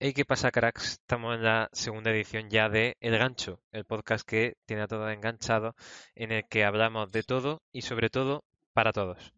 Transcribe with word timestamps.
Hey, 0.00 0.12
¿qué 0.12 0.24
pasa, 0.24 0.52
cracks? 0.52 0.92
Estamos 0.92 1.34
en 1.34 1.42
la 1.42 1.68
segunda 1.72 2.12
edición 2.12 2.48
ya 2.48 2.68
de 2.68 2.96
El 3.00 3.18
Gancho, 3.18 3.60
el 3.72 3.84
podcast 3.84 4.24
que 4.24 4.56
tiene 4.64 4.82
a 4.82 4.86
todos 4.86 5.12
enganchados, 5.12 5.74
en 6.14 6.30
el 6.30 6.46
que 6.46 6.64
hablamos 6.64 7.10
de 7.10 7.24
todo 7.24 7.62
y 7.72 7.82
sobre 7.82 8.08
todo 8.08 8.44
para 8.72 8.92
todos. 8.92 9.34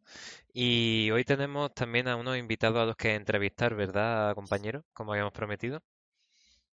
Y 0.52 1.10
hoy 1.12 1.24
tenemos 1.24 1.72
también 1.72 2.08
a 2.08 2.16
unos 2.16 2.36
invitados 2.36 2.76
a 2.76 2.84
los 2.84 2.96
que 2.96 3.14
entrevistar, 3.14 3.74
¿verdad, 3.74 4.34
compañero? 4.34 4.84
Como 4.92 5.12
habíamos 5.12 5.32
prometido. 5.32 5.80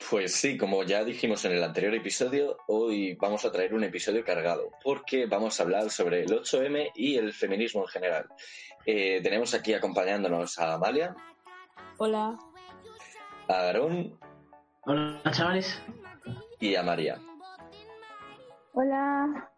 Pues 0.10 0.34
sí, 0.34 0.58
como 0.58 0.82
ya 0.82 1.04
dijimos 1.04 1.46
en 1.46 1.52
el 1.52 1.64
anterior 1.64 1.94
episodio, 1.94 2.58
hoy 2.66 3.14
vamos 3.14 3.46
a 3.46 3.52
traer 3.52 3.76
un 3.76 3.84
episodio 3.84 4.26
cargado, 4.26 4.72
porque 4.84 5.28
vamos 5.28 5.60
a 5.60 5.64
hablar 5.64 5.92
sobre 5.92 6.24
el 6.24 6.32
8M 6.32 6.90
y 6.96 7.18
el 7.18 7.34
feminismo 7.34 7.84
en 7.84 7.88
general. 7.88 8.30
Eh, 8.84 9.20
tenemos 9.22 9.54
aquí 9.54 9.76
acompañándonos 9.76 10.58
a 10.58 10.74
Amalia. 10.74 11.16
Hola 12.00 12.36
a 13.48 13.54
Aarón. 13.54 14.18
Hola, 14.84 15.22
chavales. 15.32 15.82
Y 16.60 16.76
a 16.76 16.84
María. 16.84 17.20
Hola. 18.74 19.52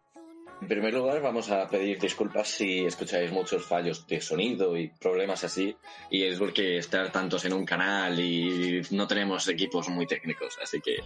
En 0.60 0.66
primer 0.66 0.92
lugar, 0.92 1.22
vamos 1.22 1.50
a 1.50 1.68
pedir 1.68 2.00
disculpas 2.00 2.48
si 2.48 2.84
escucháis 2.84 3.30
muchos 3.30 3.64
fallos 3.64 4.04
de 4.08 4.20
sonido 4.20 4.76
y 4.76 4.88
problemas 4.88 5.44
así. 5.44 5.76
Y 6.10 6.24
es 6.24 6.38
porque 6.38 6.78
estar 6.78 7.12
tantos 7.12 7.44
en 7.44 7.52
un 7.52 7.64
canal 7.64 8.18
y 8.18 8.82
no 8.90 9.06
tenemos 9.06 9.46
equipos 9.48 9.88
muy 9.88 10.06
técnicos. 10.06 10.58
Así 10.60 10.80
que 10.80 10.98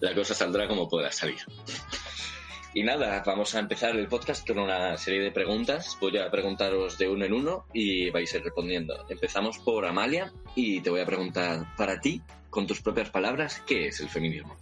la 0.00 0.14
cosa 0.14 0.34
saldrá 0.34 0.66
como 0.66 0.88
pueda 0.88 1.12
salir. 1.12 1.40
Y 2.76 2.82
nada, 2.82 3.22
vamos 3.24 3.54
a 3.54 3.60
empezar 3.60 3.94
el 3.94 4.08
podcast 4.08 4.44
con 4.44 4.58
una 4.58 4.96
serie 4.96 5.22
de 5.22 5.30
preguntas. 5.30 5.96
Voy 6.00 6.18
a 6.18 6.28
preguntaros 6.28 6.98
de 6.98 7.08
uno 7.08 7.24
en 7.24 7.32
uno 7.32 7.66
y 7.72 8.10
vais 8.10 8.34
a 8.34 8.38
ir 8.38 8.42
respondiendo. 8.42 9.06
Empezamos 9.08 9.58
por 9.60 9.86
Amalia 9.86 10.32
y 10.56 10.80
te 10.80 10.90
voy 10.90 11.00
a 11.00 11.06
preguntar 11.06 11.72
para 11.76 12.00
ti, 12.00 12.20
con 12.50 12.66
tus 12.66 12.82
propias 12.82 13.10
palabras, 13.10 13.62
¿qué 13.64 13.86
es 13.86 14.00
el 14.00 14.08
feminismo? 14.08 14.56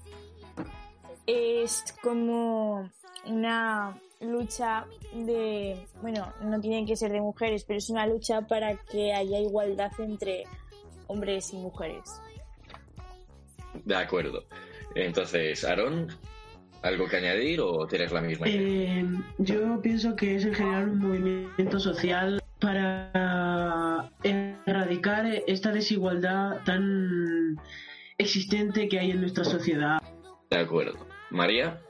Es 1.27 1.85
como 2.03 2.91
una 3.25 3.99
lucha 4.21 4.85
de, 5.15 5.87
bueno, 6.03 6.35
no 6.43 6.61
tiene 6.61 6.85
que 6.85 6.97
ser 6.97 7.13
de 7.13 7.21
mujeres, 7.23 7.65
pero 7.65 7.79
es 7.79 7.89
una 7.89 8.07
lucha 8.07 8.43
para 8.43 8.77
que 8.77 9.15
haya 9.15 9.39
igualdad 9.39 9.91
entre 9.99 10.45
hombres 11.07 11.51
y 11.55 11.57
mujeres. 11.57 12.21
De 13.87 13.97
acuerdo. 13.97 14.45
Entonces, 14.95 15.65
Aaron, 15.65 16.09
¿Algo 16.83 17.07
que 17.07 17.17
añadir 17.17 17.61
o 17.61 17.87
tienes 17.87 18.13
la 18.13 18.21
misma 18.21 18.49
idea? 18.49 19.01
Eh, 19.01 19.07
yo 19.39 19.81
pienso 19.81 20.17
que 20.17 20.35
es 20.35 20.45
en 20.45 20.55
general 20.55 20.91
un 20.91 20.99
movimiento 20.99 21.79
social 21.79 22.43
para 22.61 24.11
erradicar 24.23 25.27
esta 25.47 25.71
desigualdad 25.71 26.59
tan 26.65 27.57
existente 28.19 28.89
que 28.89 28.99
hay 28.99 29.13
en 29.13 29.21
nuestra 29.21 29.45
sociedad. 29.45 30.03
De 30.51 30.59
acuerdo. 30.59 31.07
María. 31.31 31.81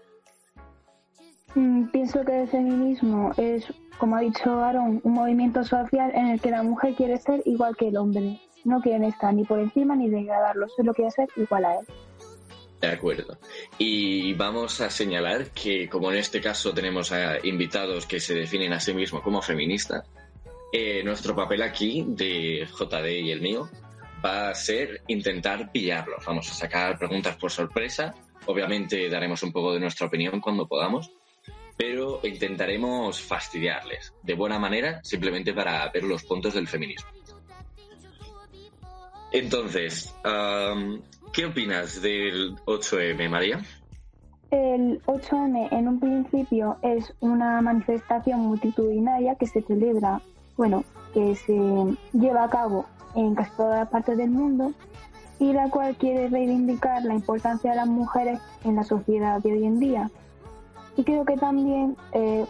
Mm, 1.54 1.86
pienso 1.86 2.24
que 2.24 2.42
el 2.42 2.48
feminismo 2.48 3.32
es, 3.36 3.64
como 3.98 4.16
ha 4.16 4.20
dicho 4.20 4.62
Aaron, 4.62 5.00
un 5.04 5.12
movimiento 5.12 5.64
social 5.64 6.10
en 6.14 6.28
el 6.28 6.40
que 6.40 6.50
la 6.50 6.62
mujer 6.62 6.94
quiere 6.94 7.18
ser 7.18 7.42
igual 7.46 7.76
que 7.76 7.88
el 7.88 7.96
hombre. 7.96 8.40
No 8.64 8.80
quieren 8.80 9.04
estar 9.04 9.34
ni 9.34 9.44
por 9.44 9.58
encima 9.58 9.96
ni 9.96 10.08
degradarlo, 10.08 10.68
solo 10.68 10.94
quiere 10.94 11.10
ser 11.10 11.28
igual 11.36 11.64
a 11.64 11.80
él. 11.80 11.86
De 12.82 12.88
acuerdo. 12.88 13.38
Y 13.78 14.34
vamos 14.34 14.80
a 14.80 14.90
señalar 14.90 15.50
que, 15.50 15.88
como 15.88 16.10
en 16.10 16.18
este 16.18 16.40
caso 16.40 16.74
tenemos 16.74 17.12
a 17.12 17.38
invitados 17.46 18.06
que 18.06 18.18
se 18.18 18.34
definen 18.34 18.72
a 18.72 18.80
sí 18.80 18.92
mismos 18.92 19.22
como 19.22 19.40
feministas, 19.40 20.04
eh, 20.72 21.00
nuestro 21.04 21.36
papel 21.36 21.62
aquí, 21.62 22.04
de 22.08 22.66
JD 22.66 23.08
y 23.20 23.30
el 23.30 23.40
mío, 23.40 23.70
va 24.24 24.48
a 24.48 24.54
ser 24.56 25.02
intentar 25.06 25.70
pillarlos. 25.70 26.24
Vamos 26.26 26.50
a 26.50 26.54
sacar 26.54 26.98
preguntas 26.98 27.36
por 27.36 27.52
sorpresa. 27.52 28.16
Obviamente 28.46 29.08
daremos 29.08 29.44
un 29.44 29.52
poco 29.52 29.72
de 29.72 29.78
nuestra 29.78 30.08
opinión 30.08 30.40
cuando 30.40 30.66
podamos, 30.66 31.12
pero 31.76 32.18
intentaremos 32.24 33.20
fastidiarles 33.20 34.12
de 34.24 34.34
buena 34.34 34.58
manera, 34.58 35.00
simplemente 35.04 35.54
para 35.54 35.88
ver 35.90 36.02
los 36.02 36.24
puntos 36.24 36.54
del 36.54 36.66
feminismo. 36.66 37.08
Entonces, 39.30 40.12
¿Qué 41.32 41.46
opinas 41.46 42.02
del 42.02 42.56
8M, 42.66 43.30
María? 43.30 43.58
El 44.50 45.00
8M 45.06 45.68
en 45.72 45.88
un 45.88 45.98
principio 45.98 46.76
es 46.82 47.14
una 47.20 47.62
manifestación 47.62 48.40
multitudinaria 48.40 49.34
que 49.36 49.46
se 49.46 49.62
celebra, 49.62 50.20
bueno, 50.58 50.84
que 51.14 51.34
se 51.34 51.56
lleva 52.12 52.44
a 52.44 52.50
cabo 52.50 52.84
en 53.14 53.34
casi 53.34 53.50
todas 53.56 53.78
las 53.78 53.88
partes 53.88 54.18
del 54.18 54.28
mundo 54.28 54.74
y 55.38 55.54
la 55.54 55.70
cual 55.70 55.96
quiere 55.96 56.28
reivindicar 56.28 57.02
la 57.02 57.14
importancia 57.14 57.70
de 57.70 57.76
las 57.76 57.88
mujeres 57.88 58.38
en 58.64 58.76
la 58.76 58.84
sociedad 58.84 59.40
de 59.40 59.52
hoy 59.52 59.64
en 59.64 59.80
día. 59.80 60.10
Y 60.98 61.04
creo 61.04 61.24
que 61.24 61.38
también, 61.38 61.96
eh, 62.12 62.44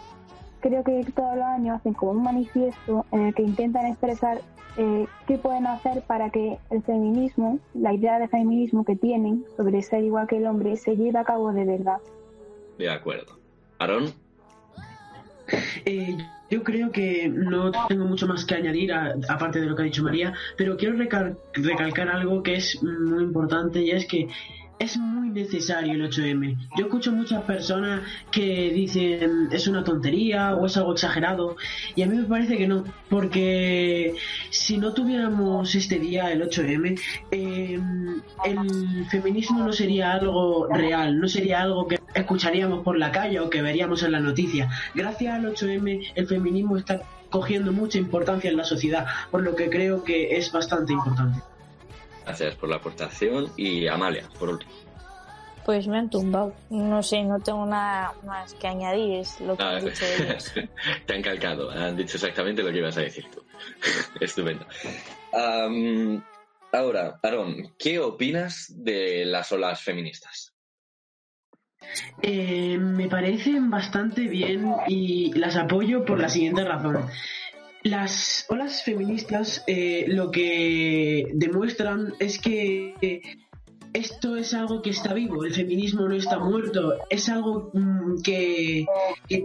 creo 0.59 0.83
que 0.83 1.05
todos 1.15 1.37
los 1.37 1.45
años 1.45 1.77
hacen 1.77 1.93
como 1.93 2.11
un 2.11 2.23
manifiesto 2.23 3.05
en 3.13 3.27
el 3.27 3.33
que 3.33 3.43
intentan 3.43 3.85
expresar 3.85 4.41
eh, 4.77 5.07
qué 5.27 5.37
pueden 5.37 5.67
hacer 5.67 6.01
para 6.03 6.29
que 6.29 6.57
el 6.69 6.81
feminismo, 6.83 7.59
la 7.73 7.93
idea 7.93 8.19
de 8.19 8.27
feminismo 8.27 8.83
que 8.83 8.95
tienen 8.95 9.45
sobre 9.55 9.81
ser 9.81 10.03
igual 10.03 10.27
que 10.27 10.37
el 10.37 10.47
hombre, 10.47 10.75
se 10.77 10.95
lleve 10.95 11.19
a 11.19 11.23
cabo 11.23 11.51
de 11.51 11.65
verdad. 11.65 11.97
De 12.77 12.89
acuerdo. 12.89 13.37
¿Aarón? 13.79 14.13
Eh, 15.85 16.17
yo 16.49 16.63
creo 16.63 16.91
que 16.91 17.27
no 17.27 17.71
tengo 17.87 18.05
mucho 18.05 18.27
más 18.27 18.45
que 18.45 18.55
añadir, 18.55 18.93
aparte 18.93 19.59
de 19.59 19.65
lo 19.65 19.75
que 19.75 19.81
ha 19.81 19.85
dicho 19.85 20.03
María, 20.03 20.33
pero 20.55 20.77
quiero 20.77 20.95
recalcar 20.95 22.09
algo 22.09 22.41
que 22.43 22.55
es 22.55 22.81
muy 22.81 23.23
importante 23.23 23.81
y 23.81 23.91
es 23.91 24.05
que 24.05 24.29
es 24.79 24.97
muy 24.97 25.29
necesario 25.29 25.93
el 25.93 26.09
8M. 26.09 26.57
Yo 26.77 26.85
escucho 26.85 27.11
muchas 27.11 27.43
personas 27.43 28.01
que 28.31 28.71
dicen 28.71 29.49
es 29.51 29.67
una 29.67 29.83
tontería 29.83 30.55
o 30.55 30.65
es 30.65 30.77
algo 30.77 30.93
exagerado 30.93 31.55
y 31.95 32.01
a 32.01 32.07
mí 32.07 32.17
me 32.17 32.23
parece 32.23 32.57
que 32.57 32.67
no, 32.67 32.83
porque 33.09 34.15
si 34.49 34.77
no 34.77 34.93
tuviéramos 34.93 35.73
este 35.75 35.99
día, 35.99 36.31
el 36.31 36.41
8M, 36.41 36.99
em, 37.31 38.21
el 38.45 39.05
feminismo 39.09 39.63
no 39.63 39.73
sería 39.73 40.13
algo 40.13 40.67
real, 40.67 41.19
no 41.19 41.27
sería 41.27 41.61
algo 41.61 41.87
que 41.87 41.99
escucharíamos 42.13 42.83
por 42.83 42.97
la 42.97 43.11
calle 43.11 43.39
o 43.39 43.49
que 43.49 43.61
veríamos 43.61 44.03
en 44.03 44.11
la 44.11 44.19
noticia. 44.19 44.69
Gracias 44.93 45.33
al 45.33 45.45
8M 45.45 46.11
el 46.15 46.27
feminismo 46.27 46.77
está 46.77 47.01
cogiendo 47.29 47.71
mucha 47.71 47.97
importancia 47.97 48.49
en 48.51 48.57
la 48.57 48.63
sociedad, 48.63 49.07
por 49.31 49.41
lo 49.41 49.55
que 49.55 49.69
creo 49.69 50.03
que 50.03 50.37
es 50.37 50.51
bastante 50.51 50.93
importante. 50.93 51.39
Gracias 52.25 52.55
por 52.55 52.69
la 52.69 52.77
aportación. 52.77 53.51
Y 53.57 53.87
Amalia, 53.87 54.29
por 54.39 54.49
último. 54.49 54.71
Pues 55.65 55.87
me 55.87 55.97
han 55.97 56.09
tumbado. 56.09 56.53
No 56.69 57.01
sé, 57.01 57.23
no 57.23 57.39
tengo 57.39 57.65
nada 57.65 58.13
más 58.25 58.53
que 58.55 58.67
añadir. 58.67 59.19
Es 59.19 59.39
lo 59.39 59.55
que 59.55 59.63
ah, 59.63 59.77
han 59.77 59.85
dicho 59.85 60.05
ellos. 60.05 60.53
Te 61.05 61.13
han 61.13 61.21
calcado. 61.21 61.71
Han 61.71 61.95
dicho 61.95 62.17
exactamente 62.17 62.63
lo 62.63 62.71
que 62.71 62.79
ibas 62.79 62.97
a 62.97 63.01
decir 63.01 63.25
tú. 63.31 63.43
Estupendo. 64.19 64.65
ahora, 66.71 67.19
Aaron, 67.23 67.73
¿qué 67.77 67.99
opinas 67.99 68.73
de 68.75 69.25
las 69.25 69.51
olas 69.51 69.81
feministas? 69.81 70.53
Eh, 72.21 72.77
me 72.77 73.07
parecen 73.07 73.69
bastante 73.69 74.21
bien 74.27 74.73
y 74.87 75.33
las 75.33 75.55
apoyo 75.55 76.05
por 76.05 76.19
la 76.19 76.29
siguiente 76.29 76.63
razón. 76.63 77.07
Las 77.83 78.45
olas 78.49 78.83
feministas 78.83 79.63
eh, 79.67 80.05
lo 80.07 80.31
que 80.31 81.27
demuestran 81.33 82.13
es 82.19 82.39
que 82.39 82.95
esto 83.93 84.35
es 84.35 84.53
algo 84.53 84.81
que 84.81 84.89
está 84.89 85.13
vivo, 85.13 85.45
el 85.45 85.53
feminismo 85.53 86.07
no 86.07 86.15
está 86.15 86.39
muerto, 86.39 86.95
es 87.09 87.29
algo 87.29 87.69
mm, 87.73 88.21
que, 88.23 88.85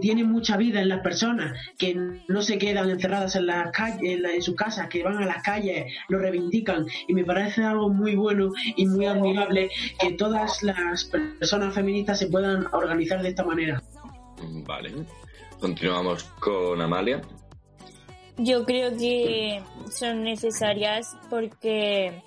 tiene 0.01 0.23
mucha 0.23 0.57
vida 0.57 0.81
en 0.81 0.89
las 0.89 1.01
personas, 1.01 1.53
que 1.77 1.95
no 2.27 2.41
se 2.41 2.57
quedan 2.57 2.89
encerradas 2.89 3.35
en 3.35 3.45
la 3.45 3.71
calle, 3.71 4.13
en, 4.13 4.41
su 4.41 4.55
casa, 4.55 4.89
que 4.89 5.03
van 5.03 5.17
a 5.17 5.25
las 5.25 5.43
calles, 5.43 5.93
lo 6.09 6.19
reivindican 6.19 6.87
y 7.07 7.13
me 7.13 7.23
parece 7.23 7.63
algo 7.63 7.89
muy 7.89 8.15
bueno 8.15 8.51
y 8.75 8.87
muy 8.87 9.05
admirable 9.05 9.69
que 9.99 10.13
todas 10.13 10.63
las 10.63 11.05
personas 11.05 11.73
feministas 11.73 12.19
se 12.19 12.27
puedan 12.27 12.67
organizar 12.71 13.21
de 13.21 13.29
esta 13.29 13.43
manera. 13.43 13.81
Vale, 14.65 14.91
continuamos 15.59 16.23
con 16.39 16.81
Amalia. 16.81 17.21
Yo 18.39 18.63
creo 18.65 18.95
que 18.97 19.61
son 19.91 20.23
necesarias 20.23 21.15
porque 21.29 22.23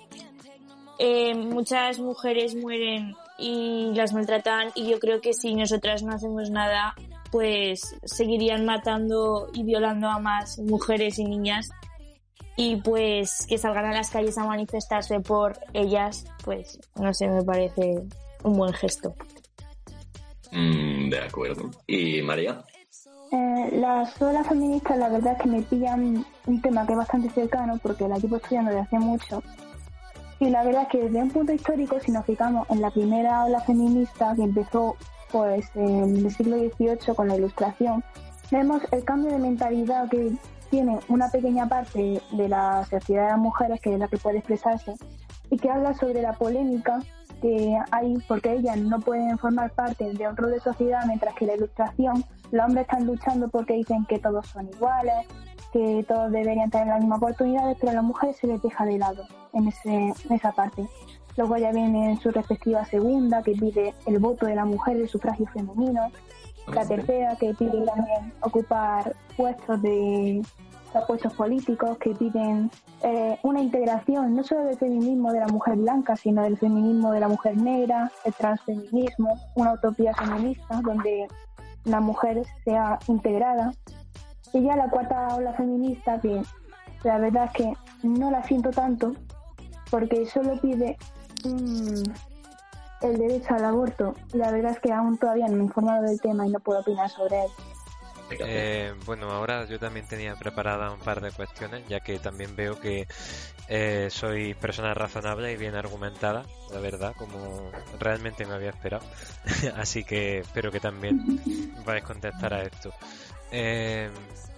eh, 0.99 1.33
muchas 1.33 1.99
mujeres 1.99 2.55
mueren 2.55 3.15
y 3.39 3.91
las 3.95 4.13
maltratan 4.13 4.69
y 4.75 4.89
yo 4.89 4.99
creo 4.99 5.21
que 5.21 5.33
si 5.33 5.55
nosotras 5.55 6.03
no 6.03 6.13
hacemos 6.13 6.51
nada, 6.51 6.93
pues 7.31 7.95
seguirían 8.03 8.63
matando 8.63 9.49
y 9.53 9.63
violando 9.63 10.07
a 10.07 10.19
más 10.19 10.59
mujeres 10.59 11.17
y 11.17 11.25
niñas 11.25 11.69
y 12.55 12.75
pues 12.75 13.47
que 13.47 13.57
salgan 13.57 13.85
a 13.85 13.93
las 13.93 14.11
calles 14.11 14.37
a 14.37 14.45
manifestarse 14.45 15.19
por 15.19 15.57
ellas, 15.73 16.25
pues 16.43 16.79
no 16.95 17.11
sé, 17.13 17.27
me 17.27 17.43
parece 17.43 17.95
un 18.43 18.53
buen 18.53 18.73
gesto. 18.73 19.15
Mm, 20.51 21.09
de 21.09 21.19
acuerdo. 21.19 21.71
¿Y 21.87 22.21
María? 22.21 22.63
Eh, 23.33 23.79
las 23.79 24.21
olas 24.21 24.47
feministas 24.47 24.95
la 24.95 25.09
verdad 25.09 25.33
es 25.33 25.39
que 25.39 25.49
me 25.49 25.63
pillan 25.63 26.23
un 26.45 26.61
tema 26.61 26.85
que 26.85 26.91
es 26.91 26.99
bastante 26.99 27.31
cercano 27.31 27.79
porque 27.81 28.07
la 28.07 28.19
llevo 28.19 28.35
estudiando 28.35 28.69
desde 28.69 28.83
hace 28.83 28.99
mucho. 28.99 29.41
Sí, 30.37 30.51
la 30.51 30.63
verdad 30.63 30.83
es 30.83 30.89
que 30.89 31.03
desde 31.05 31.23
un 31.23 31.31
punto 31.31 31.51
histórico, 31.51 31.99
si 31.99 32.11
nos 32.11 32.27
fijamos 32.27 32.69
en 32.69 32.81
la 32.81 32.91
primera 32.91 33.45
ola 33.45 33.59
feminista 33.61 34.35
que 34.35 34.43
empezó 34.43 34.95
pues 35.31 35.65
en 35.73 36.17
el 36.17 36.29
siglo 36.29 36.57
XVIII 36.57 37.15
con 37.15 37.27
la 37.27 37.35
Ilustración, 37.35 38.03
vemos 38.51 38.83
el 38.91 39.03
cambio 39.03 39.31
de 39.31 39.39
mentalidad 39.39 40.07
que 40.09 40.31
tiene 40.69 40.99
una 41.07 41.29
pequeña 41.29 41.67
parte 41.67 42.21
de 42.33 42.49
la 42.49 42.85
sociedad 42.85 43.23
de 43.23 43.29
las 43.31 43.39
mujeres 43.39 43.81
que 43.81 43.93
es 43.93 43.99
la 43.99 44.09
que 44.09 44.17
puede 44.17 44.37
expresarse 44.37 44.93
y 45.49 45.57
que 45.57 45.71
habla 45.71 45.95
sobre 45.95 46.21
la 46.21 46.33
polémica 46.33 46.99
que 47.41 47.75
hay 47.89 48.15
porque 48.27 48.53
ellas 48.53 48.77
no 48.77 48.99
pueden 48.99 49.39
formar 49.39 49.71
parte 49.71 50.13
de 50.13 50.27
un 50.27 50.37
rol 50.37 50.51
de 50.51 50.59
sociedad 50.59 51.03
mientras 51.07 51.33
que 51.33 51.47
la 51.47 51.55
ilustración 51.55 52.23
los 52.53 52.65
hombres 52.65 52.83
están 52.83 53.07
luchando 53.07 53.49
porque 53.49 53.73
dicen 53.73 54.05
que 54.05 54.19
todos 54.19 54.45
son 54.45 54.69
iguales, 54.69 55.25
que 55.71 56.05
todos 56.07 56.31
deberían 56.31 56.69
tener 56.69 56.87
las 56.87 56.99
mismas 56.99 57.17
oportunidades, 57.17 57.75
pero 57.79 57.91
a 57.91 57.95
las 57.95 58.03
mujeres 58.03 58.37
se 58.37 58.45
les 58.45 58.61
deja 58.61 58.85
de 58.85 58.99
lado 58.99 59.23
en, 59.53 59.67
ese, 59.67 59.91
en 59.91 60.31
esa 60.31 60.51
parte. 60.51 60.87
Luego 61.35 61.57
ya 61.57 61.71
viene 61.71 62.15
su 62.21 62.29
respectiva 62.29 62.85
segunda, 62.85 63.41
que 63.41 63.53
pide 63.53 63.95
el 64.05 64.19
voto 64.19 64.45
de 64.45 64.53
la 64.53 64.65
mujer, 64.65 64.97
el 64.97 65.09
sufragio 65.09 65.47
femenino. 65.47 66.11
La 66.71 66.85
tercera, 66.87 67.35
que 67.37 67.55
pide 67.55 67.85
también 67.85 68.31
ocupar 68.41 69.15
puestos 69.35 69.81
de 69.81 70.43
puestos 71.07 71.33
políticos, 71.33 71.97
que 71.97 72.11
piden 72.13 72.69
eh, 73.01 73.39
una 73.41 73.61
integración 73.61 74.35
no 74.35 74.43
solo 74.43 74.65
del 74.65 74.77
feminismo 74.77 75.33
de 75.33 75.39
la 75.39 75.47
mujer 75.47 75.75
blanca, 75.75 76.15
sino 76.15 76.43
del 76.43 76.57
feminismo 76.57 77.11
de 77.11 77.19
la 77.19 77.27
mujer 77.27 77.57
negra, 77.57 78.11
el 78.23 78.33
transfeminismo, 78.33 79.39
una 79.55 79.73
utopía 79.73 80.13
feminista 80.13 80.79
donde 80.83 81.27
la 81.85 81.99
mujer 81.99 82.43
sea 82.63 82.99
integrada. 83.07 83.73
Y 84.53 84.63
ya 84.63 84.75
la 84.75 84.89
cuarta 84.89 85.35
ola 85.35 85.53
feminista, 85.53 86.19
que 86.21 86.41
la 87.03 87.17
verdad 87.17 87.45
es 87.45 87.51
que 87.51 87.73
no 88.03 88.29
la 88.29 88.43
siento 88.43 88.69
tanto, 88.69 89.13
porque 89.89 90.25
solo 90.25 90.59
pide 90.61 90.97
el 91.43 93.17
derecho 93.17 93.55
al 93.55 93.65
aborto. 93.65 94.13
La 94.33 94.51
verdad 94.51 94.73
es 94.73 94.79
que 94.79 94.93
aún 94.93 95.17
todavía 95.17 95.47
no 95.47 95.55
me 95.55 95.61
he 95.61 95.65
informado 95.65 96.03
del 96.03 96.21
tema 96.21 96.45
y 96.47 96.51
no 96.51 96.59
puedo 96.59 96.81
opinar 96.81 97.09
sobre 97.09 97.43
él. 97.43 97.51
Eh, 98.39 98.93
bueno, 99.05 99.31
ahora 99.31 99.65
yo 99.65 99.79
también 99.79 100.07
tenía 100.07 100.35
preparada 100.35 100.91
un 100.91 100.99
par 100.99 101.21
de 101.21 101.31
cuestiones, 101.31 101.87
ya 101.87 101.99
que 101.99 102.19
también 102.19 102.55
veo 102.55 102.79
que 102.79 103.07
eh, 103.67 104.09
soy 104.09 104.53
persona 104.53 104.93
razonable 104.93 105.51
y 105.51 105.57
bien 105.57 105.75
argumentada, 105.75 106.45
la 106.71 106.79
verdad, 106.79 107.13
como 107.15 107.71
realmente 107.99 108.45
me 108.45 108.53
había 108.53 108.69
esperado. 108.69 109.05
Así 109.77 110.03
que 110.03 110.39
espero 110.39 110.71
que 110.71 110.79
también 110.79 111.17
vais 111.85 112.03
a 112.03 112.05
contestar 112.05 112.53
a 112.53 112.63
esto. 112.63 112.93
Eh, 113.51 114.09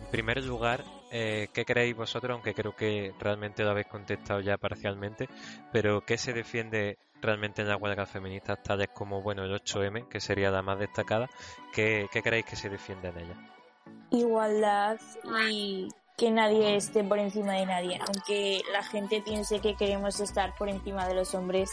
en 0.05 0.11
primer 0.11 0.43
lugar, 0.43 0.83
eh, 1.11 1.49
¿qué 1.53 1.65
creéis 1.65 1.95
vosotros? 1.95 2.31
Aunque 2.31 2.53
creo 2.53 2.75
que 2.75 3.13
realmente 3.19 3.63
lo 3.63 3.71
habéis 3.71 3.87
contestado 3.87 4.39
ya 4.41 4.57
parcialmente, 4.57 5.27
pero 5.71 6.01
¿qué 6.01 6.17
se 6.17 6.33
defiende 6.33 6.97
realmente 7.21 7.61
en 7.61 7.67
las 7.67 7.81
huelgas 7.81 8.09
feministas 8.09 8.61
tales 8.63 8.89
como, 8.93 9.21
bueno, 9.21 9.43
el 9.43 9.53
8M, 9.53 10.07
que 10.07 10.19
sería 10.19 10.51
la 10.51 10.61
más 10.61 10.79
destacada? 10.79 11.29
¿Qué, 11.73 12.07
qué 12.11 12.21
creéis 12.21 12.45
que 12.45 12.55
se 12.55 12.69
defiende 12.69 13.09
en 13.09 13.17
ella? 13.17 13.54
Igualdad 14.11 14.99
y 15.49 15.89
que 16.17 16.31
nadie 16.31 16.75
esté 16.75 17.03
por 17.03 17.19
encima 17.19 17.53
de 17.53 17.65
nadie, 17.65 17.99
aunque 18.07 18.61
la 18.71 18.83
gente 18.83 19.21
piense 19.21 19.59
que 19.59 19.75
queremos 19.75 20.19
estar 20.19 20.55
por 20.55 20.69
encima 20.69 21.07
de 21.07 21.15
los 21.15 21.35
hombres. 21.35 21.69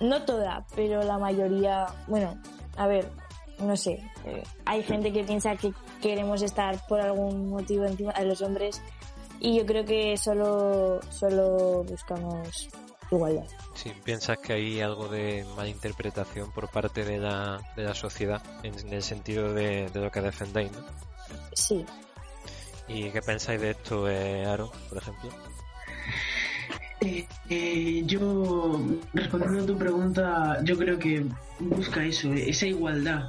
No 0.00 0.24
toda, 0.24 0.66
pero 0.76 1.02
la 1.02 1.18
mayoría, 1.18 1.86
bueno, 2.06 2.40
a 2.76 2.86
ver, 2.86 3.10
no 3.58 3.76
sé, 3.76 4.02
eh, 4.24 4.42
hay 4.64 4.82
gente 4.82 5.12
que 5.12 5.24
piensa 5.24 5.56
que 5.56 5.72
queremos 6.00 6.42
estar 6.42 6.78
por 6.86 7.00
algún 7.00 7.50
motivo 7.50 7.84
encima 7.84 8.12
de 8.12 8.26
los 8.26 8.42
hombres 8.42 8.80
y 9.40 9.56
yo 9.56 9.66
creo 9.66 9.84
que 9.84 10.16
solo, 10.16 11.00
solo 11.10 11.84
buscamos 11.84 12.68
igualdad. 13.10 13.46
Sí, 13.74 13.92
piensas 14.04 14.38
que 14.38 14.52
hay 14.52 14.80
algo 14.80 15.08
de 15.08 15.44
malinterpretación 15.56 16.50
por 16.52 16.70
parte 16.70 17.04
de 17.04 17.18
la, 17.18 17.60
de 17.76 17.84
la 17.84 17.94
sociedad 17.94 18.42
en, 18.62 18.92
el 18.92 19.02
sentido 19.02 19.52
de, 19.52 19.90
lo 19.94 20.10
que 20.10 20.20
defendéis, 20.20 20.72
¿no? 20.72 20.80
Sí. 21.58 21.84
¿Y 22.86 23.10
qué 23.10 23.20
pensáis 23.20 23.60
de 23.60 23.70
esto, 23.70 24.08
eh, 24.08 24.46
Aro, 24.46 24.70
por 24.88 24.98
ejemplo? 24.98 25.30
Eh, 27.00 27.26
eh, 27.50 28.02
yo, 28.06 28.80
respondiendo 29.12 29.62
a 29.62 29.66
tu 29.66 29.76
pregunta, 29.76 30.58
yo 30.64 30.78
creo 30.78 30.98
que 30.98 31.26
busca 31.58 32.04
eso, 32.04 32.32
esa 32.32 32.66
igualdad. 32.66 33.28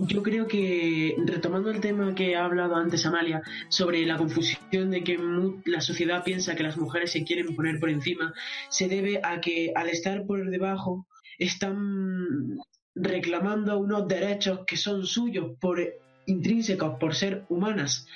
Yo 0.00 0.22
creo 0.22 0.46
que, 0.46 1.16
retomando 1.26 1.70
el 1.70 1.80
tema 1.80 2.14
que 2.14 2.34
ha 2.36 2.44
hablado 2.44 2.76
antes 2.76 3.04
Amalia, 3.06 3.42
sobre 3.68 4.06
la 4.06 4.16
confusión 4.16 4.90
de 4.90 5.04
que 5.04 5.18
la 5.66 5.80
sociedad 5.80 6.24
piensa 6.24 6.54
que 6.54 6.62
las 6.62 6.76
mujeres 6.76 7.12
se 7.12 7.24
quieren 7.24 7.54
poner 7.54 7.78
por 7.78 7.90
encima, 7.90 8.32
se 8.70 8.88
debe 8.88 9.20
a 9.22 9.40
que 9.40 9.72
al 9.74 9.88
estar 9.88 10.26
por 10.26 10.48
debajo 10.48 11.06
están 11.38 12.58
reclamando 12.94 13.78
unos 13.78 14.08
derechos 14.08 14.60
que 14.66 14.76
son 14.76 15.04
suyos 15.04 15.52
por 15.60 15.80
intrínsecos, 16.26 16.98
por 16.98 17.14
ser 17.14 17.44
humanas 17.48 18.06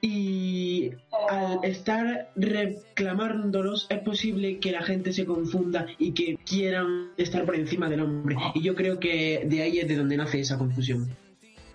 y 0.00 0.92
al 1.30 1.64
estar 1.64 2.30
reclamándolos 2.36 3.86
es 3.90 3.98
posible 4.00 4.58
que 4.60 4.70
la 4.70 4.82
gente 4.82 5.12
se 5.12 5.24
confunda 5.24 5.86
y 5.98 6.12
que 6.12 6.38
quieran 6.44 7.10
estar 7.16 7.44
por 7.44 7.56
encima 7.56 7.88
del 7.88 8.02
hombre. 8.02 8.36
Y 8.54 8.62
yo 8.62 8.74
creo 8.74 9.00
que 9.00 9.44
de 9.46 9.62
ahí 9.62 9.78
es 9.78 9.88
de 9.88 9.96
donde 9.96 10.16
nace 10.16 10.40
esa 10.40 10.58
confusión. 10.58 11.08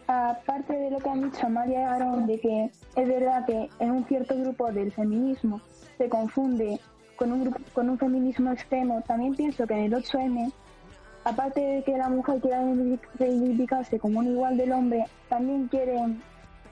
Aparte 0.08 0.74
de 0.74 0.92
lo 0.92 1.00
que 1.00 1.10
han 1.10 1.32
dicho 1.32 1.50
María 1.50 1.80
y 1.80 1.84
Aaron, 1.84 2.28
de 2.28 2.40
que 2.40 2.70
es 2.96 3.08
verdad 3.08 3.46
que 3.46 3.70
en 3.80 3.92
un 3.92 4.06
cierto 4.06 4.38
grupo 4.38 4.72
del 4.72 4.92
feminismo 4.92 5.62
se 5.98 6.10
confunde 6.10 6.80
con 7.16 7.32
un, 7.32 7.52
con 7.74 7.90
un 7.90 7.98
feminismo 7.98 8.52
extremo, 8.52 9.04
también 9.08 9.36
pienso 9.36 9.66
que 9.68 9.74
en 9.74 9.86
el 9.86 9.94
8M, 9.94 10.52
aparte 11.24 11.60
de 11.60 11.84
que 11.84 11.98
la 11.98 12.10
mujer 12.10 12.40
quiera 12.42 12.62
reivindicarse 13.20 14.00
como 14.00 14.20
un 14.20 14.28
igual 14.28 14.58
del 14.58 14.72
hombre, 14.72 15.06
también 15.30 15.68
quieren 15.68 16.22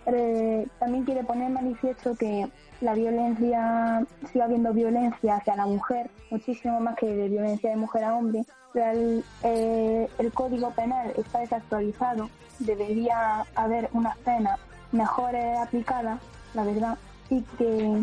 eh, 0.06 0.68
también 0.80 1.04
quiere 1.04 1.24
poner 1.24 1.52
manifiesto 1.52 2.16
que 2.16 2.48
la 2.82 2.94
violencia, 2.94 4.06
sigue 4.32 4.42
habiendo 4.42 4.74
violencia 4.74 5.36
hacia 5.36 5.56
la 5.56 5.66
mujer, 5.66 6.10
muchísimo 6.32 6.80
más 6.80 6.96
que 6.96 7.08
de 7.08 7.30
violencia 7.30 7.70
de 7.70 7.76
mujer 7.76 8.04
a 8.06 8.16
hombre. 8.16 8.46
El, 8.74 9.24
eh, 9.44 10.08
el 10.18 10.32
código 10.32 10.72
penal 10.72 11.12
está 11.18 11.40
desactualizado, 11.40 12.30
debería 12.60 13.46
haber 13.56 13.90
una 13.94 14.16
pena 14.24 14.58
mejor 14.92 15.36
aplicada, 15.36 16.20
la 16.54 16.64
verdad, 16.64 16.98
y 17.30 17.42
que 17.58 18.02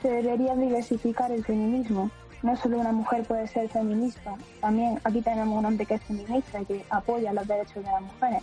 se 0.00 0.10
debería 0.10 0.54
diversificar 0.54 1.30
el 1.30 1.44
feminismo. 1.44 2.10
No 2.42 2.56
solo 2.56 2.78
una 2.78 2.92
mujer 2.92 3.24
puede 3.24 3.46
ser 3.48 3.68
feminista, 3.68 4.34
también 4.60 5.00
aquí 5.04 5.22
tenemos 5.22 5.58
un 5.58 5.64
hombre 5.64 5.86
que 5.86 5.94
es 5.94 6.02
feminista 6.02 6.60
y 6.60 6.64
que 6.66 6.84
apoya 6.90 7.32
los 7.32 7.46
derechos 7.46 7.76
de 7.76 7.90
las 7.90 8.02
mujeres. 8.02 8.42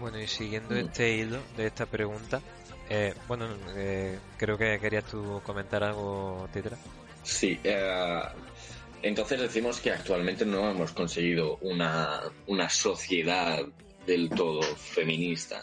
Bueno, 0.00 0.20
y 0.20 0.26
siguiendo 0.26 0.76
este 0.76 1.16
hilo 1.16 1.38
de 1.56 1.66
esta 1.66 1.86
pregunta, 1.86 2.40
eh, 2.88 3.14
bueno, 3.26 3.48
eh, 3.76 4.18
creo 4.36 4.56
que 4.56 4.78
querías 4.78 5.04
tú 5.04 5.40
comentar 5.44 5.82
algo, 5.82 6.48
Titra. 6.52 6.76
Sí, 7.22 7.58
eh, 7.64 8.20
entonces 9.02 9.40
decimos 9.40 9.80
que 9.80 9.90
actualmente 9.90 10.46
no 10.46 10.70
hemos 10.70 10.92
conseguido 10.92 11.58
una, 11.60 12.20
una 12.46 12.68
sociedad 12.68 13.60
del 14.06 14.30
todo 14.30 14.62
feminista, 14.62 15.62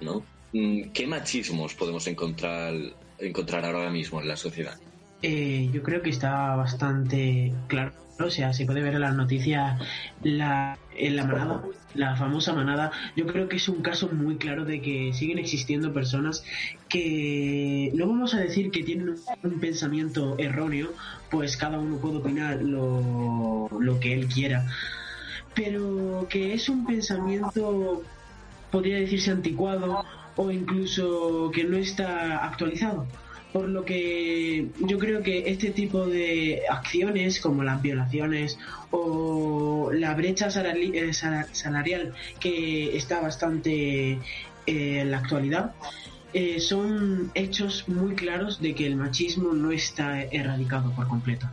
¿no? 0.00 0.22
Mm, 0.52 0.90
¿Qué 0.92 1.06
machismos 1.06 1.74
podemos 1.74 2.06
encontrar, 2.06 2.74
encontrar 3.18 3.64
ahora 3.64 3.90
mismo 3.90 4.20
en 4.20 4.28
la 4.28 4.36
sociedad? 4.36 4.78
Yo 5.22 5.82
creo 5.82 6.02
que 6.02 6.10
está 6.10 6.54
bastante 6.56 7.52
claro. 7.68 7.92
O 8.18 8.30
sea, 8.30 8.52
se 8.52 8.66
puede 8.66 8.82
ver 8.82 8.94
en 8.94 9.00
las 9.00 9.14
noticias 9.14 9.80
la, 10.22 10.78
en 10.94 11.16
la 11.16 11.24
manada, 11.24 11.62
la 11.94 12.16
famosa 12.16 12.52
manada. 12.52 12.90
Yo 13.16 13.26
creo 13.26 13.48
que 13.48 13.56
es 13.56 13.68
un 13.68 13.80
caso 13.80 14.08
muy 14.08 14.36
claro 14.36 14.64
de 14.64 14.82
que 14.82 15.12
siguen 15.14 15.38
existiendo 15.38 15.92
personas 15.92 16.44
que 16.88 17.90
no 17.94 18.06
vamos 18.06 18.34
a 18.34 18.40
decir 18.40 18.70
que 18.70 18.82
tienen 18.82 19.16
un, 19.42 19.60
pensamiento 19.60 20.36
erróneo, 20.38 20.92
pues 21.30 21.56
cada 21.56 21.78
uno 21.78 21.96
puede 21.96 22.18
opinar 22.18 22.62
lo, 22.62 23.68
lo 23.78 24.00
que 24.00 24.12
él 24.12 24.26
quiera, 24.26 24.66
pero 25.54 26.26
que 26.28 26.52
es 26.52 26.68
un 26.68 26.86
pensamiento, 26.86 28.02
podría 28.70 28.96
decirse 28.98 29.30
anticuado 29.30 30.04
o 30.36 30.50
incluso 30.50 31.50
que 31.52 31.64
no 31.64 31.76
está 31.76 32.44
actualizado 32.44 33.06
por 33.52 33.68
lo 33.68 33.84
que 33.84 34.68
yo 34.78 34.98
creo 34.98 35.22
que 35.22 35.50
este 35.50 35.70
tipo 35.70 36.06
de 36.06 36.62
acciones 36.68 37.40
como 37.40 37.64
las 37.64 37.82
violaciones 37.82 38.58
o 38.90 39.90
la 39.92 40.14
brecha 40.14 40.48
eh, 40.48 41.12
salarial 41.12 42.14
que 42.38 42.96
está 42.96 43.20
bastante 43.20 44.12
eh, 44.12 44.18
en 44.66 45.10
la 45.10 45.18
actualidad 45.18 45.72
eh, 46.32 46.60
son 46.60 47.32
hechos 47.34 47.88
muy 47.88 48.14
claros 48.14 48.60
de 48.60 48.74
que 48.74 48.86
el 48.86 48.96
machismo 48.96 49.52
no 49.52 49.72
está 49.72 50.22
erradicado 50.22 50.92
por 50.94 51.08
completo. 51.08 51.48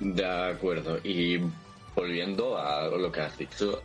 De 0.00 0.26
acuerdo. 0.26 0.98
Y 1.02 1.40
volviendo 1.96 2.58
a 2.58 2.88
lo 2.88 3.10
que 3.10 3.20
has 3.22 3.38
dicho, 3.38 3.82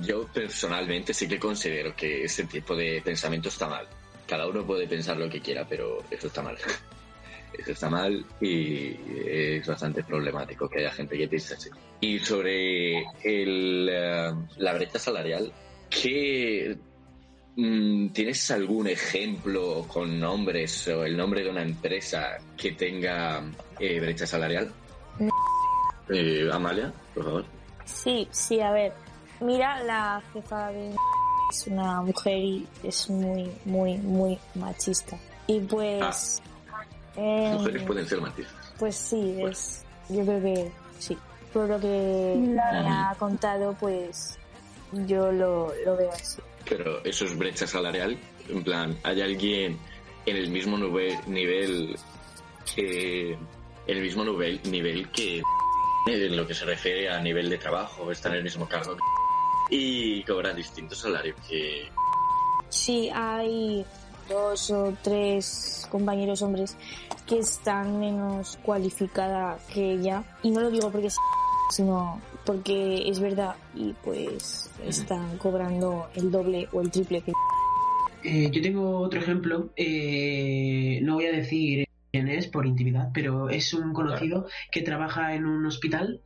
yo 0.00 0.26
personalmente 0.26 1.14
sí 1.14 1.28
que 1.28 1.38
considero 1.38 1.94
que 1.94 2.24
ese 2.24 2.44
tipo 2.44 2.74
de 2.74 3.00
pensamiento 3.04 3.48
está 3.48 3.68
mal 3.68 3.86
cada 4.32 4.48
uno 4.48 4.64
puede 4.64 4.88
pensar 4.88 5.18
lo 5.18 5.28
que 5.28 5.42
quiera, 5.42 5.66
pero 5.68 5.98
eso 6.10 6.28
está 6.28 6.40
mal. 6.40 6.56
Eso 7.52 7.72
está 7.72 7.90
mal 7.90 8.24
y 8.40 8.96
es 9.26 9.66
bastante 9.66 10.02
problemático 10.02 10.66
que 10.70 10.78
haya 10.78 10.90
gente 10.90 11.18
que 11.18 11.28
piense 11.28 11.52
así. 11.52 11.68
Y 12.00 12.18
sobre 12.18 13.00
el, 13.22 13.90
eh, 13.92 14.32
la 14.56 14.72
brecha 14.72 14.98
salarial, 14.98 15.52
¿qué, 15.90 16.78
mm, 17.54 18.08
¿tienes 18.08 18.50
algún 18.50 18.88
ejemplo 18.88 19.84
con 19.86 20.18
nombres 20.18 20.88
o 20.88 21.04
el 21.04 21.14
nombre 21.14 21.44
de 21.44 21.50
una 21.50 21.62
empresa 21.62 22.38
que 22.56 22.72
tenga 22.72 23.44
eh, 23.78 24.00
brecha 24.00 24.26
salarial? 24.26 24.72
Eh, 26.08 26.48
Amalia, 26.50 26.90
por 27.12 27.24
favor. 27.24 27.44
Sí, 27.84 28.26
sí, 28.30 28.60
a 28.60 28.72
ver. 28.72 28.94
Mira, 29.40 29.84
la 29.84 30.22
jefa 30.32 30.72
de 30.72 30.94
es 31.52 31.66
una 31.66 32.00
mujer 32.00 32.38
y 32.38 32.66
es 32.82 33.10
muy, 33.10 33.50
muy, 33.64 33.98
muy 33.98 34.38
machista. 34.54 35.18
Y 35.46 35.60
pues... 35.60 36.42
em, 37.14 37.52
Mujeres 37.52 37.82
pueden 37.82 38.08
ser 38.08 38.20
machistas. 38.20 38.72
Pues 38.78 38.96
sí, 38.96 39.36
es, 39.42 39.84
yo 40.08 40.24
creo 40.24 40.42
que 40.42 40.72
sí. 40.98 41.16
Por 41.52 41.68
lo 41.68 41.78
que 41.78 42.34
me 42.38 42.58
ha 42.58 43.14
contado, 43.18 43.76
pues 43.78 44.38
yo 45.06 45.30
lo, 45.30 45.72
lo 45.84 45.96
veo 45.96 46.10
así. 46.10 46.40
Pero 46.66 47.04
eso 47.04 47.26
es 47.26 47.36
brecha 47.36 47.66
salarial. 47.66 48.18
En 48.48 48.64
plan, 48.64 48.98
¿hay 49.02 49.20
alguien 49.20 49.78
en 50.24 50.36
el 50.36 50.48
mismo 50.48 50.78
nivel, 50.78 51.18
nivel 51.26 51.96
que. 52.74 53.32
En 53.32 53.96
el 53.96 54.00
mismo 54.00 54.24
nivel, 54.24 54.60
nivel 54.70 55.10
que. 55.10 55.42
En 56.06 56.36
lo 56.36 56.46
que 56.46 56.54
se 56.54 56.64
refiere 56.64 57.10
a 57.10 57.20
nivel 57.20 57.50
de 57.50 57.58
trabajo, 57.58 58.10
está 58.10 58.30
en 58.30 58.36
el 58.36 58.42
mismo 58.42 58.66
cargo 58.66 58.96
y 59.72 60.22
cobra 60.24 60.52
distintos 60.52 60.98
salarios 60.98 61.34
que. 61.48 61.88
Sí, 62.68 63.08
hay 63.12 63.84
dos 64.28 64.70
o 64.70 64.94
tres 65.02 65.88
compañeros 65.90 66.42
hombres 66.42 66.76
que 67.26 67.38
están 67.38 67.98
menos 67.98 68.58
cualificada 68.62 69.58
que 69.72 69.92
ella. 69.92 70.24
Y 70.42 70.50
no 70.50 70.60
lo 70.60 70.70
digo 70.70 70.90
porque 70.90 71.08
sí, 71.08 71.16
sino 71.70 72.20
porque 72.44 73.08
es 73.08 73.18
verdad 73.18 73.56
y 73.74 73.94
pues 74.04 74.70
están 74.84 75.38
cobrando 75.38 76.08
el 76.16 76.30
doble 76.30 76.68
o 76.72 76.82
el 76.82 76.90
triple 76.90 77.22
que 77.22 77.32
Eh, 78.24 78.50
yo 78.52 78.60
tengo 78.60 78.98
otro 78.98 79.20
ejemplo, 79.20 79.72
eh, 79.76 81.00
no 81.02 81.14
voy 81.14 81.26
a 81.26 81.32
decir 81.32 81.86
quién 82.10 82.28
es 82.28 82.46
por 82.46 82.66
intimidad, 82.66 83.08
pero 83.14 83.48
es 83.48 83.72
un 83.72 83.94
conocido 83.94 84.46
que 84.70 84.82
trabaja 84.82 85.34
en 85.34 85.46
un 85.46 85.64
hospital, 85.64 86.20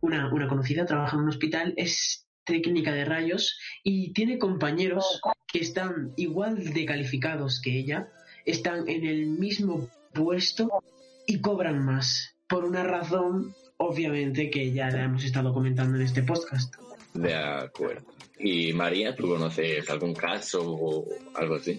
una, 0.00 0.32
una 0.32 0.46
conocida 0.46 0.86
trabaja 0.86 1.16
en 1.16 1.24
un 1.24 1.28
hospital, 1.28 1.74
es 1.76 2.23
técnica 2.44 2.92
de 2.92 3.04
rayos 3.04 3.58
y 3.82 4.12
tiene 4.12 4.38
compañeros 4.38 5.20
que 5.46 5.60
están 5.60 6.12
igual 6.16 6.72
de 6.72 6.84
calificados 6.84 7.60
que 7.60 7.78
ella, 7.78 8.08
están 8.44 8.88
en 8.88 9.04
el 9.04 9.26
mismo 9.26 9.88
puesto 10.12 10.82
y 11.26 11.40
cobran 11.40 11.84
más, 11.84 12.36
por 12.46 12.64
una 12.64 12.82
razón 12.84 13.54
obviamente 13.76 14.50
que 14.50 14.72
ya 14.72 14.90
la 14.90 15.04
hemos 15.04 15.24
estado 15.24 15.52
comentando 15.52 15.96
en 15.96 16.02
este 16.02 16.22
podcast. 16.22 16.74
De 17.14 17.34
acuerdo. 17.34 18.06
Y 18.38 18.72
María, 18.72 19.14
¿tú 19.14 19.28
conoces 19.28 19.88
algún 19.88 20.14
caso 20.14 20.62
o 20.64 21.06
algo 21.34 21.56
así? 21.56 21.78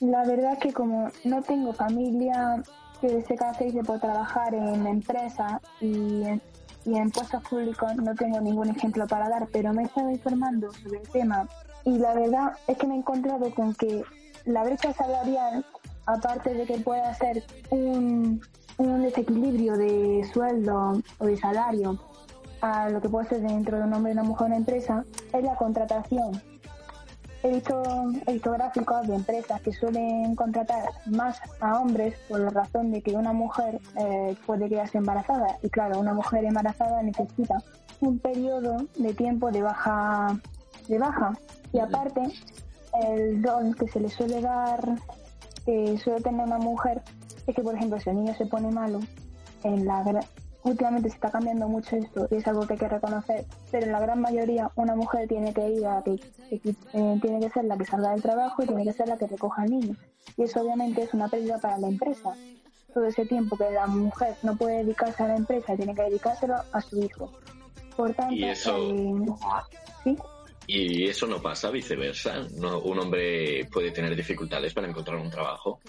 La 0.00 0.24
verdad 0.24 0.58
que 0.58 0.72
como 0.72 1.10
no 1.24 1.42
tengo 1.42 1.72
familia 1.72 2.62
que 3.00 3.22
se 3.22 3.34
caracterice 3.34 3.82
por 3.82 4.00
trabajar 4.00 4.54
en 4.54 4.86
empresa 4.86 5.60
y 5.80 6.22
en, 6.22 6.42
y 6.88 6.96
en 6.96 7.10
puestos 7.10 7.42
públicos, 7.42 7.94
no 7.96 8.14
tengo 8.14 8.40
ningún 8.40 8.70
ejemplo 8.70 9.06
para 9.06 9.28
dar, 9.28 9.46
pero 9.52 9.72
me 9.74 9.82
he 9.82 9.84
estado 9.86 10.10
informando 10.10 10.72
sobre 10.72 11.00
el 11.00 11.08
tema 11.08 11.46
y 11.84 11.98
la 11.98 12.14
verdad 12.14 12.52
es 12.66 12.76
que 12.78 12.86
me 12.86 12.94
he 12.94 12.98
encontrado 12.98 13.54
con 13.54 13.74
que 13.74 14.02
la 14.44 14.64
brecha 14.64 14.92
salarial, 14.92 15.64
aparte 16.06 16.54
de 16.54 16.64
que 16.64 16.78
pueda 16.78 17.12
ser 17.14 17.44
un, 17.70 18.40
desequilibrio 18.78 19.76
de 19.76 20.28
sueldo 20.32 21.02
o 21.18 21.26
de 21.26 21.36
salario 21.36 21.98
a 22.60 22.88
lo 22.88 23.00
que 23.00 23.08
puede 23.08 23.28
ser 23.28 23.40
dentro 23.42 23.76
de 23.76 23.84
un 23.84 23.92
hombre 23.92 24.12
y 24.12 24.14
una 24.14 24.22
mujer 24.22 24.46
en 24.46 24.52
una 24.52 24.56
empresa, 24.58 25.04
es 25.32 25.44
la 25.44 25.56
contratación. 25.56 26.40
He 27.42 27.50
visto, 27.52 27.82
he 28.26 28.32
visto 28.32 28.52
gráficos 28.52 29.06
de 29.06 29.14
empresas 29.14 29.60
que 29.60 29.72
suelen 29.72 30.34
contratar 30.34 30.88
más 31.06 31.40
a 31.60 31.78
hombres 31.78 32.14
por 32.28 32.40
la 32.40 32.50
razón 32.50 32.90
de 32.90 33.00
que 33.00 33.12
una 33.12 33.32
mujer 33.32 33.80
eh, 33.96 34.36
puede 34.44 34.68
quedarse 34.68 34.98
embarazada. 34.98 35.56
Y 35.62 35.70
claro, 35.70 36.00
una 36.00 36.14
mujer 36.14 36.44
embarazada 36.44 37.00
necesita 37.02 37.58
un 38.00 38.18
periodo 38.18 38.78
de 38.96 39.14
tiempo 39.14 39.52
de 39.52 39.62
baja. 39.62 40.36
De 40.88 40.98
baja. 40.98 41.38
Y 41.72 41.78
aparte, 41.78 42.22
el 43.04 43.42
rol 43.42 43.76
que 43.76 43.86
se 43.88 44.00
le 44.00 44.08
suele 44.08 44.40
dar, 44.40 44.96
que 45.64 45.96
suele 45.98 46.20
tener 46.20 46.44
una 46.44 46.58
mujer, 46.58 47.02
es 47.46 47.54
que, 47.54 47.62
por 47.62 47.76
ejemplo, 47.76 48.00
si 48.00 48.10
el 48.10 48.16
niño 48.16 48.34
se 48.34 48.46
pone 48.46 48.70
malo, 48.70 49.00
en 49.62 49.86
la 49.86 50.02
últimamente 50.70 51.08
se 51.08 51.14
está 51.16 51.30
cambiando 51.30 51.68
mucho 51.68 51.96
esto 51.96 52.28
y 52.30 52.36
es 52.36 52.46
algo 52.46 52.66
que 52.66 52.74
hay 52.74 52.78
que 52.78 52.88
reconocer, 52.88 53.44
pero 53.70 53.86
en 53.86 53.92
la 53.92 54.00
gran 54.00 54.20
mayoría 54.20 54.70
una 54.76 54.94
mujer 54.94 55.26
tiene 55.28 55.52
que 55.52 55.68
ir 55.68 55.86
a 55.86 56.02
que, 56.02 56.16
que- 56.48 56.70
eh, 56.92 57.18
tiene 57.20 57.40
que 57.40 57.50
ser 57.50 57.64
la 57.64 57.76
que 57.76 57.84
salga 57.84 58.10
del 58.12 58.22
trabajo 58.22 58.62
y 58.62 58.66
tiene 58.66 58.84
que 58.84 58.92
ser 58.92 59.08
la 59.08 59.16
que 59.16 59.26
recoja 59.26 59.62
al 59.62 59.70
niño. 59.70 59.96
Y 60.36 60.42
eso 60.44 60.60
obviamente 60.60 61.02
es 61.02 61.14
una 61.14 61.28
pérdida 61.28 61.58
para 61.58 61.78
la 61.78 61.88
empresa. 61.88 62.34
Todo 62.94 63.04
ese 63.06 63.26
tiempo 63.26 63.56
que 63.56 63.70
la 63.70 63.86
mujer 63.86 64.36
no 64.42 64.56
puede 64.56 64.78
dedicarse 64.84 65.22
a 65.22 65.28
la 65.28 65.36
empresa 65.36 65.76
tiene 65.76 65.94
que 65.94 66.02
dedicárselo 66.02 66.54
a 66.72 66.80
su 66.80 67.02
hijo. 67.02 67.32
Por 67.96 68.14
tanto, 68.14 68.34
Y 68.34 68.44
eso- 68.44 68.76
eh, 68.76 69.14
¿sí? 70.04 70.16
Y 70.66 71.06
eso 71.08 71.26
no 71.26 71.40
pasa 71.40 71.70
viceversa. 71.70 72.46
No, 72.58 72.80
un 72.80 72.98
hombre 72.98 73.64
puede 73.72 73.90
tener 73.90 74.14
dificultades 74.14 74.74
para 74.74 74.86
encontrar 74.86 75.16
un 75.18 75.30
trabajo 75.30 75.80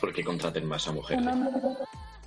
porque 0.00 0.22
contraten 0.22 0.66
más 0.66 0.86
a 0.88 0.92
mujeres. 0.92 1.22
Un 1.24 1.28
hombre, 1.32 1.50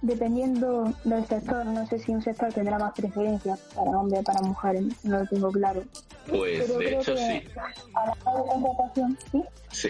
dependiendo 0.01 0.93
del 1.03 1.25
sector, 1.25 1.65
no 1.65 1.85
sé 1.87 1.99
si 1.99 2.11
un 2.11 2.21
sector 2.21 2.51
tendrá 2.53 2.77
más 2.77 2.93
preferencia 2.93 3.57
para 3.75 3.91
hombre 3.91 4.19
o 4.19 4.23
para 4.23 4.41
mujer, 4.41 4.81
no 5.03 5.19
lo 5.19 5.25
tengo 5.25 5.51
claro. 5.51 5.83
Pues 6.27 6.63
Pero 6.65 6.79
de 6.79 6.85
creo 6.85 7.01
hecho 7.01 7.15
que 7.15 7.41
sí, 7.41 7.49
A 7.93 8.05
la 8.05 8.43
contratación, 8.43 9.17
sí. 9.31 9.43
sí. 9.71 9.89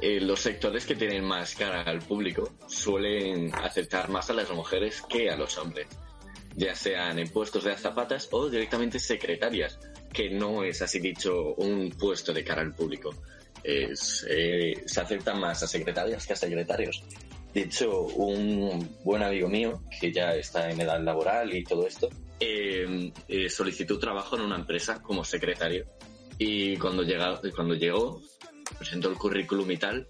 Eh, 0.00 0.20
los 0.20 0.40
sectores 0.40 0.84
que 0.84 0.96
tienen 0.96 1.24
más 1.24 1.54
cara 1.54 1.82
al 1.82 2.00
público 2.00 2.50
suelen 2.66 3.54
aceptar 3.54 4.08
más 4.08 4.28
a 4.30 4.32
las 4.32 4.50
mujeres 4.50 5.00
que 5.08 5.30
a 5.30 5.36
los 5.36 5.56
hombres, 5.58 5.86
ya 6.56 6.74
sean 6.74 7.20
en 7.20 7.28
puestos 7.28 7.64
de 7.64 7.72
azafatas 7.72 8.28
o 8.32 8.50
directamente 8.50 8.98
secretarias, 8.98 9.78
que 10.12 10.30
no 10.30 10.64
es 10.64 10.82
así 10.82 10.98
dicho 10.98 11.54
un 11.54 11.90
puesto 11.90 12.32
de 12.32 12.44
cara 12.44 12.62
al 12.62 12.74
público. 12.74 13.14
Es, 13.62 14.26
eh, 14.28 14.82
se 14.86 15.00
aceptan 15.00 15.38
más 15.38 15.62
a 15.62 15.68
secretarias 15.68 16.26
que 16.26 16.32
a 16.32 16.36
secretarios. 16.36 17.04
De 17.54 17.62
hecho, 17.62 18.02
un 18.02 18.96
buen 19.04 19.22
amigo 19.22 19.48
mío, 19.48 19.82
que 20.00 20.12
ya 20.12 20.34
está 20.34 20.70
en 20.70 20.80
edad 20.80 21.02
laboral 21.02 21.54
y 21.54 21.62
todo 21.64 21.86
esto, 21.86 22.08
eh, 22.40 23.12
eh, 23.28 23.50
solicitó 23.50 23.98
trabajo 23.98 24.36
en 24.36 24.42
una 24.42 24.56
empresa 24.56 25.02
como 25.02 25.24
secretario. 25.24 25.84
Y 26.38 26.76
cuando, 26.76 27.02
llega, 27.02 27.40
cuando 27.54 27.74
llegó, 27.74 28.20
presentó 28.78 29.10
el 29.10 29.16
currículum 29.16 29.70
y 29.70 29.76
tal, 29.76 30.08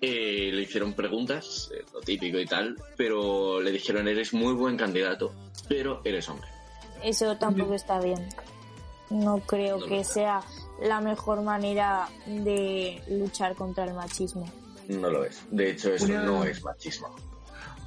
eh, 0.00 0.50
le 0.52 0.62
hicieron 0.62 0.92
preguntas, 0.92 1.70
eh, 1.74 1.84
lo 1.92 2.00
típico 2.00 2.38
y 2.38 2.46
tal, 2.46 2.76
pero 2.96 3.60
le 3.60 3.72
dijeron, 3.72 4.06
eres 4.06 4.32
muy 4.32 4.54
buen 4.54 4.76
candidato, 4.76 5.32
pero 5.68 6.00
eres 6.04 6.28
hombre. 6.28 6.48
Eso 7.02 7.36
tampoco 7.36 7.74
está 7.74 8.00
bien. 8.00 8.28
No 9.10 9.40
creo 9.40 9.78
No 9.78 9.86
que 9.86 10.04
sea 10.04 10.42
la 10.80 11.00
mejor 11.00 11.42
manera 11.42 12.08
de 12.26 13.02
luchar 13.08 13.56
contra 13.56 13.84
el 13.84 13.94
machismo. 13.94 14.46
No 14.88 15.10
lo 15.10 15.24
es. 15.24 15.42
De 15.50 15.70
hecho, 15.70 15.92
eso 15.92 16.06
Una- 16.06 16.22
no 16.24 16.44
es 16.44 16.62
machismo. 16.64 17.14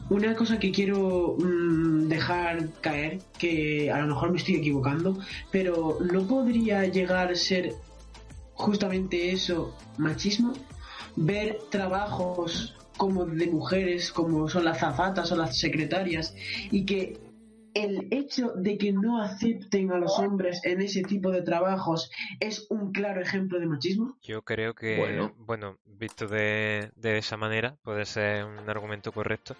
Una 0.09 0.35
cosa 0.35 0.59
que 0.59 0.71
quiero 0.71 1.35
mm, 1.39 2.07
dejar 2.07 2.69
caer, 2.81 3.19
que 3.37 3.89
a 3.91 3.99
lo 4.01 4.07
mejor 4.07 4.31
me 4.31 4.37
estoy 4.37 4.55
equivocando, 4.55 5.17
pero 5.51 5.97
¿no 6.01 6.27
podría 6.27 6.85
llegar 6.85 7.31
a 7.31 7.35
ser 7.35 7.73
justamente 8.55 9.31
eso, 9.31 9.75
machismo? 9.97 10.53
Ver 11.15 11.59
trabajos 11.69 12.75
como 12.97 13.25
de 13.25 13.47
mujeres, 13.47 14.11
como 14.11 14.47
son 14.49 14.65
las 14.65 14.79
zafatas 14.79 15.31
o 15.31 15.35
las 15.35 15.57
secretarias, 15.57 16.35
y 16.71 16.85
que 16.85 17.17
el 17.73 18.07
hecho 18.11 18.49
de 18.55 18.77
que 18.77 18.91
no 18.91 19.21
acepten 19.21 19.91
a 19.91 19.97
los 19.97 20.17
hombres 20.19 20.61
en 20.63 20.81
ese 20.81 21.03
tipo 21.03 21.31
de 21.31 21.41
trabajos 21.41 22.11
es 22.39 22.67
un 22.69 22.91
claro 22.91 23.21
ejemplo 23.21 23.59
de 23.59 23.65
machismo. 23.65 24.17
Yo 24.21 24.41
creo 24.41 24.73
que, 24.73 24.97
Bueno. 24.97 25.33
bueno, 25.37 25.77
visto 25.85 26.27
de, 26.27 26.91
de 26.95 27.17
esa 27.17 27.37
manera, 27.37 27.75
puede 27.83 28.05
ser 28.05 28.45
un 28.45 28.69
argumento 28.69 29.11
correcto, 29.11 29.55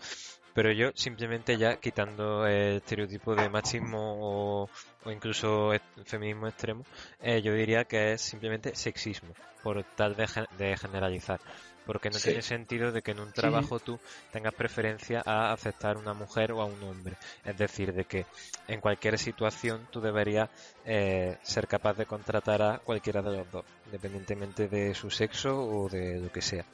pero 0.53 0.71
yo 0.71 0.91
simplemente 0.95 1.57
ya 1.57 1.77
quitando 1.77 2.45
el 2.45 2.77
estereotipo 2.77 3.35
de 3.35 3.49
machismo 3.49 4.17
o, 4.19 4.69
o 5.05 5.11
incluso 5.11 5.71
feminismo 6.05 6.47
extremo, 6.47 6.83
eh, 7.21 7.41
yo 7.41 7.53
diría 7.53 7.85
que 7.85 8.13
es 8.13 8.21
simplemente 8.21 8.75
sexismo, 8.75 9.29
por 9.63 9.83
tal 9.95 10.15
de 10.15 10.77
generalizar. 10.77 11.39
Porque 11.85 12.09
no 12.09 12.19
Sí. 12.19 12.29
tiene 12.29 12.41
sentido 12.41 12.91
de 12.91 13.01
que 13.01 13.11
en 13.11 13.19
un 13.19 13.31
trabajo 13.31 13.79
tú 13.79 13.99
tengas 14.31 14.53
preferencia 14.53 15.21
a 15.25 15.51
aceptar 15.51 15.97
una 15.97 16.13
mujer 16.13 16.51
o 16.51 16.61
a 16.61 16.65
un 16.65 16.81
hombre. 16.83 17.15
Es 17.43 17.57
decir, 17.57 17.93
de 17.93 18.05
que 18.05 18.25
en 18.67 18.79
cualquier 18.79 19.17
situación 19.17 19.87
tú 19.91 19.99
deberías 19.99 20.49
eh, 20.85 21.37
ser 21.43 21.67
capaz 21.67 21.93
de 21.97 22.05
contratar 22.05 22.61
a 22.61 22.77
cualquiera 22.79 23.21
de 23.21 23.37
los 23.37 23.51
dos, 23.51 23.65
independientemente 23.85 24.67
de 24.67 24.93
su 24.93 25.09
sexo 25.09 25.57
o 25.59 25.89
de 25.89 26.19
lo 26.19 26.31
que 26.31 26.41
sea. 26.41 26.65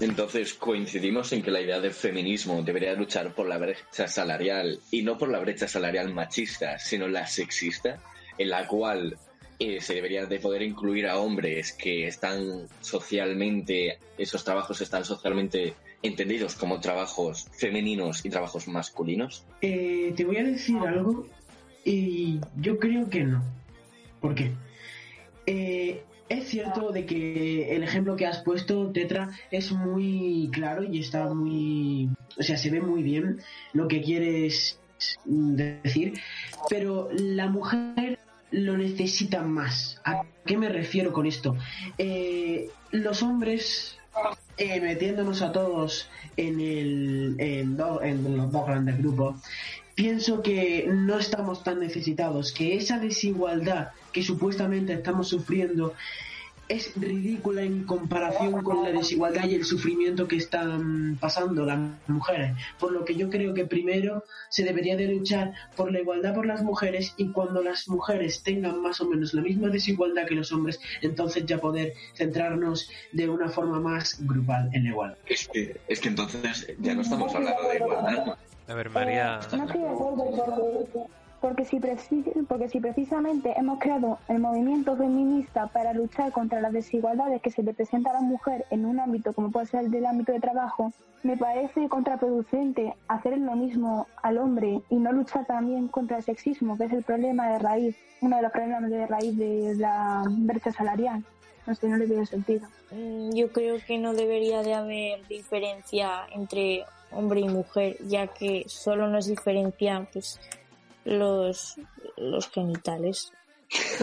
Entonces 0.00 0.54
coincidimos 0.54 1.32
en 1.32 1.42
que 1.42 1.50
la 1.50 1.60
idea 1.60 1.80
del 1.80 1.92
feminismo 1.92 2.62
debería 2.62 2.94
luchar 2.94 3.34
por 3.34 3.46
la 3.48 3.58
brecha 3.58 4.06
salarial 4.06 4.78
y 4.90 5.02
no 5.02 5.18
por 5.18 5.28
la 5.28 5.40
brecha 5.40 5.66
salarial 5.66 6.14
machista, 6.14 6.78
sino 6.78 7.08
la 7.08 7.26
sexista, 7.26 7.98
en 8.38 8.50
la 8.50 8.66
cual 8.68 9.18
eh, 9.60 9.82
se 9.82 9.94
debería 9.94 10.24
de 10.24 10.38
poder 10.38 10.62
incluir 10.62 11.06
a 11.06 11.18
hombres 11.18 11.72
que 11.72 12.06
están 12.06 12.66
socialmente, 12.80 13.98
esos 14.16 14.42
trabajos 14.42 14.80
están 14.80 15.04
socialmente 15.04 15.74
entendidos 16.02 16.54
como 16.54 16.80
trabajos 16.80 17.46
femeninos 17.52 18.24
y 18.24 18.30
trabajos 18.30 18.66
masculinos. 18.68 19.44
Eh, 19.60 20.14
te 20.16 20.24
voy 20.24 20.38
a 20.38 20.44
decir 20.44 20.78
algo 20.78 21.26
y 21.84 22.40
yo 22.56 22.78
creo 22.78 23.10
que 23.10 23.24
no. 23.24 23.44
¿Por 24.22 24.34
qué? 24.34 24.52
Eh, 25.44 26.04
es 26.30 26.48
cierto 26.48 26.90
de 26.90 27.04
que 27.04 27.76
el 27.76 27.82
ejemplo 27.82 28.16
que 28.16 28.24
has 28.24 28.42
puesto, 28.42 28.90
Tetra, 28.92 29.28
es 29.50 29.72
muy 29.72 30.48
claro 30.52 30.84
y 30.84 31.00
está 31.00 31.34
muy... 31.34 32.08
O 32.38 32.42
sea, 32.42 32.56
se 32.56 32.70
ve 32.70 32.80
muy 32.80 33.02
bien 33.02 33.40
lo 33.74 33.88
que 33.88 34.00
quieres 34.00 34.80
decir, 35.26 36.14
pero 36.70 37.08
la 37.12 37.48
mujer 37.48 38.19
lo 38.50 38.76
necesita 38.76 39.42
más. 39.42 40.00
¿A 40.04 40.22
qué 40.44 40.56
me 40.56 40.68
refiero 40.68 41.12
con 41.12 41.26
esto? 41.26 41.56
Eh, 41.98 42.68
los 42.90 43.22
hombres, 43.22 43.96
eh, 44.56 44.80
metiéndonos 44.80 45.42
a 45.42 45.52
todos 45.52 46.08
en, 46.36 46.60
el, 46.60 47.36
en, 47.38 47.78
en 48.02 48.36
los 48.36 48.52
dos 48.52 48.66
grandes 48.66 48.98
grupos, 48.98 49.40
pienso 49.94 50.42
que 50.42 50.86
no 50.88 51.18
estamos 51.18 51.62
tan 51.62 51.80
necesitados, 51.80 52.52
que 52.52 52.76
esa 52.76 52.98
desigualdad 52.98 53.90
que 54.12 54.22
supuestamente 54.22 54.94
estamos 54.94 55.28
sufriendo 55.28 55.94
es 56.70 56.92
ridícula 56.94 57.62
en 57.62 57.84
comparación 57.84 58.62
con 58.62 58.84
la 58.84 58.92
desigualdad 58.92 59.44
y 59.48 59.56
el 59.56 59.64
sufrimiento 59.64 60.28
que 60.28 60.36
están 60.36 61.18
pasando 61.20 61.66
las 61.66 61.80
mujeres. 62.06 62.52
Por 62.78 62.92
lo 62.92 63.04
que 63.04 63.16
yo 63.16 63.28
creo 63.28 63.52
que 63.52 63.66
primero 63.66 64.24
se 64.50 64.62
debería 64.62 64.96
de 64.96 65.08
luchar 65.08 65.52
por 65.76 65.90
la 65.90 65.98
igualdad 65.98 66.32
por 66.32 66.46
las 66.46 66.62
mujeres 66.62 67.12
y 67.16 67.32
cuando 67.32 67.60
las 67.60 67.88
mujeres 67.88 68.44
tengan 68.44 68.80
más 68.80 69.00
o 69.00 69.08
menos 69.08 69.34
la 69.34 69.42
misma 69.42 69.68
desigualdad 69.68 70.26
que 70.26 70.36
los 70.36 70.52
hombres, 70.52 70.78
entonces 71.02 71.44
ya 71.44 71.58
poder 71.58 71.94
centrarnos 72.14 72.88
de 73.10 73.28
una 73.28 73.48
forma 73.48 73.80
más 73.80 74.24
grupal 74.24 74.70
en 74.72 74.84
la 74.84 74.90
igualdad. 74.90 75.18
Es 75.26 75.48
que, 75.48 75.80
es 75.88 76.00
que 76.00 76.08
entonces 76.08 76.72
ya 76.78 76.94
no 76.94 77.02
estamos 77.02 77.34
hablando 77.34 77.68
de 77.68 77.76
igualdad. 77.78 78.38
A 78.68 78.74
ver, 78.74 78.90
María. 78.90 79.40
Porque 81.40 81.64
si, 81.64 81.80
porque 82.48 82.68
si 82.68 82.80
precisamente 82.80 83.54
hemos 83.58 83.78
creado 83.78 84.18
el 84.28 84.40
movimiento 84.40 84.96
feminista 84.96 85.68
para 85.68 85.92
luchar 85.92 86.32
contra 86.32 86.60
las 86.60 86.72
desigualdades 86.72 87.40
que 87.40 87.50
se 87.50 87.62
le 87.62 87.72
presenta 87.72 88.10
a 88.10 88.14
la 88.14 88.20
mujer 88.20 88.66
en 88.70 88.84
un 88.84 89.00
ámbito 89.00 89.32
como 89.32 89.50
puede 89.50 89.66
ser 89.66 89.84
el 89.84 89.90
del 89.90 90.06
ámbito 90.06 90.32
de 90.32 90.40
trabajo, 90.40 90.92
me 91.22 91.36
parece 91.36 91.88
contraproducente 91.88 92.94
hacer 93.08 93.38
lo 93.38 93.54
mismo 93.56 94.06
al 94.22 94.38
hombre 94.38 94.80
y 94.88 94.96
no 94.96 95.12
luchar 95.12 95.46
también 95.46 95.88
contra 95.88 96.18
el 96.18 96.22
sexismo, 96.22 96.76
que 96.76 96.84
es 96.84 96.92
el 96.92 97.02
problema 97.02 97.48
de 97.50 97.58
raíz, 97.58 97.96
uno 98.20 98.36
de 98.36 98.42
los 98.42 98.52
problemas 98.52 98.90
de 98.90 99.06
raíz 99.06 99.36
de 99.36 99.74
la 99.76 100.24
brecha 100.26 100.72
salarial. 100.72 101.24
No 101.66 101.74
sé, 101.74 101.88
no 101.88 101.98
le 101.98 102.06
veo 102.06 102.24
sentido. 102.24 102.66
Mm, 102.90 103.34
yo 103.34 103.52
creo 103.52 103.76
que 103.86 103.98
no 103.98 104.14
debería 104.14 104.62
de 104.62 104.74
haber 104.74 105.26
diferencia 105.28 106.26
entre 106.32 106.84
hombre 107.12 107.40
y 107.40 107.48
mujer, 107.48 107.96
ya 108.06 108.28
que 108.28 108.64
solo 108.66 109.08
nos 109.08 109.26
diferencian 109.26 110.08
pues 110.10 110.40
los, 111.04 111.76
los 112.16 112.50
genitales. 112.50 113.32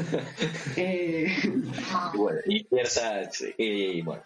Eh, 0.77 1.35
bueno, 2.13 2.39
y 2.45 2.63
ciertas, 2.63 3.43
y, 3.57 4.01
bueno, 4.01 4.23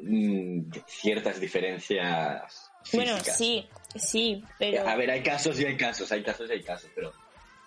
mm, 0.00 0.70
ciertas 0.86 1.40
diferencias. 1.40 2.70
Bueno, 2.92 3.18
sí, 3.20 3.66
sí, 3.96 4.44
pero. 4.58 4.86
A 4.86 4.94
ver, 4.96 5.10
hay 5.10 5.22
casos 5.22 5.58
y 5.58 5.64
hay 5.64 5.76
casos, 5.76 6.12
hay 6.12 6.22
casos 6.22 6.48
y 6.48 6.52
hay 6.52 6.62
casos, 6.62 6.90
pero 6.94 7.12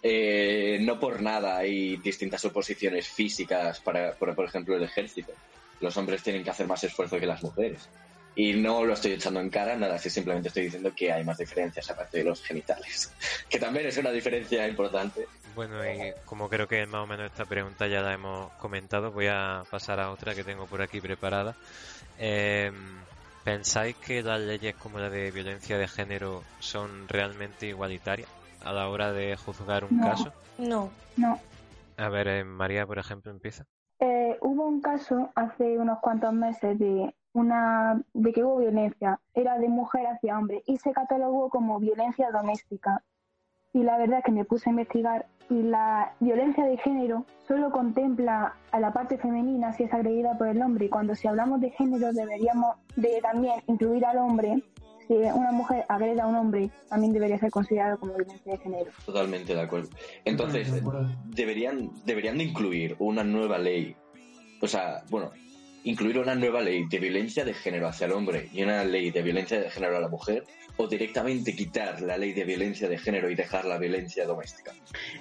eh, 0.03 0.77
no 0.81 0.99
por 0.99 1.21
nada 1.21 1.57
hay 1.57 1.97
distintas 1.97 2.45
oposiciones 2.45 3.07
físicas 3.07 3.79
para, 3.79 4.13
por, 4.13 4.35
por 4.35 4.45
ejemplo, 4.45 4.75
el 4.77 4.83
ejército. 4.83 5.33
Los 5.81 5.97
hombres 5.97 6.21
tienen 6.23 6.43
que 6.43 6.51
hacer 6.51 6.67
más 6.67 6.83
esfuerzo 6.83 7.19
que 7.19 7.25
las 7.25 7.43
mujeres. 7.43 7.89
Y 8.35 8.53
no 8.53 8.83
lo 8.83 8.93
estoy 8.93 9.13
echando 9.13 9.39
en 9.39 9.49
cara, 9.49 9.75
nada, 9.77 9.97
si 9.97 10.09
simplemente 10.09 10.49
estoy 10.49 10.63
diciendo 10.65 10.91
que 10.95 11.11
hay 11.11 11.23
más 11.23 11.37
diferencias 11.37 11.89
aparte 11.89 12.17
de 12.17 12.25
los 12.25 12.43
genitales, 12.43 13.13
que 13.49 13.59
también 13.59 13.85
es 13.85 13.97
una 13.97 14.11
diferencia 14.11 14.67
importante. 14.67 15.27
Bueno, 15.55 15.85
y 15.85 16.13
como 16.25 16.49
creo 16.49 16.67
que 16.67 16.85
más 16.85 17.03
o 17.03 17.07
menos 17.07 17.27
esta 17.27 17.45
pregunta 17.45 17.87
ya 17.87 18.01
la 18.01 18.13
hemos 18.13 18.51
comentado, 18.53 19.11
voy 19.11 19.27
a 19.27 19.63
pasar 19.71 20.01
a 20.01 20.11
otra 20.11 20.35
que 20.35 20.43
tengo 20.43 20.65
por 20.65 20.81
aquí 20.81 20.99
preparada. 20.99 21.55
Eh, 22.19 22.71
¿Pensáis 23.45 23.95
que 23.97 24.23
las 24.23 24.41
leyes 24.41 24.75
como 24.75 24.97
la 24.97 25.09
de 25.09 25.29
violencia 25.29 25.77
de 25.77 25.87
género 25.87 26.43
son 26.59 27.07
realmente 27.07 27.67
igualitarias 27.67 28.27
a 28.63 28.73
la 28.73 28.89
hora 28.89 29.13
de 29.13 29.37
juzgar 29.37 29.85
un 29.85 29.99
caso? 29.99 30.33
No. 30.57 30.89
No. 31.15 31.39
A 31.97 32.09
ver, 32.09 32.27
eh, 32.27 32.43
María, 32.43 32.87
por 32.87 32.97
ejemplo, 32.97 33.31
empieza. 33.31 33.65
Eh, 33.99 34.35
hubo 34.41 34.67
un 34.67 34.81
caso 34.81 35.31
hace 35.35 35.77
unos 35.77 35.99
cuantos 35.99 36.33
meses 36.33 36.77
de 36.79 37.13
una 37.35 38.01
de 38.13 38.31
que 38.31 38.43
hubo 38.43 38.57
violencia, 38.59 39.19
era 39.33 39.59
de 39.59 39.67
mujer 39.67 40.07
hacia 40.07 40.39
hombre 40.39 40.63
y 40.65 40.77
se 40.77 40.93
catalogó 40.93 41.49
como 41.49 41.79
violencia 41.79 42.31
doméstica. 42.31 43.03
Y 43.73 43.83
la 43.83 43.97
verdad 43.97 44.19
es 44.19 44.25
que 44.25 44.31
me 44.31 44.45
puse 44.45 44.69
a 44.69 44.71
investigar 44.71 45.27
y 45.49 45.61
la 45.61 46.15
violencia 46.21 46.65
de 46.65 46.77
género 46.77 47.25
solo 47.45 47.71
contempla 47.71 48.55
a 48.71 48.79
la 48.79 48.93
parte 48.93 49.17
femenina 49.17 49.73
si 49.73 49.83
es 49.83 49.93
agredida 49.93 50.37
por 50.37 50.47
el 50.47 50.61
hombre 50.61 50.85
y 50.85 50.89
cuando 50.89 51.13
si 51.13 51.27
hablamos 51.27 51.59
de 51.59 51.71
género 51.71 52.13
deberíamos 52.13 52.77
de 52.95 53.19
también 53.21 53.61
incluir 53.67 54.05
al 54.05 54.17
hombre 54.17 54.63
si 55.07 55.13
una 55.13 55.51
mujer 55.51 55.85
agrede 55.89 56.21
a 56.21 56.27
un 56.27 56.35
hombre 56.35 56.71
también 56.89 57.13
debería 57.13 57.37
ser 57.37 57.51
considerado 57.51 57.99
como 57.99 58.13
violencia 58.13 58.53
de 58.53 58.57
género. 58.57 58.91
Totalmente 59.05 59.53
de 59.53 59.61
acuerdo. 59.61 59.89
Entonces, 60.23 60.71
deberían, 61.25 61.91
deberían 62.05 62.37
de 62.37 62.45
incluir 62.45 62.95
una 62.97 63.23
nueva 63.23 63.59
ley. 63.59 63.95
O 64.61 64.67
sea, 64.67 65.03
bueno, 65.11 65.31
incluir 65.85 66.19
una 66.19 66.35
nueva 66.35 66.61
ley 66.61 66.85
de 66.87 66.99
violencia 66.99 67.45
de 67.45 67.53
género 67.53 67.87
hacia 67.87 68.05
el 68.05 68.13
hombre 68.13 68.49
y 68.51 68.63
una 68.63 68.83
ley 68.83 69.11
de 69.11 69.21
violencia 69.21 69.59
de 69.59 69.69
género 69.69 69.97
a 69.97 69.99
la 70.01 70.09
mujer 70.09 70.43
o 70.77 70.87
directamente 70.87 71.55
quitar 71.55 72.01
la 72.01 72.17
ley 72.17 72.33
de 72.33 72.43
violencia 72.43 72.89
de 72.89 72.97
género 72.97 73.29
y 73.29 73.35
dejar 73.35 73.65
la 73.65 73.77
violencia 73.77 74.25
doméstica? 74.25 74.73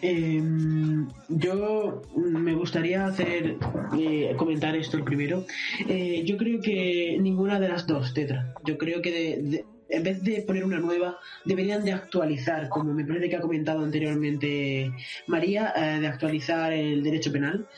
Em, 0.03 1.09
yo 1.29 2.03
me 2.17 2.55
gustaría 2.55 3.07
hacer 3.07 3.57
eh, 3.97 4.35
comentar 4.37 4.75
esto 4.75 4.97
el 4.97 5.05
primero. 5.05 5.45
Eh, 5.89 6.23
yo 6.25 6.37
creo 6.37 6.61
que 6.61 7.19
ninguna 7.21 7.61
de 7.61 7.69
las 7.69 7.87
dos, 7.87 8.13
Tetra. 8.15 8.55
Yo 8.65 8.77
creo 8.79 9.01
que 9.01 9.65
en 9.89 10.03
vez 10.03 10.23
de 10.23 10.43
poner 10.43 10.65
una 10.65 10.79
nueva, 10.79 11.19
deberían 11.45 11.85
de 11.85 11.93
actualizar, 11.93 12.69
como 12.69 12.93
me 12.93 13.05
parece 13.05 13.29
que 13.29 13.37
ha 13.37 13.41
comentado 13.41 13.85
anteriormente 13.85 14.91
María, 15.27 15.73
eh, 15.77 16.01
de 16.01 16.07
actualizar 16.07 16.73
el 16.73 17.03
derecho 17.03 17.31
penal 17.31 17.69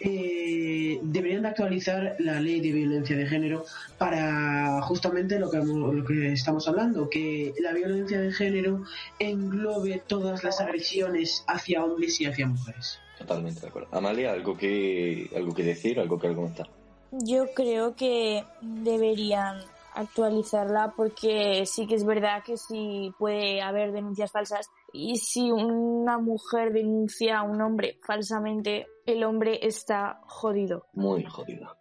eh, 0.00 1.00
deberían 1.02 1.42
de 1.42 1.48
actualizar 1.48 2.16
la 2.18 2.40
ley 2.40 2.60
de 2.60 2.72
violencia 2.72 3.16
de 3.16 3.26
género 3.26 3.64
para 3.96 4.80
justamente 4.82 5.38
lo 5.38 5.50
que, 5.50 5.58
lo 5.58 6.04
que 6.04 6.32
estamos 6.32 6.68
hablando, 6.68 7.08
que 7.08 7.54
la 7.60 7.72
violencia 7.72 8.20
de 8.20 8.32
género 8.32 8.84
englobe 9.18 10.02
todas 10.06 10.44
las 10.44 10.60
agresiones 10.60 11.44
hacia 11.46 11.84
hombres 11.84 12.20
y 12.20 12.26
hacia 12.26 12.46
mujeres. 12.46 12.98
Totalmente 13.18 13.60
de 13.60 13.68
acuerdo. 13.68 13.88
Amalia, 13.92 14.32
¿algo 14.32 14.56
que, 14.56 15.28
algo 15.34 15.52
que 15.54 15.64
decir, 15.64 15.98
algo 15.98 16.18
que 16.18 16.34
comentar? 16.34 16.68
Yo 17.10 17.46
creo 17.54 17.96
que 17.96 18.44
deberían 18.60 19.62
actualizarla 19.98 20.94
porque 20.96 21.66
sí 21.66 21.86
que 21.86 21.96
es 21.96 22.04
verdad 22.04 22.42
que 22.44 22.56
sí 22.56 23.12
puede 23.18 23.60
haber 23.60 23.92
denuncias 23.92 24.30
falsas 24.30 24.70
y 24.92 25.16
si 25.16 25.50
una 25.50 26.18
mujer 26.18 26.72
denuncia 26.72 27.38
a 27.38 27.42
un 27.42 27.60
hombre 27.60 27.98
falsamente, 28.06 28.86
el 29.06 29.24
hombre 29.24 29.58
está 29.62 30.20
jodido. 30.26 30.86
Muy 30.92 31.24
jodido. 31.24 31.76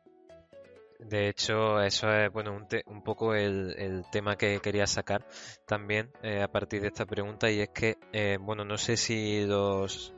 De 1.00 1.30
hecho, 1.30 1.80
eso 1.80 2.10
es 2.10 2.32
bueno 2.34 2.56
un, 2.56 2.68
un 2.88 3.04
poco 3.04 3.36
el, 3.36 4.04
tema 4.12 4.36
que 4.36 4.60
quería 4.60 4.88
sacar 4.88 5.28
también 5.68 6.12
eh, 6.24 6.42
a 6.42 6.48
partir 6.48 6.82
de 6.82 6.88
esta 6.88 7.06
pregunta 7.06 7.52
y 7.52 7.62
es 7.62 7.70
que, 7.70 7.98
eh, 8.12 8.38
bueno, 8.42 8.66
no 8.66 8.78
sé 8.78 8.98
si 8.98 9.46
los, 9.46 10.14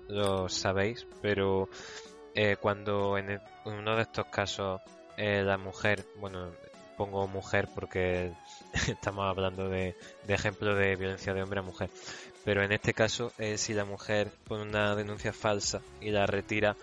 sabéis, 0.48 1.06
pero 1.22 1.68
eh, 2.34 2.56
cuando 2.62 3.18
en, 3.18 3.42
uno 3.66 3.96
de 3.98 4.04
estos 4.04 4.26
casos 4.28 4.82
la 5.18 5.58
mujer, 5.58 6.06
bueno, 6.22 6.54
pongo 7.00 7.26
mujer 7.30 7.70
porque 7.74 8.34
estamos 8.88 9.26
hablando 9.26 9.70
de, 9.70 9.96
ejemplo 10.28 10.76
de 10.76 10.98
violencia 10.98 11.34
de 11.34 11.42
hombre 11.42 11.62
a 11.62 11.64
mujer. 11.64 11.90
Pero 12.44 12.62
en 12.62 12.74
este 12.74 12.94
caso, 12.94 13.32
eh, 13.38 13.58
si 13.58 13.74
la 13.74 13.86
mujer 13.86 14.30
pone 14.46 14.64
una 14.64 14.96
denuncia 14.96 15.32
falsa 15.32 15.82
y 16.02 16.12
la 16.12 16.26
retira 16.26 16.76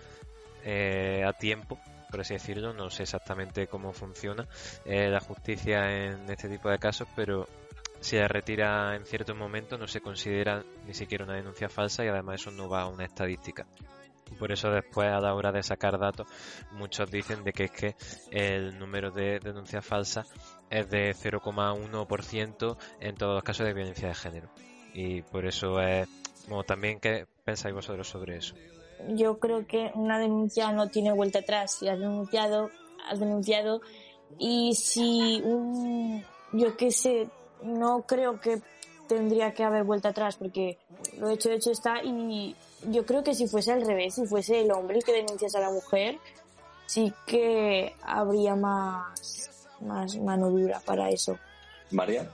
eh, 0.65 1.23
a 1.23 1.33
tiempo, 1.33 1.79
por 2.09 2.21
así 2.21 2.33
decirlo, 2.33 2.73
no 2.73 2.89
sé 2.89 3.03
exactamente 3.03 3.67
cómo 3.67 3.93
funciona 3.93 4.47
eh, 4.85 5.07
la 5.07 5.19
justicia 5.19 5.85
en 5.91 6.27
este 6.31 6.49
tipo 6.49 6.67
de 6.69 6.79
casos, 6.79 7.07
pero 7.15 7.47
si 7.99 8.17
la 8.17 8.27
retira 8.27 8.95
en 8.95 9.05
cierto 9.05 9.35
momento 9.35 9.77
no 9.77 9.87
se 9.87 10.01
considera 10.01 10.63
ni 10.87 10.95
siquiera 10.95 11.25
una 11.25 11.35
denuncia 11.35 11.69
falsa 11.69 12.03
y 12.03 12.07
además 12.07 12.41
eso 12.41 12.49
no 12.49 12.67
va 12.67 12.81
a 12.81 12.87
una 12.87 13.05
estadística. 13.05 13.67
Por 14.37 14.51
eso 14.51 14.69
después 14.69 15.07
a 15.07 15.19
la 15.19 15.33
hora 15.33 15.51
de 15.51 15.63
sacar 15.63 15.97
datos 15.99 16.27
muchos 16.71 17.09
dicen 17.09 17.43
de 17.43 17.53
que 17.53 17.65
es 17.65 17.71
que 17.71 17.95
el 18.31 18.77
número 18.77 19.11
de 19.11 19.39
denuncias 19.39 19.85
falsas 19.85 20.27
es 20.69 20.89
de 20.89 21.13
0,1% 21.13 22.77
en 22.99 23.15
todos 23.15 23.35
los 23.35 23.43
casos 23.43 23.65
de 23.65 23.73
violencia 23.73 24.07
de 24.07 24.15
género. 24.15 24.49
Y 24.93 25.21
por 25.21 25.45
eso 25.45 25.79
es, 25.79 26.07
bueno, 26.47 26.63
también, 26.63 26.99
¿qué 26.99 27.27
pensáis 27.43 27.73
vosotros 27.73 28.07
sobre 28.07 28.37
eso? 28.37 28.55
Yo 29.09 29.37
creo 29.37 29.67
que 29.67 29.91
una 29.93 30.19
denuncia 30.19 30.71
no 30.71 30.89
tiene 30.89 31.13
vuelta 31.13 31.39
atrás. 31.39 31.77
Si 31.79 31.87
has 31.87 31.99
denunciado, 31.99 32.71
has 33.09 33.19
denunciado. 33.19 33.81
Y 34.39 34.73
si 34.73 35.41
un, 35.43 36.23
yo 36.51 36.75
qué 36.75 36.91
sé, 36.91 37.29
no 37.61 38.03
creo 38.03 38.39
que 38.39 38.61
tendría 39.07 39.53
que 39.53 39.63
haber 39.63 39.83
vuelta 39.83 40.09
atrás 40.09 40.35
porque 40.35 40.77
lo 41.17 41.29
hecho 41.29 41.49
hecho 41.49 41.71
está 41.71 42.03
y 42.03 42.55
yo 42.83 43.05
creo 43.05 43.23
que 43.23 43.33
si 43.33 43.47
fuese 43.47 43.71
al 43.71 43.85
revés, 43.85 44.15
si 44.15 44.25
fuese 44.25 44.61
el 44.61 44.71
hombre 44.71 44.97
el 44.97 45.03
que 45.03 45.13
denunciase 45.13 45.57
a 45.57 45.61
la 45.61 45.71
mujer, 45.71 46.19
sí 46.85 47.13
que 47.25 47.95
habría 48.03 48.55
más, 48.55 49.49
más 49.81 50.17
mano 50.17 50.49
dura 50.49 50.79
para 50.85 51.09
eso. 51.09 51.37
María. 51.91 52.29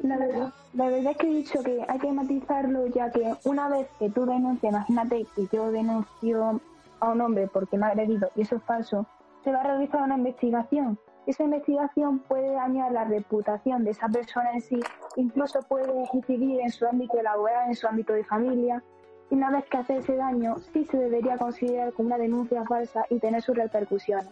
La 0.00 0.18
verdad, 0.18 0.52
la 0.74 0.88
verdad 0.88 1.12
es 1.12 1.16
que 1.18 1.26
he 1.26 1.34
dicho 1.34 1.62
que 1.62 1.84
hay 1.88 1.98
que 1.98 2.12
matizarlo 2.12 2.86
ya 2.88 3.10
que 3.10 3.34
una 3.44 3.68
vez 3.68 3.88
que 3.98 4.10
tú 4.10 4.26
denuncias, 4.26 4.72
imagínate 4.72 5.26
que 5.34 5.48
yo 5.52 5.70
denuncio 5.70 6.60
a 7.00 7.08
un 7.08 7.20
hombre 7.20 7.48
porque 7.52 7.78
me 7.78 7.86
ha 7.86 7.90
agredido 7.90 8.30
y 8.34 8.42
eso 8.42 8.56
es 8.56 8.62
falso, 8.64 9.06
se 9.44 9.52
va 9.52 9.60
a 9.60 9.64
realizar 9.64 10.02
una 10.02 10.16
investigación. 10.16 10.98
Esa 11.26 11.44
investigación 11.44 12.18
puede 12.18 12.52
dañar 12.52 12.92
la 12.92 13.04
reputación 13.04 13.84
de 13.84 13.92
esa 13.92 14.08
persona 14.08 14.52
en 14.52 14.60
sí, 14.60 14.80
incluso 15.16 15.60
puede 15.60 15.90
incidir 16.12 16.60
en 16.60 16.70
su 16.70 16.86
ámbito 16.86 17.22
laboral, 17.22 17.68
en 17.68 17.76
su 17.76 17.86
ámbito 17.86 18.12
de 18.12 18.24
familia. 18.24 18.82
Y 19.30 19.34
una 19.34 19.50
vez 19.50 19.64
que 19.70 19.76
hace 19.78 19.96
ese 19.98 20.16
daño, 20.16 20.56
sí 20.72 20.84
se 20.90 20.96
debería 20.96 21.36
considerar 21.38 21.92
como 21.92 22.08
una 22.08 22.18
denuncia 22.18 22.64
falsa 22.64 23.04
y 23.10 23.18
tener 23.18 23.42
sus 23.42 23.56
repercusiones. 23.56 24.26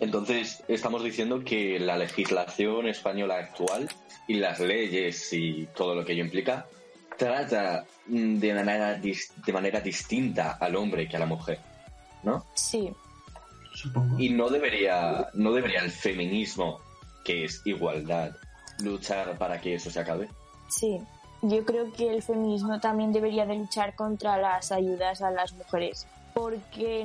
Entonces, 0.00 0.62
estamos 0.68 1.02
diciendo 1.04 1.42
que 1.44 1.78
la 1.78 1.96
legislación 1.98 2.86
española 2.88 3.36
actual 3.36 3.88
y 4.26 4.34
las 4.34 4.60
leyes 4.60 5.30
y 5.32 5.68
todo 5.76 5.94
lo 5.94 6.04
que 6.04 6.12
ello 6.12 6.24
implica 6.24 6.66
trata 7.16 7.84
de 8.06 8.54
manera, 8.54 8.96
dis- 8.98 9.34
de 9.44 9.52
manera 9.52 9.80
distinta 9.80 10.52
al 10.60 10.76
hombre 10.76 11.08
que 11.08 11.16
a 11.16 11.20
la 11.20 11.26
mujer, 11.26 11.58
¿no? 12.22 12.44
Sí, 12.54 12.90
Supongo. 13.74 14.18
Y 14.18 14.30
no 14.30 14.48
debería, 14.48 15.28
no 15.34 15.52
debería 15.52 15.80
el 15.80 15.90
feminismo, 15.90 16.80
que 17.24 17.44
es 17.44 17.60
igualdad, 17.64 18.32
luchar 18.82 19.36
para 19.38 19.60
que 19.60 19.74
eso 19.74 19.90
se 19.90 20.00
acabe. 20.00 20.28
sí. 20.68 20.98
Yo 21.42 21.64
creo 21.64 21.92
que 21.92 22.10
el 22.12 22.22
feminismo 22.22 22.80
también 22.80 23.12
debería 23.12 23.46
de 23.46 23.54
luchar 23.56 23.94
contra 23.94 24.36
las 24.38 24.72
ayudas 24.72 25.22
a 25.22 25.30
las 25.30 25.52
mujeres, 25.52 26.06
porque 26.34 27.04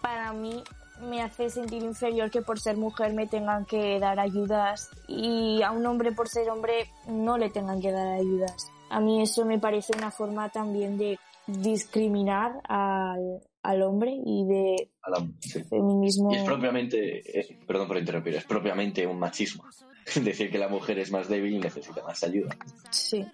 para 0.00 0.32
mí 0.32 0.62
me 1.10 1.20
hace 1.20 1.50
sentir 1.50 1.82
inferior 1.82 2.30
que 2.30 2.40
por 2.40 2.58
ser 2.58 2.76
mujer 2.78 3.12
me 3.12 3.26
tengan 3.26 3.66
que 3.66 4.00
dar 4.00 4.18
ayudas 4.18 4.88
y 5.06 5.60
a 5.62 5.70
un 5.70 5.84
hombre 5.84 6.12
por 6.12 6.28
ser 6.28 6.48
hombre 6.48 6.88
no 7.06 7.36
le 7.36 7.50
tengan 7.50 7.80
que 7.82 7.92
dar 7.92 8.06
ayudas. 8.14 8.68
A 8.88 9.00
mí 9.00 9.20
eso 9.20 9.44
me 9.44 9.58
parece 9.58 9.92
una 9.96 10.10
forma 10.10 10.48
también 10.48 10.96
de 10.96 11.18
discriminar 11.46 12.52
al, 12.68 13.40
al 13.62 13.82
hombre 13.82 14.12
y 14.24 14.46
de 14.46 14.90
A 15.02 15.10
la- 15.10 15.26
sí. 15.40 15.62
feminismo. 15.64 16.32
Y 16.32 16.36
es 16.36 16.42
propiamente, 16.44 17.38
eh, 17.40 17.58
perdón 17.66 17.88
por 17.88 17.98
interrumpir, 17.98 18.34
es 18.36 18.44
propiamente 18.44 19.06
un 19.06 19.18
machismo. 19.18 19.64
Decir 20.14 20.50
que 20.50 20.58
la 20.58 20.68
mujer 20.68 20.98
es 20.98 21.10
más 21.10 21.28
débil 21.28 21.54
y 21.54 21.58
necesita 21.58 22.02
más 22.02 22.22
ayuda. 22.22 22.56
Sí, 22.90 23.26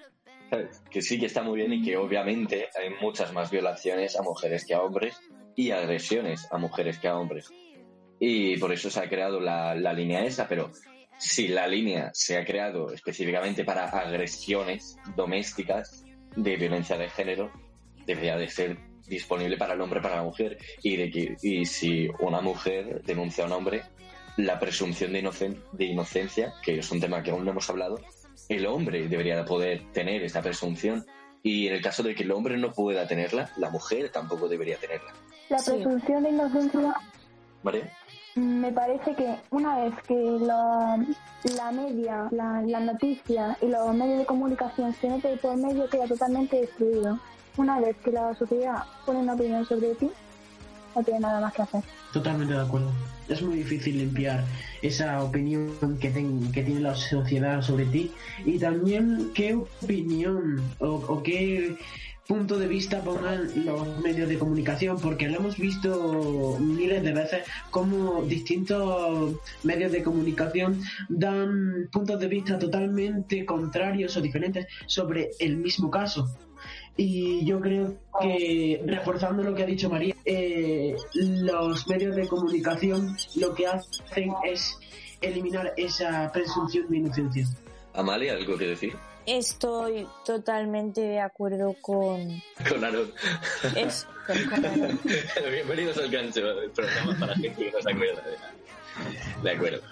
¿Sabes? 0.50 0.82
Que 0.90 1.02
sí 1.02 1.18
que 1.18 1.26
está 1.26 1.42
muy 1.42 1.60
bien 1.60 1.72
y 1.72 1.82
que 1.82 1.96
obviamente 1.96 2.68
hay 2.78 2.90
muchas 3.00 3.32
más 3.32 3.50
violaciones 3.50 4.16
a 4.16 4.22
mujeres 4.22 4.64
que 4.64 4.74
a 4.74 4.82
hombres 4.82 5.18
y 5.56 5.70
agresiones 5.70 6.46
a 6.50 6.58
mujeres 6.58 6.98
que 6.98 7.08
a 7.08 7.16
hombres. 7.16 7.50
Y 8.18 8.56
por 8.58 8.72
eso 8.72 8.90
se 8.90 9.00
ha 9.00 9.08
creado 9.08 9.40
la, 9.40 9.74
la 9.74 9.92
línea 9.92 10.24
esa, 10.24 10.46
pero 10.46 10.70
si 11.18 11.48
la 11.48 11.66
línea 11.66 12.10
se 12.12 12.36
ha 12.36 12.44
creado 12.44 12.92
específicamente 12.92 13.64
para 13.64 13.88
agresiones 13.88 14.96
domésticas 15.16 16.04
de 16.36 16.56
violencia 16.56 16.96
de 16.96 17.08
género, 17.10 17.50
debería 18.06 18.36
de 18.36 18.48
ser 18.48 18.78
disponible 19.06 19.56
para 19.56 19.74
el 19.74 19.80
hombre 19.80 20.00
para 20.00 20.16
la 20.16 20.22
mujer 20.22 20.58
y 20.82 20.96
de 20.96 21.10
que 21.10 21.36
y 21.42 21.64
si 21.64 22.08
una 22.20 22.40
mujer 22.40 23.02
denuncia 23.02 23.44
a 23.44 23.46
un 23.46 23.52
hombre 23.52 23.82
la 24.36 24.58
presunción 24.58 25.12
de, 25.12 25.22
inocen- 25.22 25.60
de 25.72 25.84
inocencia 25.86 26.54
que 26.62 26.78
es 26.78 26.90
un 26.90 27.00
tema 27.00 27.22
que 27.22 27.30
aún 27.30 27.44
no 27.44 27.50
hemos 27.50 27.68
hablado 27.70 28.00
el 28.48 28.66
hombre 28.66 29.06
debería 29.08 29.36
de 29.36 29.44
poder 29.44 29.82
tener 29.92 30.22
esa 30.22 30.40
presunción 30.42 31.04
y 31.42 31.66
en 31.68 31.74
el 31.74 31.82
caso 31.82 32.02
de 32.02 32.14
que 32.14 32.22
el 32.22 32.30
hombre 32.32 32.56
no 32.56 32.72
pueda 32.72 33.06
tenerla 33.06 33.50
la 33.56 33.70
mujer 33.70 34.10
tampoco 34.10 34.48
debería 34.48 34.76
tenerla 34.78 35.12
La 35.50 35.58
Sí. 35.58 35.72
presunción 35.72 36.22
de 36.22 36.30
inocencia 36.30 36.94
¿vale? 37.62 37.90
Me 38.34 38.72
parece 38.72 39.14
que 39.14 39.36
una 39.50 39.84
vez 39.84 39.92
que 40.08 40.14
la, 40.14 41.04
la 41.54 41.70
media, 41.72 42.28
la, 42.30 42.62
la 42.62 42.80
noticia 42.80 43.58
y 43.60 43.66
los 43.66 43.94
medios 43.94 44.20
de 44.20 44.24
comunicación 44.24 44.94
se 44.94 45.10
meten 45.10 45.36
por 45.38 45.54
medio, 45.56 45.86
queda 45.90 46.06
totalmente 46.06 46.56
destruido. 46.62 47.18
Una 47.58 47.78
vez 47.78 47.94
que 48.02 48.10
la 48.10 48.34
sociedad 48.34 48.84
pone 49.04 49.18
una 49.18 49.34
opinión 49.34 49.66
sobre 49.66 49.94
ti, 49.96 50.10
no 50.94 51.02
tiene 51.02 51.20
nada 51.20 51.40
más 51.40 51.52
que 51.54 51.62
hacer. 51.62 51.82
Totalmente 52.12 52.54
de 52.54 52.60
acuerdo. 52.60 52.90
Es 53.28 53.40
muy 53.40 53.56
difícil 53.58 53.98
limpiar 53.98 54.44
esa 54.82 55.22
opinión 55.22 55.98
que, 56.00 56.10
ten- 56.10 56.50
que 56.52 56.62
tiene 56.62 56.80
la 56.80 56.94
sociedad 56.94 57.62
sobre 57.62 57.86
ti 57.86 58.12
y 58.44 58.58
también 58.58 59.30
qué 59.34 59.54
opinión 59.54 60.60
o, 60.80 60.86
o 60.88 61.22
qué 61.22 61.76
punto 62.26 62.58
de 62.58 62.68
vista 62.68 63.02
pongan 63.02 63.50
los 63.64 63.98
medios 64.00 64.28
de 64.28 64.38
comunicación, 64.38 64.98
porque 65.00 65.28
lo 65.28 65.38
hemos 65.38 65.56
visto 65.56 66.56
miles 66.60 67.02
de 67.02 67.12
veces 67.12 67.42
como 67.70 68.22
distintos 68.22 69.36
medios 69.62 69.92
de 69.92 70.02
comunicación 70.02 70.80
dan 71.08 71.88
puntos 71.90 72.18
de 72.20 72.28
vista 72.28 72.58
totalmente 72.58 73.44
contrarios 73.44 74.16
o 74.16 74.20
diferentes 74.20 74.66
sobre 74.86 75.30
el 75.38 75.56
mismo 75.56 75.90
caso. 75.90 76.28
Y 76.96 77.44
yo 77.44 77.60
creo 77.60 77.96
que, 78.20 78.82
reforzando 78.86 79.42
lo 79.42 79.54
que 79.54 79.62
ha 79.62 79.66
dicho 79.66 79.88
María, 79.88 80.14
eh, 80.24 80.94
los 81.14 81.88
medios 81.88 82.14
de 82.14 82.28
comunicación 82.28 83.16
lo 83.36 83.54
que 83.54 83.66
hacen 83.66 84.32
es 84.44 84.78
eliminar 85.22 85.72
esa 85.76 86.30
presunción 86.32 86.88
de 86.90 86.98
inocencia. 86.98 87.46
Amalia 87.94 88.32
algo 88.34 88.56
que 88.56 88.66
decir 88.68 88.96
estoy 89.26 90.06
totalmente 90.24 91.00
de 91.00 91.20
acuerdo 91.20 91.74
con 91.80 92.28
con 92.68 92.84
Aaron 92.84 93.12
eso. 93.76 94.06
con- 94.26 94.64
Aaron. 94.64 95.00
bienvenidos 95.52 95.96
al 95.98 96.10
gancho 96.10 96.60
el 96.60 96.70
programa 96.70 97.16
para 97.20 97.34
gente 97.36 97.64
que 97.64 97.70
no 97.70 97.80
se 97.82 97.90
acuerda 97.92 98.22
de, 98.22 99.42
de 99.42 99.50
acuerdo 99.56 99.82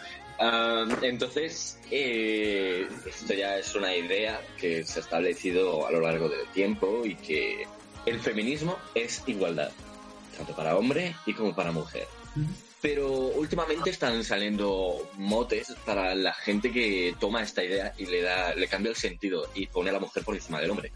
entonces, 1.03 1.79
eh, 1.91 2.89
esto 3.07 3.35
ya 3.35 3.59
es 3.59 3.75
una 3.75 3.95
idea 3.95 4.41
que 4.59 4.83
se 4.85 4.99
ha 5.01 5.03
establecido 5.03 5.87
a 5.87 5.91
lo 5.93 6.01
largo 6.01 6.31
del 6.31 6.47
tiempo 6.55 7.03
y 7.05 7.15
que 7.15 7.67
el 8.07 8.19
feminismo 8.21 8.79
es 8.95 9.23
igualdad, 9.27 9.71
tanto 10.39 10.57
para 10.57 10.79
hombre 10.79 11.15
y 11.27 11.35
como 11.35 11.55
para 11.55 11.73
mujer. 11.73 12.07
Pero 12.83 13.11
últimamente 13.11 13.90
están 13.90 14.25
saliendo 14.25 15.11
motes 15.16 15.75
para 15.85 16.14
la 16.14 16.33
gente 16.33 16.73
que 16.73 17.14
toma 17.21 17.43
esta 17.43 17.62
idea 17.62 17.93
y 17.99 18.07
le 18.07 18.23
da, 18.23 18.55
le 18.55 18.69
cambia 18.69 18.90
el 18.90 18.97
sentido 18.97 19.49
y 19.55 19.66
pone 19.66 19.90
a 19.90 19.93
la 19.93 20.01
mujer 20.01 20.25
por 20.25 20.35
encima 20.35 20.61
del 20.61 20.71
hombre. 20.71 20.93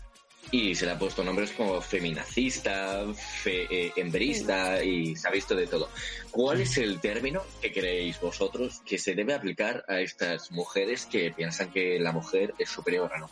Y 0.50 0.74
se 0.74 0.86
le 0.86 0.92
ha 0.92 0.98
puesto 0.98 1.24
nombres 1.24 1.52
como 1.52 1.80
feminacista, 1.80 3.02
fe, 3.14 3.66
eh, 3.70 3.92
emberista 3.96 4.82
y 4.82 5.16
se 5.16 5.28
ha 5.28 5.30
visto 5.30 5.54
de 5.54 5.66
todo. 5.66 5.88
¿Cuál 6.30 6.60
es 6.60 6.78
el 6.78 7.00
término 7.00 7.42
que 7.60 7.72
creéis 7.72 8.20
vosotros 8.20 8.80
que 8.86 8.98
se 8.98 9.14
debe 9.14 9.34
aplicar 9.34 9.84
a 9.88 10.00
estas 10.00 10.52
mujeres 10.52 11.06
que 11.06 11.32
piensan 11.32 11.70
que 11.70 11.98
la 11.98 12.12
mujer 12.12 12.54
es 12.58 12.68
superior 12.68 13.12
a 13.12 13.18
no? 13.18 13.30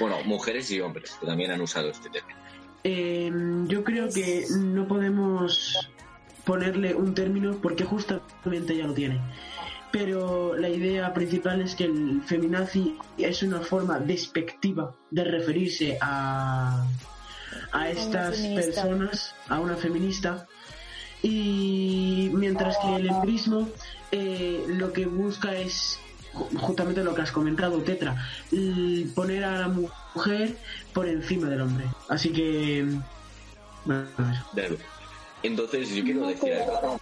Bueno, 0.00 0.22
mujeres 0.24 0.70
y 0.70 0.80
hombres 0.80 1.16
que 1.20 1.26
también 1.26 1.50
han 1.50 1.60
usado 1.60 1.90
este 1.90 2.08
término. 2.10 2.38
Eh, 2.84 3.30
yo 3.66 3.82
creo 3.82 4.08
que 4.08 4.46
no 4.50 4.86
podemos 4.86 5.90
ponerle 6.48 6.94
un 6.94 7.12
término 7.14 7.58
porque 7.62 7.84
justamente 7.84 8.74
ya 8.74 8.86
lo 8.86 8.94
tiene. 8.94 9.20
Pero 9.92 10.54
la 10.56 10.68
idea 10.68 11.12
principal 11.12 11.60
es 11.60 11.74
que 11.74 11.84
el 11.84 12.22
feminazi 12.26 12.96
es 13.18 13.42
una 13.42 13.60
forma 13.60 13.98
despectiva 14.00 14.94
de 15.10 15.24
referirse 15.24 15.98
a, 16.00 16.84
a 17.72 17.90
estas 17.90 18.36
feminista. 18.36 18.82
personas, 18.82 19.34
a 19.48 19.60
una 19.60 19.76
feminista. 19.76 20.46
Y 21.22 22.30
mientras 22.32 22.76
que 22.78 22.96
el 22.96 23.08
embrismo 23.08 23.68
eh, 24.10 24.64
lo 24.68 24.92
que 24.92 25.04
busca 25.06 25.52
es 25.54 25.98
ju- 26.32 26.58
justamente 26.60 27.02
lo 27.04 27.14
que 27.14 27.22
has 27.22 27.32
comentado, 27.32 27.78
Tetra, 27.82 28.14
poner 29.14 29.44
a 29.44 29.58
la 29.58 29.68
mujer 29.68 30.56
por 30.94 31.06
encima 31.08 31.48
del 31.48 31.60
hombre. 31.62 31.84
Así 32.08 32.30
que... 32.30 32.86
Bueno. 33.84 34.08
Entonces, 35.42 35.90
yo 35.90 36.04
quiero 36.04 36.26
decir 36.26 36.52
algo. 36.54 37.00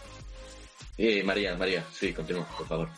Eh, 0.99 1.23
María, 1.25 1.55
María, 1.57 1.85
sí, 1.93 2.13
continúa, 2.13 2.47
por 2.57 2.67
favor. 2.67 2.89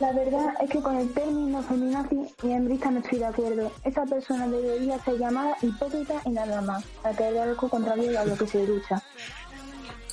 La 0.00 0.12
verdad 0.12 0.54
es 0.60 0.70
que 0.70 0.80
con 0.80 0.96
el 0.96 1.12
término 1.12 1.60
feminazi 1.62 2.32
y 2.44 2.52
hembrista 2.52 2.90
no 2.90 3.00
estoy 3.00 3.18
de 3.18 3.26
acuerdo. 3.26 3.72
Esa 3.82 4.04
persona 4.04 4.46
debería 4.46 4.98
ser 5.00 5.18
llamada 5.18 5.56
hipócrita 5.60 6.14
y 6.24 6.30
nada 6.30 6.60
más, 6.60 6.84
para 7.02 7.16
que 7.16 7.24
haya 7.24 7.42
algo 7.42 7.68
contrario 7.68 8.18
a 8.18 8.24
lo 8.24 8.36
que 8.36 8.46
se 8.46 8.64
lucha. 8.64 9.02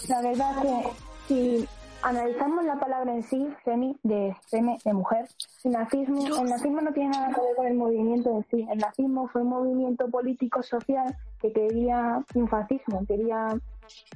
La 0.10 0.22
verdad 0.22 0.66
es 0.66 0.88
que 0.88 0.94
si 1.28 1.68
analizamos 2.02 2.66
la 2.66 2.80
palabra 2.80 3.14
en 3.14 3.24
sí, 3.24 3.48
femi, 3.64 3.96
de 4.02 4.36
feme, 4.50 4.80
de 4.84 4.94
mujer, 4.94 5.28
el 5.64 5.72
nazismo, 5.72 6.42
el 6.42 6.50
nazismo 6.50 6.82
no 6.82 6.92
tiene 6.92 7.10
nada 7.10 7.28
que 7.28 7.42
ver 7.42 7.56
con 7.56 7.68
el 7.68 7.76
movimiento 7.76 8.30
en 8.32 8.46
sí. 8.50 8.68
El 8.72 8.80
nazismo 8.80 9.28
fue 9.28 9.44
un 9.44 9.50
movimiento 9.50 10.10
político 10.10 10.64
social 10.64 11.16
que 11.40 11.52
quería 11.52 12.24
un 12.34 12.48
fascismo, 12.48 13.06
quería 13.08 13.56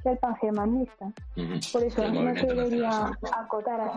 ser 0.04 0.18
pangermanista. 0.20 1.06
Ujú. 1.36 1.60
Por 1.72 1.84
eso 1.84 2.12
no 2.12 2.36
se 2.36 2.46
debería 2.48 3.12
acotar 3.38 3.82
a 3.82 3.94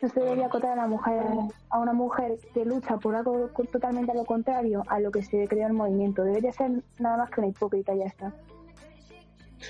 no 0.00 0.08
se 0.08 0.20
debería 0.20 0.46
acotar 0.46 0.72
a 0.72 0.82
la 0.82 0.86
mujer 0.86 1.24
a 1.70 1.78
una 1.78 1.92
mujer 1.92 2.38
que 2.54 2.64
lucha 2.64 2.98
por 2.98 3.16
algo 3.16 3.50
totalmente 3.72 4.12
a 4.12 4.14
lo 4.14 4.24
contrario 4.24 4.84
a 4.86 5.00
lo 5.00 5.10
que 5.10 5.22
se 5.22 5.48
creó 5.48 5.66
el 5.66 5.72
movimiento. 5.72 6.22
Debería 6.22 6.52
ser 6.52 6.70
nada 6.98 7.16
más 7.16 7.30
que 7.30 7.40
una 7.40 7.48
hipócrita 7.48 7.94
y 7.94 7.98
ya 7.98 8.04
está. 8.04 8.32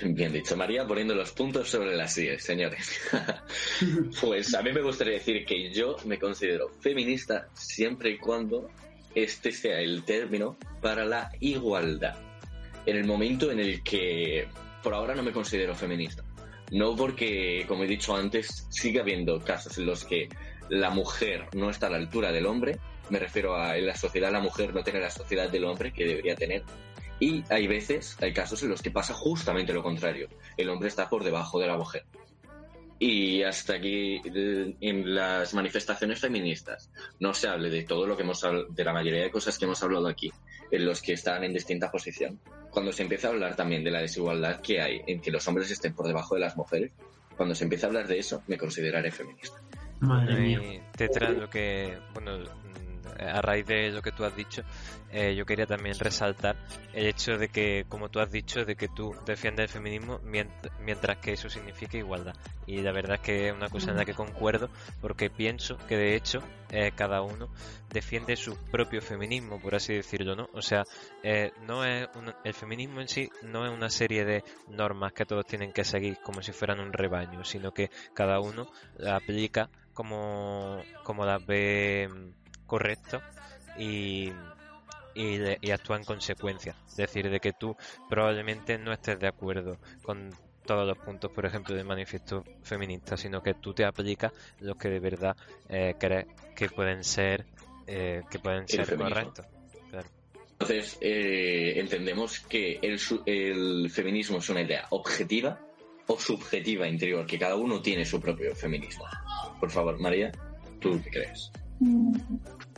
Bien 0.03 0.31
dicho, 0.31 0.55
María, 0.55 0.85
poniendo 0.85 1.15
los 1.15 1.31
puntos 1.31 1.69
sobre 1.69 1.95
las 1.95 2.15
IES, 2.17 2.43
señores. 2.43 3.01
pues 4.21 4.53
a 4.53 4.61
mí 4.61 4.71
me 4.71 4.83
gustaría 4.83 5.13
decir 5.13 5.43
que 5.45 5.73
yo 5.73 5.95
me 6.05 6.19
considero 6.19 6.69
feminista 6.79 7.47
siempre 7.53 8.11
y 8.11 8.17
cuando 8.19 8.69
este 9.15 9.51
sea 9.51 9.79
el 9.79 10.03
término 10.03 10.57
para 10.79 11.05
la 11.05 11.31
igualdad. 11.39 12.15
En 12.85 12.97
el 12.97 13.05
momento 13.05 13.51
en 13.51 13.59
el 13.59 13.83
que 13.83 14.47
por 14.83 14.93
ahora 14.93 15.15
no 15.15 15.23
me 15.23 15.31
considero 15.31 15.75
feminista. 15.75 16.23
No 16.71 16.95
porque, 16.95 17.65
como 17.67 17.83
he 17.83 17.87
dicho 17.87 18.15
antes, 18.15 18.67
sigue 18.69 18.99
habiendo 18.99 19.39
casos 19.43 19.77
en 19.77 19.85
los 19.85 20.05
que 20.05 20.29
la 20.69 20.91
mujer 20.91 21.47
no 21.55 21.69
está 21.69 21.87
a 21.87 21.89
la 21.89 21.97
altura 21.97 22.31
del 22.31 22.45
hombre. 22.45 22.77
Me 23.09 23.17
refiero 23.17 23.55
a 23.55 23.75
en 23.77 23.87
la 23.87 23.95
sociedad 23.95 24.31
la 24.31 24.39
mujer 24.39 24.73
no 24.73 24.83
tiene 24.83 24.99
la 24.99 25.09
sociedad 25.09 25.49
del 25.49 25.65
hombre 25.65 25.91
que 25.91 26.05
debería 26.05 26.35
tener. 26.35 26.63
Y 27.19 27.43
hay 27.49 27.67
veces, 27.67 28.15
hay 28.21 28.33
casos 28.33 28.61
en 28.63 28.69
los 28.69 28.81
que 28.81 28.91
pasa 28.91 29.13
justamente 29.13 29.73
lo 29.73 29.83
contrario. 29.83 30.29
El 30.55 30.69
hombre 30.69 30.87
está 30.87 31.09
por 31.09 31.23
debajo 31.23 31.59
de 31.59 31.67
la 31.67 31.75
mujer. 31.75 32.05
Y 32.99 33.43
hasta 33.43 33.75
aquí 33.75 34.21
eh, 34.23 34.75
en 34.81 35.15
las 35.15 35.53
manifestaciones 35.53 36.19
feministas 36.19 36.91
no 37.19 37.33
se 37.33 37.47
hable 37.47 37.69
de 37.69 37.83
todo 37.83 38.05
lo 38.05 38.15
que 38.15 38.23
hemos 38.23 38.45
de 38.69 38.83
la 38.83 38.93
mayoría 38.93 39.23
de 39.23 39.31
cosas 39.31 39.57
que 39.57 39.65
hemos 39.65 39.81
hablado 39.81 40.07
aquí, 40.07 40.31
en 40.69 40.85
los 40.85 41.01
que 41.01 41.13
están 41.13 41.43
en 41.45 41.53
distinta 41.53 41.89
posición. 41.89 42.39
Cuando 42.71 42.91
se 42.91 43.03
empieza 43.03 43.27
a 43.27 43.31
hablar 43.31 43.55
también 43.55 43.83
de 43.83 43.91
la 43.91 44.01
desigualdad 44.01 44.61
que 44.61 44.81
hay 44.81 45.01
en 45.07 45.21
que 45.21 45.31
los 45.31 45.47
hombres 45.47 45.71
estén 45.71 45.93
por 45.93 46.07
debajo 46.07 46.35
de 46.35 46.41
las 46.41 46.55
mujeres, 46.55 46.91
cuando 47.35 47.55
se 47.55 47.63
empieza 47.63 47.87
a 47.87 47.89
hablar 47.89 48.07
de 48.07 48.19
eso, 48.19 48.43
me 48.47 48.57
consideraré 48.57 49.11
feminista. 49.11 49.59
Madre 49.99 50.35
mía. 50.35 50.61
Y 50.63 51.35
lo 51.35 51.49
que, 51.49 51.97
bueno, 52.13 52.37
a 53.21 53.41
raíz 53.41 53.65
de 53.65 53.91
lo 53.91 54.01
que 54.01 54.11
tú 54.11 54.23
has 54.23 54.35
dicho, 54.35 54.61
eh, 55.11 55.35
yo 55.35 55.45
quería 55.45 55.65
también 55.65 55.97
resaltar 55.99 56.55
el 56.93 57.07
hecho 57.07 57.37
de 57.37 57.47
que, 57.49 57.85
como 57.89 58.09
tú 58.09 58.19
has 58.19 58.31
dicho, 58.31 58.65
de 58.65 58.75
que 58.75 58.87
tú 58.87 59.15
defiendes 59.25 59.63
el 59.63 59.69
feminismo 59.69 60.19
mient- 60.21 60.49
mientras 60.79 61.17
que 61.17 61.33
eso 61.33 61.49
significa 61.49 61.97
igualdad. 61.97 62.33
Y 62.67 62.81
la 62.81 62.91
verdad 62.91 63.15
es 63.15 63.21
que 63.21 63.47
es 63.47 63.53
una 63.53 63.69
cosa 63.69 63.91
en 63.91 63.97
la 63.97 64.05
que 64.05 64.13
concuerdo, 64.13 64.69
porque 65.01 65.29
pienso 65.29 65.77
que 65.87 65.97
de 65.97 66.15
hecho 66.15 66.39
eh, 66.71 66.91
cada 66.95 67.23
uno 67.23 67.49
defiende 67.91 68.35
su 68.35 68.55
propio 68.71 69.01
feminismo, 69.01 69.59
por 69.59 69.73
así 69.73 69.95
decirlo, 69.95 70.35
¿no? 70.35 70.47
O 70.53 70.61
sea, 70.61 70.83
eh, 71.23 71.51
no 71.61 71.83
es 71.83 72.07
un- 72.15 72.31
el 72.43 72.53
feminismo 72.53 73.01
en 73.01 73.07
sí 73.07 73.27
no 73.41 73.65
es 73.65 73.71
una 73.73 73.89
serie 73.89 74.23
de 74.23 74.43
normas 74.67 75.11
que 75.13 75.25
todos 75.25 75.45
tienen 75.47 75.71
que 75.71 75.83
seguir 75.83 76.17
como 76.21 76.43
si 76.43 76.51
fueran 76.51 76.79
un 76.79 76.93
rebaño, 76.93 77.43
sino 77.43 77.71
que 77.71 77.89
cada 78.13 78.39
uno 78.39 78.67
la 78.97 79.15
aplica 79.15 79.67
como, 79.93 80.85
como 81.03 81.25
las 81.25 81.43
ve 81.45 82.07
correcto 82.69 83.21
y, 83.77 84.31
y, 85.13 85.39
y 85.59 85.71
actúa 85.71 85.97
en 85.97 86.05
consecuencia. 86.05 86.75
Es 86.87 86.95
decir, 86.95 87.29
de 87.29 87.39
que 87.41 87.51
tú 87.51 87.75
probablemente 88.07 88.77
no 88.77 88.93
estés 88.93 89.19
de 89.19 89.27
acuerdo 89.27 89.77
con 90.03 90.29
todos 90.65 90.87
los 90.87 90.97
puntos, 90.99 91.31
por 91.31 91.45
ejemplo, 91.45 91.75
del 91.75 91.85
manifiesto 91.85 92.43
feminista, 92.61 93.17
sino 93.17 93.41
que 93.41 93.55
tú 93.55 93.73
te 93.73 93.83
aplicas 93.83 94.31
los 94.59 94.77
que 94.77 94.89
de 94.89 94.99
verdad 94.99 95.35
eh, 95.67 95.95
crees 95.99 96.27
que 96.55 96.69
pueden 96.69 97.03
ser 97.03 97.45
eh, 97.87 98.21
que 98.29 98.37
pueden 98.37 98.67
ser 98.67 98.95
correctos. 98.95 99.47
Claro. 99.89 100.07
Entonces, 100.51 100.97
eh, 101.01 101.73
entendemos 101.77 102.41
que 102.41 102.79
el, 102.83 102.99
el 103.25 103.89
feminismo 103.89 104.37
es 104.37 104.49
una 104.49 104.61
idea 104.61 104.85
objetiva 104.91 105.59
o 106.05 106.19
subjetiva 106.19 106.87
interior, 106.87 107.25
que 107.25 107.39
cada 107.39 107.55
uno 107.55 107.81
tiene 107.81 108.05
su 108.05 108.19
propio 108.19 108.53
feminismo. 108.55 109.05
Por 109.59 109.71
favor, 109.71 109.99
María, 109.99 110.31
¿tú 110.79 111.01
qué 111.03 111.09
crees? 111.09 111.51
Mm, 111.79 112.13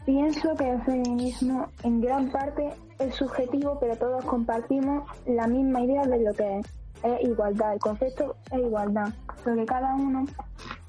Pienso 0.05 0.55
que 0.55 0.67
el 0.67 0.81
feminismo 0.81 1.67
en 1.83 2.01
gran 2.01 2.31
parte 2.31 2.73
es 2.97 3.13
subjetivo, 3.13 3.77
pero 3.79 3.95
todos 3.97 4.25
compartimos 4.25 5.03
la 5.27 5.45
misma 5.45 5.81
idea 5.81 6.03
de 6.07 6.23
lo 6.23 6.33
que 6.33 6.57
es, 6.57 6.65
es 7.03 7.21
igualdad. 7.29 7.73
El 7.73 7.79
concepto 7.79 8.35
es 8.51 8.59
igualdad, 8.59 9.09
porque 9.43 9.63
cada 9.65 9.93
uno, 9.93 10.25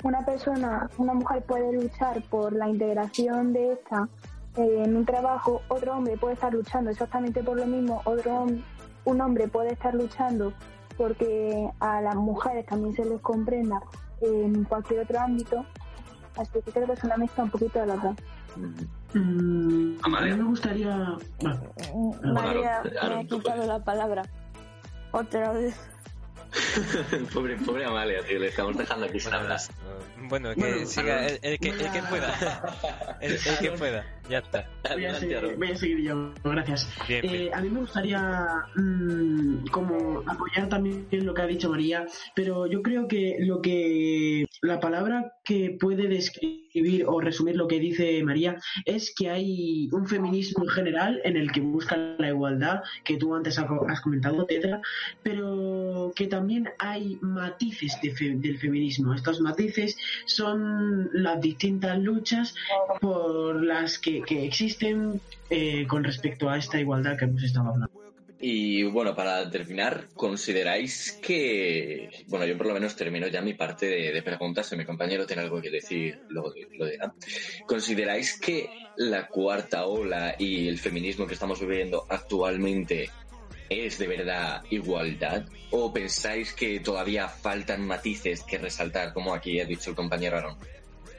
una 0.03 0.25
persona, 0.25 0.89
una 0.97 1.13
mujer 1.13 1.45
puede 1.45 1.73
luchar 1.75 2.23
por 2.31 2.55
la 2.55 2.71
integración 2.71 3.53
de 3.53 3.73
esta 3.73 4.09
eh, 4.57 4.83
en 4.83 4.97
un 4.97 5.05
trabajo, 5.05 5.61
otro 5.69 5.95
hombre 5.95 6.17
puede 6.17 6.35
estar 6.35 6.55
luchando 6.55 6.91
exactamente 6.91 7.43
por 7.43 7.59
lo 7.59 7.67
mismo, 7.67 8.01
otro 8.07 8.47
un 9.05 9.21
hombre 9.21 9.47
puede 9.49 9.73
estar 9.73 9.95
luchando 9.95 10.55
porque 10.97 11.69
a 11.81 12.01
las 12.01 12.15
mujeres 12.15 12.65
también 12.65 12.95
se 12.95 13.05
les 13.05 13.21
comprenda 13.21 13.83
en 14.23 14.65
cualquier 14.65 15.01
otro 15.01 15.21
ámbito. 15.21 15.67
Así 16.37 16.61
que 16.65 16.71
creo 16.73 16.87
que 16.87 16.93
es 16.95 17.05
una 17.05 17.17
mezcla 17.17 17.45
un 17.45 17.51
poquito 17.51 17.81
de 17.81 17.87
las 17.87 18.03
dos. 18.03 18.17
Mm, 19.15 19.93
a 20.03 20.09
mí 20.21 20.35
me 20.35 20.43
gustaría. 20.45 21.17
bueno, 21.41 21.61
María 22.23 22.79
Aaron, 22.79 22.93
me 22.93 22.99
ha 22.99 23.03
Aaron, 23.03 23.27
quitado 23.27 23.67
la 23.67 23.79
palabra. 23.79 24.23
Otra 25.13 25.53
vez. 25.53 25.75
pobre, 27.35 27.57
pobre 27.57 27.85
Amalia, 27.85 28.23
tío, 28.27 28.39
le 28.39 28.49
estamos 28.49 28.77
dejando 28.77 29.07
aquí 29.07 29.21
sin 29.21 29.31
Bueno, 29.31 29.45
hablar. 29.45 29.61
bueno, 30.29 30.55
que 30.55 30.61
Bueno, 30.61 30.87
siga 30.87 31.27
el, 31.27 31.39
el 31.43 31.59
que, 31.59 31.69
el 31.71 31.91
que 31.91 32.03
pueda. 32.11 33.19
El, 33.21 33.33
el 33.33 33.59
que 33.61 33.71
pueda, 33.73 34.05
ya 34.29 34.39
está. 34.39 34.69
voy, 34.93 35.05
a 35.07 35.15
seguir, 35.15 35.57
voy 35.59 35.71
a 35.73 35.77
seguir 35.77 36.01
yo, 36.03 36.33
gracias. 36.45 36.89
Bien, 37.09 37.23
bien. 37.23 37.35
Eh, 37.35 37.51
a 37.53 37.61
mí 37.61 37.69
me 37.69 37.81
gustaría 37.81 38.47
mm, 38.77 39.67
como 39.71 40.23
apoyar 40.27 40.69
también 40.69 41.07
lo 41.11 41.35
que 41.35 41.43
ha 41.43 41.47
dicho 41.47 41.69
María, 41.71 42.07
pero 42.35 42.67
yo 42.67 42.83
creo 42.83 43.09
que 43.09 43.37
lo 43.41 43.61
que 43.61 44.47
la 44.63 44.81
palabra 44.81 45.35
que 45.45 45.77
puede 45.81 46.09
describir 46.09 47.05
o 47.07 47.21
resumir 47.21 47.57
lo 47.57 47.69
que 47.69 47.79
dice 47.79 48.23
María 48.25 48.57
es 48.87 49.13
que 49.15 49.29
hay 49.29 49.89
un 49.93 50.07
feminismo 50.07 50.65
en 50.65 50.71
general 50.71 51.21
en 51.25 51.37
el 51.37 51.53
que 51.53 51.61
busca 51.61 51.97
la 52.19 52.29
igualdad, 52.29 52.81
que 53.05 53.17
tú 53.19 53.35
antes 53.35 53.59
has 53.59 53.67
has 53.89 54.01
comentado, 54.01 54.47
Tetra, 54.47 54.81
pero 55.23 56.13
que 56.17 56.27
también 56.29 56.62
hay 56.79 57.19
matices 57.21 57.99
del 58.01 58.59
feminismo. 58.59 59.15
Estos 59.15 59.41
matices 59.41 59.97
son 60.27 61.11
las 61.13 61.41
distintas 61.41 61.99
luchas 61.99 62.55
por 63.01 63.63
las 63.63 63.99
que, 63.99 64.23
existen 64.29 65.21
eh, 65.51 65.87
con 65.87 66.05
respecto 66.05 66.49
a 66.49 66.59
esta 66.59 66.81
igualdad 66.81 67.17
que 67.17 67.25
hemos 67.25 67.43
estado 67.43 67.69
hablando. 67.69 68.03
Y 68.45 68.83
bueno, 68.83 69.15
para 69.15 69.49
terminar, 69.51 70.09
¿consideráis 70.15 71.13
que... 71.23 72.25
Bueno, 72.27 72.45
yo 72.45 72.59
por 72.59 72.67
lo 72.67 72.75
menos 72.75 72.97
termino 72.97 73.29
ya 73.29 73.41
mi 73.41 73.55
parte 73.55 73.87
de, 73.87 74.13
de 74.13 74.23
preguntas, 74.23 74.67
si 74.67 74.77
mi 74.77 74.85
compañero 74.85 75.27
tiene 75.27 75.43
algo 75.43 75.63
que 75.63 75.71
decir, 75.71 76.23
lo, 76.29 76.53
lo 76.77 76.87
dirá. 76.87 77.15
¿Consideráis 77.67 78.41
que 78.41 78.69
la 78.97 79.29
cuarta 79.29 79.87
ola 79.87 80.35
y 80.37 80.67
el 80.67 80.81
feminismo 80.81 81.25
que 81.25 81.35
estamos 81.35 81.61
viviendo 81.61 82.05
actualmente 82.09 83.11
es 83.69 83.99
de 83.99 84.07
verdad 84.07 84.63
igualdad? 84.71 85.45
¿O 85.71 85.93
pensáis 85.93 86.53
que 86.53 86.81
todavía 86.81 87.29
faltan 87.29 87.87
matices 87.87 88.43
que 88.43 88.59
resaltar, 88.59 89.13
como 89.13 89.35
aquí 89.35 89.61
ha 89.61 89.65
dicho 89.65 89.91
el 89.91 89.97
compañero 89.97 90.39
Aaron? 90.39 90.57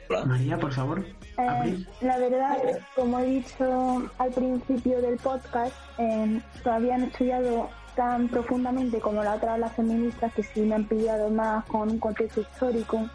Hola. 0.08 0.24
María, 0.26 0.58
por 0.58 0.72
favor, 0.72 1.04
Eh, 1.36 1.84
la 2.00 2.18
verdad, 2.18 2.58
como 2.94 3.18
he 3.18 3.26
dicho 3.26 4.10
al 4.18 4.30
principio 4.32 5.00
del 5.00 5.16
podcast, 5.16 5.74
eh, 5.98 6.40
todavía 6.62 6.98
no 6.98 7.04
he 7.04 7.08
estudiado 7.08 7.70
tan 7.96 8.28
profundamente 8.28 9.00
como 9.00 9.22
la 9.22 9.34
otra 9.34 9.54
ola 9.54 9.68
feministas, 9.70 10.32
que 10.34 10.42
sí 10.42 10.60
me 10.60 10.74
han 10.76 10.84
pillado 10.84 11.30
más 11.30 11.64
con 11.66 11.90
un 11.90 11.98
contexto 11.98 12.42
histórico 12.42 13.08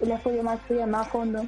y 0.00 0.06
les 0.06 0.18
he 0.18 0.22
podido 0.22 0.42
más 0.42 0.60
estudiar 0.60 0.88
más 0.88 1.06
a 1.06 1.10
fondo. 1.10 1.46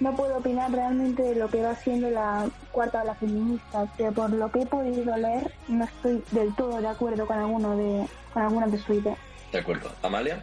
No 0.00 0.16
puedo 0.16 0.38
opinar 0.38 0.70
realmente 0.72 1.22
de 1.22 1.34
lo 1.36 1.48
que 1.48 1.62
va 1.62 1.74
siendo 1.76 2.10
la 2.10 2.48
cuarta 2.72 3.02
ola 3.02 3.14
feminista, 3.14 3.86
pero 3.96 4.12
por 4.12 4.30
lo 4.30 4.50
que 4.50 4.62
he 4.62 4.66
podido 4.66 5.16
leer, 5.16 5.52
no 5.68 5.84
estoy 5.84 6.22
del 6.32 6.54
todo 6.56 6.80
de 6.80 6.88
acuerdo 6.88 7.26
con 7.26 7.38
alguno 7.38 7.76
de, 7.76 8.06
con 8.32 8.42
algunas 8.42 8.72
de 8.72 8.78
sus 8.78 8.96
ideas. 8.96 9.18
De 9.52 9.58
acuerdo. 9.58 9.90
¿Amalia? 10.02 10.42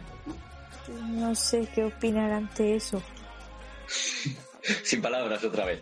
No 1.10 1.34
sé 1.34 1.68
qué 1.74 1.84
opinar 1.84 2.30
ante 2.32 2.76
eso. 2.76 3.02
Sin 4.84 5.02
palabras 5.02 5.42
otra 5.44 5.64
vez. 5.66 5.80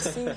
Sí. 0.00 0.26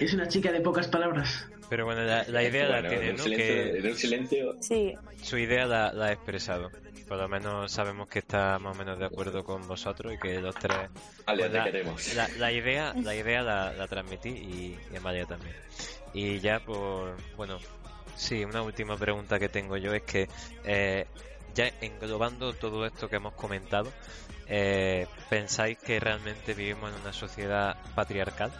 Es 0.00 0.12
una 0.12 0.28
chica 0.28 0.52
de 0.52 0.60
pocas 0.60 0.88
palabras. 0.88 1.46
Pero 1.70 1.86
bueno, 1.86 2.02
la, 2.02 2.24
la 2.24 2.42
idea 2.42 2.64
la 2.68 2.80
Bueno, 2.80 2.88
tiene, 2.90 3.08
en 3.10 3.16
¿no? 3.16 3.22
silencio, 3.22 3.46
Que 3.46 3.78
en 3.78 3.86
un 3.86 3.96
silencio 3.96 4.54
Sí, 4.60 4.94
su 5.22 5.38
idea 5.38 5.66
la, 5.66 5.92
la 5.92 6.06
ha 6.06 6.12
expresado. 6.12 6.70
Por 7.10 7.18
lo 7.18 7.28
menos 7.28 7.72
sabemos 7.72 8.06
que 8.06 8.20
está 8.20 8.60
más 8.60 8.76
o 8.76 8.78
menos 8.78 8.96
de 8.96 9.04
acuerdo 9.04 9.42
con 9.42 9.66
vosotros 9.66 10.14
y 10.14 10.18
que 10.18 10.40
los 10.40 10.54
tres... 10.54 10.76
Amalia, 11.26 11.48
pues 11.48 11.52
la, 11.52 11.64
queremos. 11.64 12.14
la, 12.14 12.28
la 12.38 12.52
idea, 12.52 12.94
la, 12.94 13.16
idea 13.16 13.42
la, 13.42 13.72
la 13.72 13.88
transmití 13.88 14.28
y, 14.28 14.78
y 14.92 14.96
Amalia 14.96 15.26
también. 15.26 15.56
Y 16.14 16.38
ya 16.38 16.60
por... 16.60 17.16
Bueno, 17.36 17.58
sí, 18.14 18.44
una 18.44 18.62
última 18.62 18.96
pregunta 18.96 19.40
que 19.40 19.48
tengo 19.48 19.76
yo 19.76 19.92
es 19.92 20.02
que... 20.02 20.28
eh, 20.62 21.08
ya 21.52 21.72
englobando 21.80 22.52
todo 22.52 22.86
esto 22.86 23.08
que 23.08 23.16
hemos 23.16 23.34
comentado, 23.34 23.92
eh, 24.46 25.08
¿pensáis 25.28 25.78
que 25.78 25.98
realmente 25.98 26.54
vivimos 26.54 26.94
en 26.94 27.00
una 27.00 27.12
sociedad 27.12 27.76
patriarcal? 27.96 28.52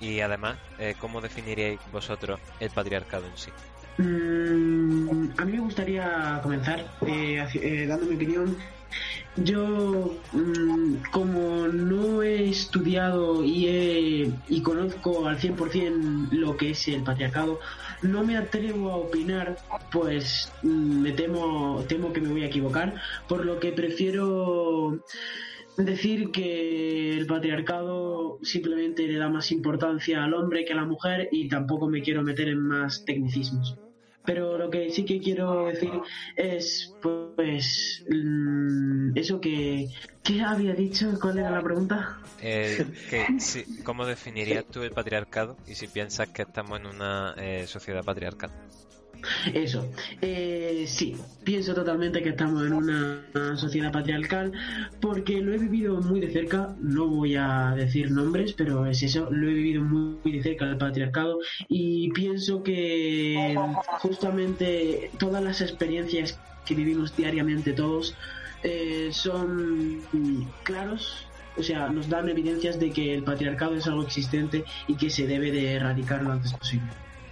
Y 0.00 0.18
además, 0.18 0.58
eh, 0.80 0.96
¿cómo 0.98 1.20
definiríais 1.20 1.78
vosotros 1.92 2.40
el 2.58 2.70
patriarcado 2.70 3.26
en 3.28 3.38
sí? 3.38 3.52
Mm, 3.98 5.28
a 5.36 5.44
mí 5.44 5.52
me 5.52 5.60
gustaría 5.60 6.40
comenzar 6.42 6.84
eh, 7.06 7.46
eh, 7.54 7.86
dando 7.86 8.06
mi 8.06 8.16
opinión. 8.16 8.56
Yo, 9.36 10.16
mm, 10.32 11.10
como 11.10 11.66
no 11.68 12.22
he 12.22 12.48
estudiado 12.48 13.44
y, 13.44 13.66
he, 13.66 14.32
y 14.48 14.62
conozco 14.62 15.26
al 15.26 15.38
100% 15.38 16.28
lo 16.32 16.56
que 16.56 16.70
es 16.70 16.86
el 16.88 17.02
patriarcado, 17.02 17.58
no 18.02 18.24
me 18.24 18.36
atrevo 18.36 18.90
a 18.90 18.96
opinar, 18.96 19.56
pues 19.90 20.52
mm, 20.62 21.00
me 21.02 21.12
temo, 21.12 21.84
temo 21.88 22.12
que 22.12 22.20
me 22.20 22.28
voy 22.30 22.44
a 22.44 22.46
equivocar, 22.46 22.94
por 23.28 23.44
lo 23.44 23.58
que 23.58 23.72
prefiero 23.72 25.00
decir 25.76 26.30
que 26.30 27.16
el 27.16 27.26
patriarcado 27.26 28.38
simplemente 28.42 29.06
le 29.08 29.18
da 29.18 29.28
más 29.28 29.50
importancia 29.50 30.22
al 30.22 30.34
hombre 30.34 30.64
que 30.64 30.72
a 30.72 30.76
la 30.76 30.84
mujer 30.84 31.28
y 31.32 31.48
tampoco 31.48 31.88
me 31.88 32.02
quiero 32.02 32.22
meter 32.22 32.48
en 32.48 32.60
más 32.60 33.04
tecnicismos. 33.04 33.76
Pero 34.24 34.56
lo 34.56 34.70
que 34.70 34.90
sí 34.90 35.04
que 35.04 35.20
quiero 35.20 35.66
decir 35.66 35.90
es, 36.36 36.94
pues, 37.02 38.04
mm, 38.08 39.16
eso 39.16 39.40
que... 39.40 39.88
¿Qué 40.22 40.40
había 40.40 40.72
dicho? 40.72 41.18
¿Cuál 41.20 41.38
era 41.38 41.50
la 41.50 41.62
pregunta? 41.62 42.18
Eh, 42.40 42.86
que, 43.10 43.26
¿Cómo 43.84 44.06
definirías 44.06 44.64
tú 44.64 44.82
el 44.82 44.90
patriarcado 44.90 45.58
y 45.66 45.74
si 45.74 45.86
piensas 45.86 46.28
que 46.30 46.42
estamos 46.42 46.80
en 46.80 46.86
una 46.86 47.34
eh, 47.36 47.66
sociedad 47.66 48.02
patriarcal? 48.02 48.50
Eso, 49.52 49.90
eh, 50.20 50.84
sí, 50.86 51.16
pienso 51.42 51.74
totalmente 51.74 52.22
que 52.22 52.30
estamos 52.30 52.66
en 52.66 52.72
una, 52.72 53.56
sociedad 53.56 53.92
patriarcal 53.92 54.52
porque 55.00 55.40
lo 55.40 55.52
he 55.52 55.58
vivido 55.58 56.00
muy 56.00 56.20
de 56.20 56.30
cerca, 56.30 56.74
no 56.80 57.06
voy 57.06 57.36
a 57.36 57.72
decir 57.76 58.10
nombres, 58.10 58.52
pero 58.52 58.86
es 58.86 59.02
eso, 59.02 59.28
lo 59.30 59.48
he 59.48 59.54
vivido 59.54 59.82
muy, 59.82 60.32
de 60.32 60.42
cerca 60.42 60.64
el 60.64 60.78
patriarcado 60.78 61.38
y 61.68 62.10
pienso 62.12 62.62
que 62.62 63.56
justamente 63.98 65.10
todas 65.18 65.42
las 65.42 65.60
experiencias 65.60 66.38
que 66.64 66.74
vivimos 66.74 67.16
diariamente 67.16 67.72
todos 67.72 68.16
eh, 68.62 69.10
son 69.12 70.00
claros 70.62 71.28
o 71.56 71.62
sea, 71.62 71.88
nos 71.88 72.08
dan 72.08 72.28
evidencias 72.28 72.78
de 72.80 72.90
que 72.90 73.14
el 73.14 73.22
patriarcado 73.22 73.76
es 73.76 73.86
algo 73.86 74.02
existente 74.02 74.64
y 74.86 74.96
que 74.96 75.10
se 75.10 75.26
debe 75.26 75.50
de 75.52 75.74
erradicar 75.74 76.22
lo 76.22 76.32
antes 76.32 76.52
posible. 76.52 76.88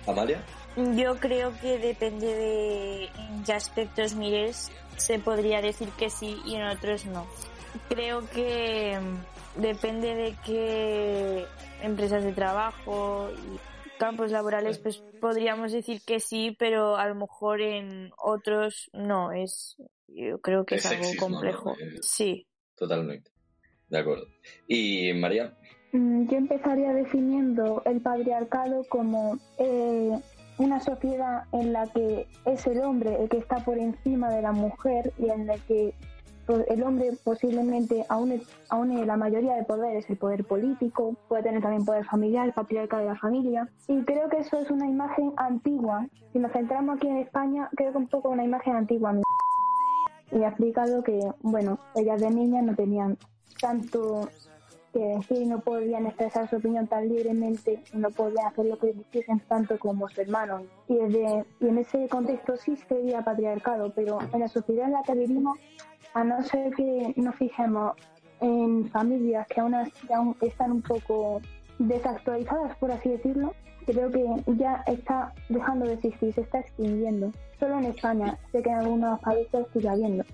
Amalia. 0.07 0.41
Yo 0.77 1.17
creo 1.17 1.53
que 1.61 1.79
depende 1.79 2.27
de 2.27 3.05
en 3.05 3.45
qué 3.45 3.53
aspectos 3.53 4.15
mires, 4.15 4.73
se 4.97 5.19
podría 5.19 5.61
decir 5.61 5.89
que 5.99 6.09
sí 6.09 6.41
y 6.47 6.55
en 6.55 6.65
otros 6.65 7.05
no. 7.07 7.27
Creo 7.89 8.29
que 8.31 8.99
mm, 8.99 9.61
depende 9.61 10.15
de 10.15 10.35
qué 10.45 11.45
empresas 11.83 12.25
de 12.25 12.33
trabajo 12.33 13.31
y 13.31 13.99
campos 13.99 14.31
laborales, 14.31 14.79
pues 14.79 15.03
podríamos 15.21 15.73
decir 15.73 16.01
que 16.05 16.21
sí, 16.21 16.57
pero 16.59 16.97
a 16.97 17.07
lo 17.07 17.15
mejor 17.15 17.61
en 17.61 18.11
otros 18.17 18.91
no. 18.93 19.31
Es, 19.31 19.77
yo 20.09 20.41
creo 20.41 20.65
que 20.65 20.77
es, 20.77 20.87
algo 20.87 21.11
complejo. 21.19 21.77
Eh, 21.79 21.99
sí. 22.01 22.47
Totalmente. 22.75 23.31
De 23.89 23.99
acuerdo. 23.99 24.27
¿Y 24.67 25.13
María? 25.13 25.55
Mm, 25.93 26.29
yo 26.29 26.39
empezaría 26.39 26.93
definiendo 26.95 27.83
el 27.85 28.01
patriarcado 28.01 28.85
como 28.89 29.39
eh, 29.59 30.19
una 30.59 30.81
sociedad 30.81 31.45
en 31.53 31.73
la 31.73 31.87
que 31.87 32.27
es 32.45 32.67
el 32.67 32.81
hombre 32.81 33.23
el 33.23 33.29
que 33.29 33.39
está 33.39 33.57
por 33.65 33.79
encima 33.79 34.31
de 34.31 34.43
la 34.43 34.53
mujer 34.53 35.13
y 35.19 35.29
en 35.29 35.47
la 35.47 35.57
que 35.59 35.95
pues, 36.47 36.65
el 36.69 36.83
hombre 36.83 37.13
posiblemente 37.25 38.05
aúne, 38.09 38.43
aúne 38.69 39.07
la 39.07 39.17
mayoría 39.17 39.55
de 39.55 39.65
poderes, 39.65 40.09
el 40.11 40.17
poder 40.17 40.45
político, 40.45 41.15
puede 41.29 41.45
tener 41.45 41.63
también 41.63 41.85
poder 41.85 42.05
familiar, 42.05 42.47
el 42.47 42.53
patriarca 42.53 42.99
de 42.99 43.07
la 43.07 43.17
familia. 43.17 43.69
Y 43.87 44.03
creo 44.03 44.29
que 44.29 44.39
eso 44.39 44.59
es 44.59 44.71
una 44.71 44.89
imagen 44.89 45.33
antigua. 45.37 46.07
Si 46.33 46.39
nos 46.39 46.53
centramos 46.53 46.97
aquí 46.97 47.07
en 47.07 47.19
España, 47.19 47.69
creo 47.77 47.93
que 47.93 47.99
un 47.99 48.09
poco 48.09 48.31
una 48.31 48.45
imagen 48.45 48.75
antigua. 48.75 49.15
Y 50.33 50.43
ha 50.43 50.49
explicado 50.49 51.03
que, 51.03 51.21
bueno, 51.43 51.79
ellas 51.95 52.21
de 52.21 52.31
niñas 52.31 52.65
no 52.65 52.75
tenían 52.75 53.19
tanto 53.61 54.29
que 54.93 55.19
sí 55.29 55.47
no 55.47 55.61
podían 55.61 56.07
expresar 56.07 56.49
su 56.49 56.57
opinión 56.57 56.87
tan 56.87 57.09
libremente, 57.09 57.83
no 57.95 58.11
podían 58.11 58.47
hacer 58.47 58.67
lo 58.67 58.79
que 58.79 58.93
quisiesen 58.93 59.41
tanto 59.41 59.79
como 59.79 60.09
su 60.09 60.21
hermano. 60.21 60.63
Y, 60.89 60.97
desde, 60.97 61.45
y 61.61 61.69
en 61.69 61.79
ese 61.79 62.09
contexto 62.09 62.57
sí 62.57 62.77
sería 62.77 63.23
patriarcado, 63.23 63.93
pero 63.95 64.19
en 64.33 64.41
la 64.41 64.49
sociedad 64.49 64.87
en 64.87 64.93
la 64.93 65.03
que 65.03 65.15
vivimos, 65.15 65.59
a 66.15 66.25
no 66.25 66.43
ser 66.43 66.75
que 66.75 67.15
nos 67.17 67.35
fijemos 67.37 67.97
en 68.41 68.89
familias 68.91 69.47
que 69.49 69.61
aún, 69.61 69.75
aún 69.75 70.37
están 70.43 70.73
un 70.73 70.83
poco 70.83 71.41
desactualizadas, 71.79 72.77
por 72.77 72.93
así 72.93 73.09
decirlo, 73.09 73.55
creo 73.87 74.11
que 74.11 74.25
ya 74.59 74.83
está 74.87 75.33
dejando 75.49 75.87
de 75.87 75.95
existir, 75.95 76.35
se 76.35 76.43
está 76.43 76.61
extinguiendo. 76.61 77.33
Solo 77.59 77.79
en 77.79 77.87
España, 77.87 78.39
sé 78.51 78.63
que 78.63 78.71
en 78.71 78.77
algunos 78.77 79.21
países 79.21 79.67
sigue 79.73 79.89
habiendo. 79.89 80.25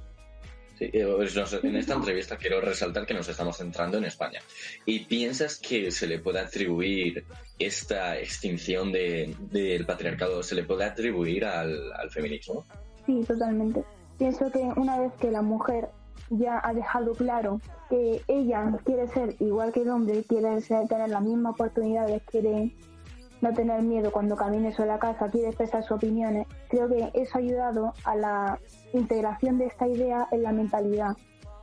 Sí, 0.78 0.90
eh, 0.92 1.60
en 1.62 1.76
esta 1.76 1.94
entrevista 1.94 2.36
quiero 2.36 2.60
resaltar 2.60 3.04
que 3.04 3.14
nos 3.14 3.28
estamos 3.28 3.56
centrando 3.56 3.98
en 3.98 4.04
España. 4.04 4.40
¿Y 4.86 5.00
piensas 5.00 5.58
que 5.58 5.90
se 5.90 6.06
le 6.06 6.20
puede 6.20 6.38
atribuir 6.38 7.24
esta 7.58 8.16
extinción 8.16 8.92
del 8.92 9.84
patriarcado, 9.84 10.40
se 10.44 10.54
le 10.54 10.62
puede 10.62 10.84
atribuir 10.84 11.44
al, 11.46 12.10
feminismo? 12.10 12.64
Sí, 13.06 13.24
totalmente. 13.26 13.82
Pienso 14.18 14.50
que 14.52 14.60
una 14.76 15.00
vez 15.00 15.12
que 15.20 15.32
la 15.32 15.42
mujer 15.42 15.88
ya 16.30 16.60
ha 16.62 16.72
dejado 16.72 17.12
claro 17.12 17.60
que 17.90 18.22
ella 18.28 18.72
quiere 18.84 19.08
ser 19.08 19.34
igual 19.40 19.72
que 19.72 19.82
el 19.82 19.90
hombre, 19.90 20.22
quiere 20.28 20.60
tener 20.60 21.08
las 21.08 21.22
mismas 21.22 21.54
oportunidades, 21.54 22.22
quiere 22.30 22.70
no 23.40 23.52
tener 23.52 23.82
miedo 23.82 24.10
cuando 24.10 24.36
camine 24.36 24.72
sobre 24.72 24.88
la 24.88 24.98
casa, 24.98 25.30
quiere 25.30 25.48
expresar 25.48 25.82
sus 25.82 25.92
opiniones, 25.92 26.46
creo 26.68 26.88
que 26.88 27.10
eso 27.14 27.32
ha 27.34 27.38
ayudado 27.38 27.94
a 28.04 28.16
la 28.16 28.60
integración 28.92 29.58
de 29.58 29.66
esta 29.66 29.86
idea 29.86 30.28
en 30.32 30.42
la 30.42 30.52
mentalidad. 30.52 31.16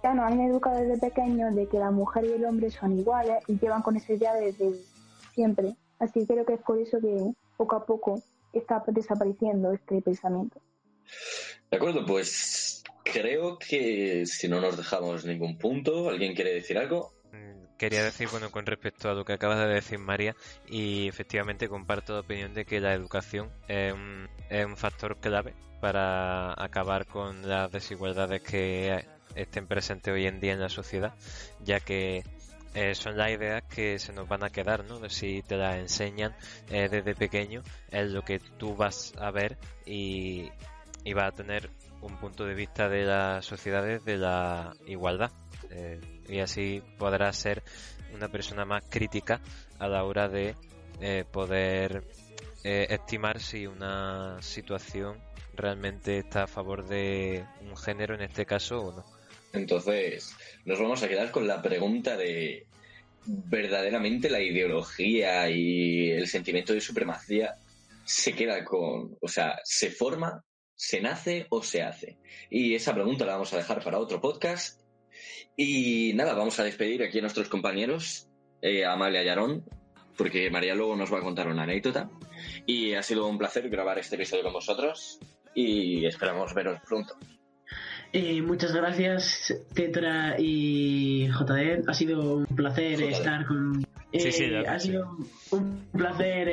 Ya 0.03 0.13
nos 0.13 0.31
han 0.31 0.39
educado 0.39 0.79
desde 0.79 0.99
pequeños 0.99 1.55
de 1.55 1.67
que 1.67 1.79
la 1.79 1.91
mujer 1.91 2.25
y 2.25 2.33
el 2.33 2.45
hombre 2.45 2.69
son 2.69 2.97
iguales 2.97 3.43
y 3.47 3.57
llevan 3.59 3.81
con 3.81 3.95
esa 3.95 4.13
idea 4.13 4.33
desde 4.35 4.73
siempre. 5.33 5.75
Así 5.99 6.25
creo 6.27 6.45
que 6.45 6.53
es 6.53 6.61
por 6.61 6.79
eso 6.79 6.99
que 6.99 7.33
poco 7.57 7.75
a 7.75 7.85
poco 7.85 8.21
está 8.53 8.83
desapareciendo 8.87 9.71
este 9.71 10.01
pensamiento. 10.01 10.59
De 11.71 11.77
acuerdo, 11.77 12.05
pues 12.05 12.83
creo 13.03 13.57
que 13.57 14.25
si 14.25 14.47
no 14.47 14.61
nos 14.61 14.77
dejamos 14.77 15.25
ningún 15.25 15.57
punto, 15.57 16.09
¿alguien 16.09 16.35
quiere 16.35 16.53
decir 16.53 16.77
algo? 16.77 17.13
Quería 17.77 18.03
decir, 18.03 18.27
bueno, 18.29 18.51
con 18.51 18.65
respecto 18.65 19.09
a 19.09 19.13
lo 19.13 19.25
que 19.25 19.33
acabas 19.33 19.59
de 19.59 19.67
decir, 19.67 19.99
María, 19.99 20.35
y 20.67 21.07
efectivamente 21.07 21.67
comparto 21.67 22.13
la 22.13 22.19
opinión 22.21 22.53
de 22.53 22.65
que 22.65 22.79
la 22.79 22.93
educación 22.93 23.51
es 23.67 23.93
un, 23.93 24.29
es 24.49 24.65
un 24.65 24.77
factor 24.77 25.17
clave 25.17 25.53
para 25.81 26.53
acabar 26.53 27.05
con 27.05 27.47
las 27.47 27.71
desigualdades 27.71 28.41
que 28.41 29.05
estén 29.35 29.67
presentes 29.67 30.13
hoy 30.13 30.25
en 30.25 30.39
día 30.39 30.53
en 30.53 30.61
la 30.61 30.69
sociedad, 30.69 31.13
ya 31.63 31.79
que 31.79 32.23
eh, 32.73 32.95
son 32.95 33.17
las 33.17 33.31
ideas 33.31 33.63
que 33.63 33.99
se 33.99 34.13
nos 34.13 34.27
van 34.27 34.43
a 34.43 34.49
quedar, 34.49 34.83
¿no? 34.85 35.07
Si 35.09 35.41
te 35.43 35.57
las 35.57 35.77
enseñan 35.77 36.35
eh, 36.69 36.89
desde 36.89 37.15
pequeño, 37.15 37.61
es 37.89 38.11
lo 38.11 38.23
que 38.23 38.39
tú 38.39 38.75
vas 38.75 39.13
a 39.17 39.31
ver 39.31 39.57
y, 39.85 40.49
y 41.03 41.13
vas 41.13 41.33
a 41.33 41.35
tener 41.35 41.69
un 42.01 42.17
punto 42.17 42.45
de 42.45 42.53
vista 42.53 42.89
de 42.89 43.03
las 43.03 43.45
sociedades 43.45 44.03
de 44.05 44.17
la 44.17 44.73
igualdad. 44.87 45.31
Eh, 45.69 45.99
y 46.27 46.39
así 46.39 46.81
podrás 46.97 47.37
ser 47.37 47.63
una 48.13 48.29
persona 48.29 48.65
más 48.65 48.83
crítica 48.89 49.41
a 49.79 49.87
la 49.87 50.03
hora 50.03 50.27
de 50.29 50.55
eh, 51.01 51.25
poder 51.29 52.03
eh, 52.63 52.87
estimar 52.89 53.39
si 53.39 53.67
una 53.67 54.41
situación 54.41 55.17
realmente 55.53 56.19
está 56.19 56.43
a 56.43 56.47
favor 56.47 56.87
de 56.87 57.45
un 57.61 57.75
género 57.77 58.15
en 58.15 58.21
este 58.21 58.45
caso 58.45 58.79
o 58.79 58.91
no. 58.93 59.05
Entonces, 59.53 60.35
nos 60.65 60.79
vamos 60.79 61.01
a 61.03 61.07
quedar 61.07 61.31
con 61.31 61.47
la 61.47 61.61
pregunta 61.61 62.17
de 62.17 62.67
verdaderamente 63.25 64.29
la 64.29 64.41
ideología 64.41 65.49
y 65.49 66.11
el 66.11 66.27
sentimiento 66.27 66.73
de 66.73 66.81
supremacía 66.81 67.55
se 68.03 68.33
queda 68.33 68.63
con, 68.63 69.17
o 69.19 69.27
sea, 69.27 69.59
se 69.63 69.89
forma, 69.89 70.43
se 70.75 71.01
nace 71.01 71.47
o 71.49 71.63
se 71.63 71.81
hace. 71.81 72.17
Y 72.49 72.75
esa 72.75 72.93
pregunta 72.93 73.25
la 73.25 73.33
vamos 73.33 73.53
a 73.53 73.57
dejar 73.57 73.83
para 73.83 73.99
otro 73.99 74.21
podcast 74.21 74.79
y 75.57 76.13
nada, 76.13 76.33
vamos 76.33 76.59
a 76.59 76.63
despedir 76.63 77.03
aquí 77.03 77.19
a 77.19 77.21
nuestros 77.21 77.47
compañeros, 77.47 78.27
eh, 78.61 78.85
Amalia 78.85 79.23
y 79.23 79.29
Aarón, 79.29 79.63
porque 80.17 80.49
María 80.49 80.75
luego 80.75 80.95
nos 80.95 81.13
va 81.13 81.19
a 81.19 81.23
contar 81.23 81.47
una 81.47 81.63
anécdota. 81.63 82.09
Y 82.65 82.93
ha 82.93 83.03
sido 83.03 83.27
un 83.27 83.37
placer 83.37 83.69
grabar 83.69 83.99
este 83.99 84.15
episodio 84.15 84.43
con 84.43 84.53
vosotros 84.53 85.19
y 85.53 86.05
esperamos 86.05 86.53
veros 86.53 86.79
pronto. 86.85 87.15
Eh, 88.11 88.41
muchas 88.41 88.73
gracias, 88.73 89.53
Tetra 89.73 90.35
y 90.37 91.27
JD. 91.27 91.87
Ha 91.87 91.93
sido 91.93 92.37
un 92.37 92.45
placer 92.45 93.01
estar 93.01 93.45
con. 93.45 93.85
Eh, 94.11 94.63
ha 94.67 94.79
sido 94.79 95.17
un 95.51 95.87
placer 95.91 96.47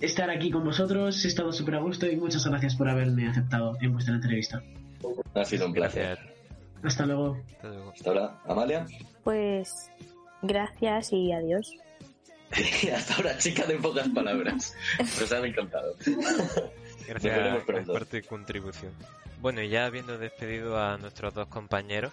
estar 0.00 0.30
aquí 0.30 0.50
con 0.50 0.64
vosotros. 0.64 1.24
He 1.24 1.28
estado 1.28 1.52
súper 1.52 1.76
a 1.76 1.80
gusto 1.80 2.06
y 2.06 2.16
muchas 2.16 2.46
gracias 2.46 2.76
por 2.76 2.88
haberme 2.88 3.28
aceptado 3.28 3.76
en 3.80 3.92
vuestra 3.92 4.14
entrevista. 4.14 4.62
Ha 5.34 5.44
sido 5.44 5.66
un 5.66 5.72
placer. 5.72 6.33
Hasta 6.84 7.06
luego. 7.06 7.38
Hasta 7.56 7.68
luego. 7.68 7.90
Hasta 7.90 8.10
ahora, 8.10 8.40
Amalia. 8.46 8.86
Pues 9.22 9.90
gracias 10.42 11.12
y 11.12 11.32
adiós. 11.32 11.72
Y 12.82 12.88
hasta 12.90 13.14
ahora, 13.16 13.36
chica 13.38 13.64
de 13.66 13.76
pocas 13.76 14.08
palabras. 14.08 14.74
Nos 14.98 15.32
han 15.32 15.44
encantado. 15.46 15.94
Gracias 17.08 17.64
por 17.86 18.06
tu 18.06 18.22
contribución. 18.28 18.92
Bueno, 19.40 19.60
y 19.62 19.68
ya 19.68 19.86
habiendo 19.86 20.16
despedido 20.16 20.78
a 20.78 20.96
nuestros 20.96 21.34
dos 21.34 21.48
compañeros, 21.48 22.12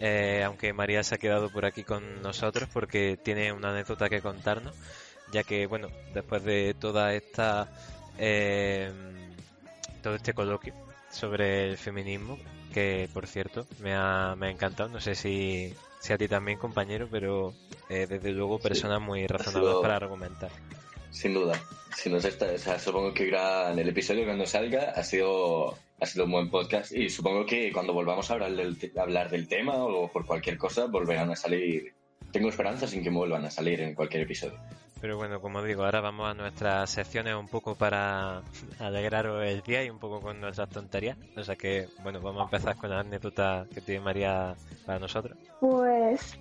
eh, 0.00 0.42
aunque 0.44 0.72
María 0.72 1.04
se 1.04 1.14
ha 1.14 1.18
quedado 1.18 1.48
por 1.50 1.64
aquí 1.64 1.84
con 1.84 2.22
nosotros 2.22 2.68
porque 2.72 3.16
tiene 3.22 3.52
una 3.52 3.70
anécdota 3.70 4.08
que 4.08 4.20
contarnos, 4.20 4.74
ya 5.32 5.44
que, 5.44 5.66
bueno, 5.66 5.88
después 6.14 6.42
de 6.44 6.74
toda 6.74 7.14
esta. 7.14 7.68
eh, 8.18 8.90
todo 10.02 10.16
este 10.16 10.34
coloquio 10.34 10.74
sobre 11.10 11.70
el 11.70 11.78
feminismo, 11.78 12.38
que 12.72 13.08
por 13.12 13.26
cierto 13.26 13.66
me 13.80 13.94
ha, 13.94 14.34
me 14.36 14.48
ha 14.48 14.50
encantado, 14.50 14.88
no 14.88 15.00
sé 15.00 15.14
si, 15.14 15.74
si 16.00 16.12
a 16.12 16.18
ti 16.18 16.28
también, 16.28 16.58
compañero, 16.58 17.08
pero 17.10 17.54
eh, 17.88 18.06
desde 18.08 18.32
luego 18.32 18.58
personas 18.58 19.00
muy 19.00 19.26
razonables 19.26 19.76
para 19.80 19.96
argumentar. 19.96 20.50
Sin 21.10 21.34
duda. 21.34 21.60
Si 21.94 22.08
nos 22.08 22.24
está, 22.24 22.46
o 22.46 22.58
sea, 22.58 22.78
supongo 22.78 23.12
que 23.12 23.28
en 23.28 23.78
el 23.78 23.88
episodio 23.88 24.24
cuando 24.24 24.46
salga 24.46 24.92
ha 24.96 25.04
sido, 25.04 25.76
ha 26.00 26.06
sido 26.06 26.24
un 26.24 26.32
buen 26.32 26.50
podcast 26.50 26.92
y 26.92 27.10
supongo 27.10 27.44
que 27.44 27.70
cuando 27.70 27.92
volvamos 27.92 28.30
a 28.30 28.34
hablar 28.34 28.52
del, 28.52 28.76
hablar 28.96 29.30
del 29.30 29.46
tema 29.46 29.74
o 29.76 30.10
por 30.10 30.24
cualquier 30.24 30.56
cosa 30.56 30.86
volverán 30.86 31.30
a 31.30 31.36
salir. 31.36 31.94
Tengo 32.32 32.48
esperanzas 32.48 32.94
en 32.94 33.02
que 33.02 33.10
vuelvan 33.10 33.44
a 33.44 33.50
salir 33.50 33.82
en 33.82 33.94
cualquier 33.94 34.22
episodio. 34.22 34.58
Pero 35.02 35.16
bueno, 35.16 35.40
como 35.40 35.62
digo, 35.62 35.84
ahora 35.84 36.00
vamos 36.00 36.30
a 36.30 36.34
nuestras 36.34 36.88
secciones 36.88 37.34
un 37.34 37.48
poco 37.48 37.74
para 37.74 38.40
alegraros 38.78 39.44
el 39.44 39.60
día 39.62 39.84
y 39.84 39.90
un 39.90 39.98
poco 39.98 40.20
con 40.20 40.40
nuestras 40.40 40.68
tonterías. 40.70 41.18
O 41.36 41.42
sea 41.42 41.56
que, 41.56 41.88
bueno, 42.04 42.20
vamos 42.20 42.40
a 42.42 42.44
empezar 42.44 42.76
con 42.76 42.88
la 42.90 43.00
anécdota 43.00 43.66
que 43.74 43.80
tiene 43.80 44.00
María 44.00 44.54
para 44.86 45.00
nosotros. 45.00 45.36
Pues 45.58 46.38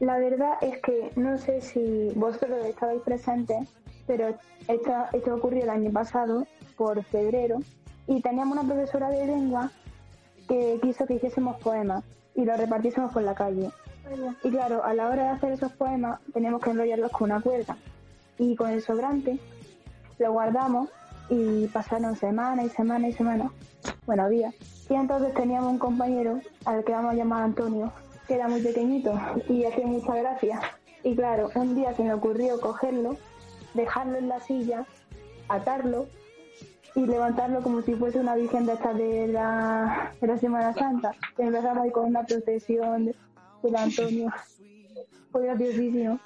la 0.00 0.16
verdad 0.18 0.54
es 0.62 0.78
que 0.80 1.12
no 1.16 1.36
sé 1.36 1.60
si 1.60 2.10
vosotros 2.14 2.64
estabais 2.64 3.02
presentes, 3.02 3.68
pero 4.06 4.34
esta- 4.66 5.10
esto 5.12 5.34
ocurrió 5.34 5.64
el 5.64 5.70
año 5.70 5.92
pasado, 5.92 6.46
por 6.76 7.04
febrero, 7.04 7.58
y 8.06 8.22
teníamos 8.22 8.56
una 8.58 8.66
profesora 8.66 9.10
de 9.10 9.26
lengua 9.26 9.70
que 10.48 10.78
quiso 10.82 11.06
que 11.06 11.14
hiciésemos 11.16 11.58
poemas 11.60 12.02
y 12.34 12.44
los 12.46 12.56
repartiésemos 12.58 13.12
por 13.12 13.22
la 13.22 13.34
calle. 13.34 13.68
Y 14.42 14.50
claro, 14.50 14.84
a 14.84 14.94
la 14.94 15.08
hora 15.08 15.22
de 15.24 15.28
hacer 15.30 15.52
esos 15.52 15.72
poemas 15.72 16.20
teníamos 16.32 16.60
que 16.60 16.70
enrollarlos 16.70 17.12
con 17.12 17.30
una 17.30 17.40
cuerda. 17.40 17.76
Y 18.38 18.56
con 18.56 18.70
el 18.70 18.82
sobrante 18.82 19.38
lo 20.18 20.32
guardamos 20.32 20.88
y 21.28 21.66
pasaron 21.68 22.16
semanas 22.16 22.66
y 22.66 22.68
semanas 22.70 23.10
y 23.10 23.12
semanas, 23.14 23.50
bueno, 24.06 24.28
días. 24.28 24.54
Y 24.88 24.94
entonces 24.94 25.32
teníamos 25.34 25.72
un 25.72 25.78
compañero 25.78 26.40
al 26.64 26.84
que 26.84 26.92
vamos 26.92 27.12
a 27.12 27.14
llamar 27.14 27.44
Antonio, 27.44 27.92
que 28.26 28.34
era 28.34 28.48
muy 28.48 28.60
pequeñito 28.60 29.18
y 29.48 29.64
hacía 29.64 29.86
mucha 29.86 30.14
gracia. 30.14 30.60
Y 31.04 31.16
claro, 31.16 31.50
un 31.54 31.74
día 31.74 31.94
se 31.94 32.02
me 32.02 32.14
ocurrió 32.14 32.60
cogerlo, 32.60 33.16
dejarlo 33.74 34.18
en 34.18 34.28
la 34.28 34.40
silla, 34.40 34.84
atarlo 35.48 36.06
y 36.94 37.06
levantarlo 37.06 37.62
como 37.62 37.80
si 37.82 37.94
fuese 37.94 38.18
una 38.18 38.34
virgen 38.34 38.66
de 38.66 38.74
estas 38.74 38.96
de 38.96 39.28
la, 39.28 40.12
de 40.20 40.26
la 40.26 40.38
Semana 40.38 40.74
Santa. 40.74 41.12
Y 41.38 41.42
empezamos 41.42 41.84
ahí 41.84 41.90
con 41.90 42.06
una 42.06 42.24
procesión 42.24 43.14
del 43.62 43.76
Antonio. 43.76 44.32
Fue 45.30 45.46
graciosísimo. 45.46 46.20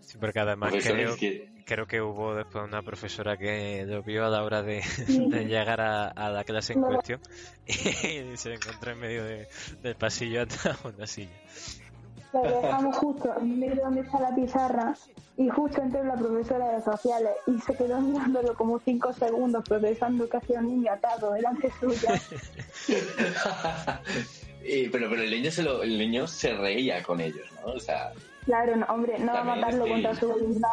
Sí, 0.00 0.16
porque 0.18 0.40
además 0.40 0.72
creo, 0.82 1.16
que- 1.16 1.48
creo 1.66 1.86
que 1.86 2.00
hubo 2.00 2.34
después 2.34 2.64
una 2.64 2.82
profesora 2.82 3.36
que 3.36 3.84
lo 3.86 4.02
vio 4.02 4.24
a 4.24 4.30
la 4.30 4.42
hora 4.42 4.62
de, 4.62 4.82
de 5.06 5.44
llegar 5.46 5.80
a, 5.80 6.08
a 6.08 6.30
la 6.30 6.44
clase 6.44 6.72
en 6.74 6.82
cuestión 6.82 7.20
y 7.66 8.36
se 8.36 8.54
encontró 8.54 8.92
en 8.92 9.00
medio 9.00 9.24
de- 9.24 9.48
del 9.82 9.94
pasillo 9.96 10.42
atrás 10.42 10.82
de 10.82 10.88
una 10.88 11.06
silla. 11.06 11.30
Lo 12.32 12.42
dejamos 12.42 12.96
justo 12.96 13.34
en 13.40 13.58
medio 13.58 13.74
de 13.76 13.80
donde 13.82 14.00
está 14.02 14.20
la 14.20 14.34
pizarra 14.34 14.94
y 15.38 15.48
justo 15.48 15.80
entró 15.80 16.04
la 16.04 16.14
profesora 16.14 16.72
de 16.76 16.82
sociales 16.82 17.32
y 17.46 17.58
se 17.60 17.74
quedó 17.74 18.00
mirándolo 18.02 18.54
como 18.54 18.78
cinco 18.80 19.12
segundos 19.14 19.64
procesando 19.66 20.28
que 20.28 20.36
hacía 20.36 20.58
un 20.60 20.66
niño 20.66 20.92
atado 20.92 21.32
delante 21.32 21.70
suya. 21.80 22.20
Y- 24.68 24.88
pero, 24.88 25.08
pero 25.10 25.22
el 25.22 25.30
niño 25.30 25.50
se 25.50 25.62
lo, 25.62 25.82
el 25.82 25.98
niño 25.98 26.26
se 26.26 26.54
reía 26.54 27.02
con 27.02 27.20
ellos, 27.20 27.46
¿no? 27.64 27.72
O 27.72 27.80
sea, 27.80 28.12
Claro, 28.44 28.76
no, 28.76 28.86
hombre, 28.86 29.18
no 29.18 29.26
va 29.26 29.32
a 29.32 29.34
También 29.44 29.60
matarlo 29.60 29.86
contra 29.88 30.14
su 30.14 30.28
voluntad. 30.28 30.68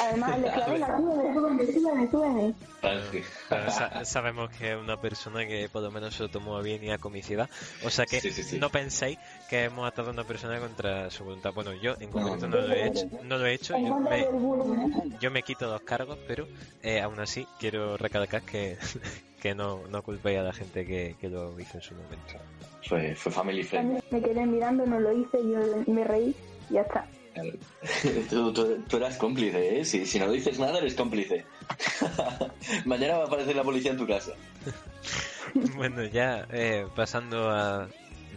Además, 0.00 0.38
le 0.38 0.50
súbeme. 2.10 2.54
Pero 2.80 3.70
sa- 3.70 4.04
sabemos 4.04 4.50
que 4.50 4.72
es 4.72 4.78
una 4.78 4.98
persona 5.00 5.46
que 5.46 5.68
por 5.70 5.82
lo 5.82 5.90
menos 5.90 6.14
se 6.14 6.22
lo 6.22 6.28
tomó 6.30 6.56
a 6.56 6.62
bien 6.62 6.82
y 6.82 6.90
a 6.90 6.98
comicidad. 6.98 7.48
O 7.84 7.90
sea 7.90 8.06
que 8.06 8.20
Sí, 8.20 8.30
sí, 8.30 8.42
sí. 8.42 8.58
no 8.58 8.70
penséis 8.70 9.18
que 9.50 9.64
hemos 9.64 9.86
atado 9.86 10.08
a 10.08 10.12
una 10.12 10.24
persona 10.24 10.58
contra 10.60 11.10
su 11.10 11.24
voluntad. 11.24 11.52
Bueno, 11.52 11.72
yo 11.74 11.94
en 12.00 12.10
concreto 12.10 12.48
no. 12.48 12.56
no 12.60 12.66
lo 12.68 12.74
he 12.74 12.86
hecho. 12.86 13.06
No 13.22 13.38
lo 13.38 13.46
he 13.46 13.54
hecho. 13.54 13.76
Yo 13.78 13.96
me, 13.98 14.24
bullying. 14.28 15.18
yo 15.20 15.30
me 15.30 15.42
quito 15.42 15.68
los 15.70 15.82
cargos, 15.82 16.18
pero 16.26 16.46
eh, 16.82 17.00
aún 17.00 17.20
así 17.20 17.46
quiero 17.60 17.96
recalcar 17.96 18.42
que, 18.42 18.78
que 19.42 19.54
no, 19.54 19.82
no 19.88 20.02
culpéis 20.02 20.38
a 20.38 20.42
la 20.42 20.52
gente 20.52 20.86
que, 20.86 21.16
que 21.20 21.28
lo 21.28 21.58
hizo 21.60 21.76
en 21.78 21.82
su 21.82 21.94
momento. 21.94 22.34
Fue, 22.88 23.14
fue 23.14 23.32
family 23.32 23.62
friendly. 23.62 24.00
Me 24.10 24.20
quedé 24.22 24.46
mirando, 24.46 24.86
no 24.86 25.00
lo 25.00 25.12
hice, 25.12 25.38
yo 25.38 25.92
me 25.92 26.04
reí 26.04 26.34
y 26.70 26.74
ya 26.74 26.82
está. 26.82 27.06
Tú, 28.28 28.52
tú, 28.52 28.84
tú 28.86 28.98
eras 28.98 29.16
cómplice, 29.16 29.80
¿eh? 29.80 29.84
Si, 29.86 30.04
si 30.04 30.18
no 30.18 30.30
dices 30.30 30.58
nada, 30.58 30.78
eres 30.78 30.94
cómplice. 30.94 31.46
Mañana 32.84 33.16
va 33.16 33.24
a 33.24 33.26
aparecer 33.26 33.56
la 33.56 33.64
policía 33.64 33.92
en 33.92 33.98
tu 33.98 34.06
casa. 34.06 34.32
Bueno, 35.76 36.02
ya 36.04 36.46
eh, 36.50 36.86
pasando 36.94 37.50
a 37.50 37.86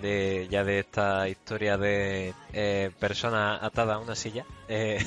de 0.02 0.48
ya 0.50 0.64
de 0.64 0.80
esta 0.80 1.30
historia 1.30 1.78
de 1.78 2.34
eh, 2.54 2.92
persona 3.00 3.64
atada 3.64 3.96
a 3.96 4.00
una 4.00 4.16
silla, 4.16 4.46
eh, 4.68 5.00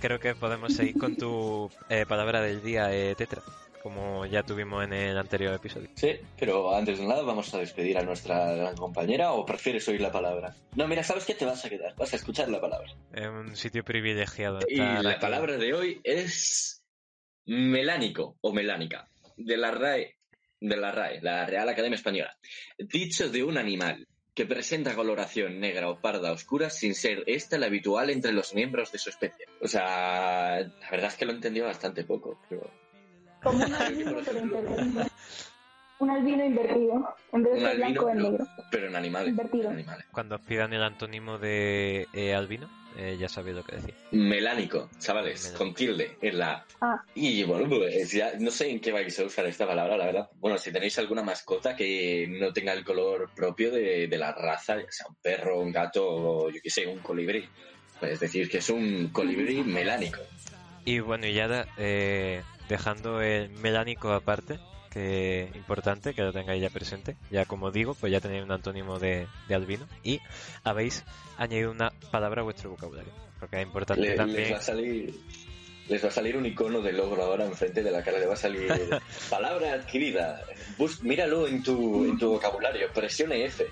creo 0.00 0.18
que 0.18 0.34
podemos 0.34 0.74
seguir 0.74 0.98
con 0.98 1.16
tu 1.16 1.70
eh, 1.88 2.06
palabra 2.06 2.40
del 2.40 2.62
día, 2.62 2.92
eh, 2.92 3.14
Tetra, 3.16 3.42
como 3.88 4.26
ya 4.26 4.42
tuvimos 4.42 4.84
en 4.84 4.92
el 4.92 5.16
anterior 5.16 5.54
episodio. 5.54 5.88
Sí, 5.94 6.16
pero 6.38 6.74
antes 6.74 6.98
de 6.98 7.06
nada 7.06 7.22
vamos 7.22 7.52
a 7.54 7.58
despedir 7.58 7.96
a 7.96 8.02
nuestra 8.02 8.52
gran 8.54 8.76
compañera 8.76 9.32
o 9.32 9.46
prefieres 9.46 9.88
oír 9.88 10.02
la 10.02 10.12
palabra. 10.12 10.54
No, 10.76 10.86
mira, 10.86 11.02
¿sabes 11.02 11.24
qué? 11.24 11.34
Te 11.34 11.46
vas 11.46 11.64
a 11.64 11.70
quedar, 11.70 11.94
vas 11.96 12.12
a 12.12 12.16
escuchar 12.16 12.50
la 12.50 12.60
palabra. 12.60 12.92
Es 13.14 13.26
un 13.26 13.56
sitio 13.56 13.82
privilegiado. 13.84 14.58
Y 14.68 14.76
la 14.76 15.12
aquí. 15.12 15.20
palabra 15.20 15.56
de 15.56 15.72
hoy 15.72 16.00
es 16.04 16.84
melánico 17.46 18.36
o 18.42 18.52
melánica, 18.52 19.08
de 19.38 19.56
la 19.56 19.70
RAE, 19.70 20.16
de 20.60 20.76
la 20.76 20.92
RAE, 20.92 21.22
la 21.22 21.46
Real 21.46 21.70
Academia 21.70 21.96
Española. 21.96 22.36
Dicho 22.76 23.30
de 23.30 23.42
un 23.42 23.56
animal 23.56 24.06
que 24.34 24.44
presenta 24.44 24.94
coloración 24.94 25.58
negra 25.60 25.88
o 25.88 25.98
parda 25.98 26.30
oscura 26.30 26.68
sin 26.68 26.94
ser 26.94 27.24
esta 27.26 27.56
la 27.56 27.66
habitual 27.66 28.10
entre 28.10 28.32
los 28.32 28.54
miembros 28.54 28.92
de 28.92 28.98
su 28.98 29.08
especie. 29.08 29.46
O 29.62 29.66
sea, 29.66 30.60
la 30.60 30.90
verdad 30.90 31.08
es 31.08 31.14
que 31.16 31.24
lo 31.24 31.32
entendió 31.32 31.64
bastante 31.64 32.04
poco, 32.04 32.38
pero 32.50 32.70
Como 33.42 33.64
un 33.64 33.74
albino, 33.74 34.16
pero 34.24 34.38
invertido. 34.38 35.04
Un 36.00 36.10
albino 36.10 36.44
invertido. 36.44 37.16
En 37.32 37.42
vez 37.42 37.54
de 37.54 37.60
ser 37.60 37.76
blanco, 37.76 38.08
albino, 38.08 38.30
negro. 38.30 38.46
pero 38.70 38.86
en 38.86 38.96
animales. 38.96 39.28
Invertido. 39.30 39.64
en 39.64 39.72
animales. 39.78 40.06
Cuando 40.12 40.36
os 40.36 40.40
pidan 40.42 40.72
el 40.72 40.82
antónimo 40.82 41.38
de 41.38 42.06
eh, 42.12 42.34
albino, 42.34 42.68
eh, 42.96 43.16
ya 43.18 43.28
sabéis 43.28 43.56
lo 43.56 43.64
que 43.64 43.76
decir. 43.76 43.94
Melánico, 44.12 44.88
chavales, 45.00 45.42
Melánico. 45.42 45.58
con 45.64 45.74
tilde 45.74 46.16
en 46.22 46.38
la 46.38 46.64
Ah, 46.80 47.02
Y 47.16 47.42
bueno, 47.42 47.68
pues 47.68 48.12
ya 48.12 48.32
no 48.38 48.50
sé 48.52 48.70
en 48.70 48.80
qué 48.80 48.92
vais 48.92 49.18
a 49.18 49.24
usar 49.24 49.46
esta 49.46 49.66
palabra, 49.66 49.96
la 49.96 50.06
verdad. 50.06 50.30
Bueno, 50.36 50.56
si 50.58 50.70
tenéis 50.72 50.96
alguna 51.00 51.22
mascota 51.24 51.74
que 51.74 52.28
no 52.28 52.52
tenga 52.52 52.72
el 52.72 52.84
color 52.84 53.30
propio 53.34 53.72
de, 53.72 54.06
de 54.06 54.18
la 54.18 54.30
raza, 54.32 54.76
ya 54.76 54.90
sea 54.90 55.06
un 55.08 55.16
perro, 55.16 55.60
un 55.60 55.72
gato 55.72 56.06
o 56.06 56.50
yo 56.50 56.60
qué 56.62 56.70
sé, 56.70 56.86
un 56.86 56.98
colibrí, 57.00 57.44
pues 57.98 58.20
decir 58.20 58.48
que 58.48 58.58
es 58.58 58.70
un 58.70 59.08
colibrí 59.08 59.64
melánico. 59.64 60.20
Y 60.84 61.00
bueno, 61.00 61.26
y 61.26 61.34
ya 61.34 61.66
eh, 61.76 62.42
dejando 62.68 63.20
el 63.22 63.50
melánico 63.50 64.12
aparte, 64.12 64.58
que 64.90 65.50
importante 65.54 66.14
que 66.14 66.22
lo 66.22 66.32
tengáis 66.32 66.62
ya 66.62 66.70
presente. 66.70 67.16
Ya 67.30 67.44
como 67.44 67.70
digo, 67.70 67.94
pues 67.94 68.12
ya 68.12 68.20
tenéis 68.20 68.42
un 68.44 68.52
antónimo 68.52 68.98
de, 68.98 69.26
de 69.48 69.54
albino 69.54 69.86
y 70.02 70.20
habéis 70.64 71.04
añadido 71.36 71.70
una 71.70 71.92
palabra 72.10 72.40
a 72.40 72.44
vuestro 72.44 72.70
vocabulario. 72.70 73.12
Porque 73.38 73.56
es 73.60 73.62
importante 73.66 74.02
Le- 74.02 74.08
les 74.08 74.16
también. 74.16 74.52
va 74.52 74.58
a 74.58 74.62
salir. 74.62 75.14
Les 75.88 76.04
va 76.04 76.08
a 76.08 76.10
salir 76.12 76.36
un 76.36 76.44
icono 76.44 76.82
de 76.82 76.92
logro 76.92 77.22
ahora 77.22 77.46
enfrente 77.46 77.82
de 77.82 77.90
la 77.90 78.02
cara, 78.04 78.18
le 78.18 78.26
va 78.26 78.34
a 78.34 78.36
salir 78.36 78.68
palabra 79.30 79.72
adquirida. 79.72 80.42
Bus- 80.76 81.02
míralo 81.02 81.46
en 81.48 81.62
tu, 81.62 82.04
en 82.04 82.18
tu 82.18 82.30
vocabulario, 82.32 82.92
presione 82.92 83.44
F. 83.46 83.64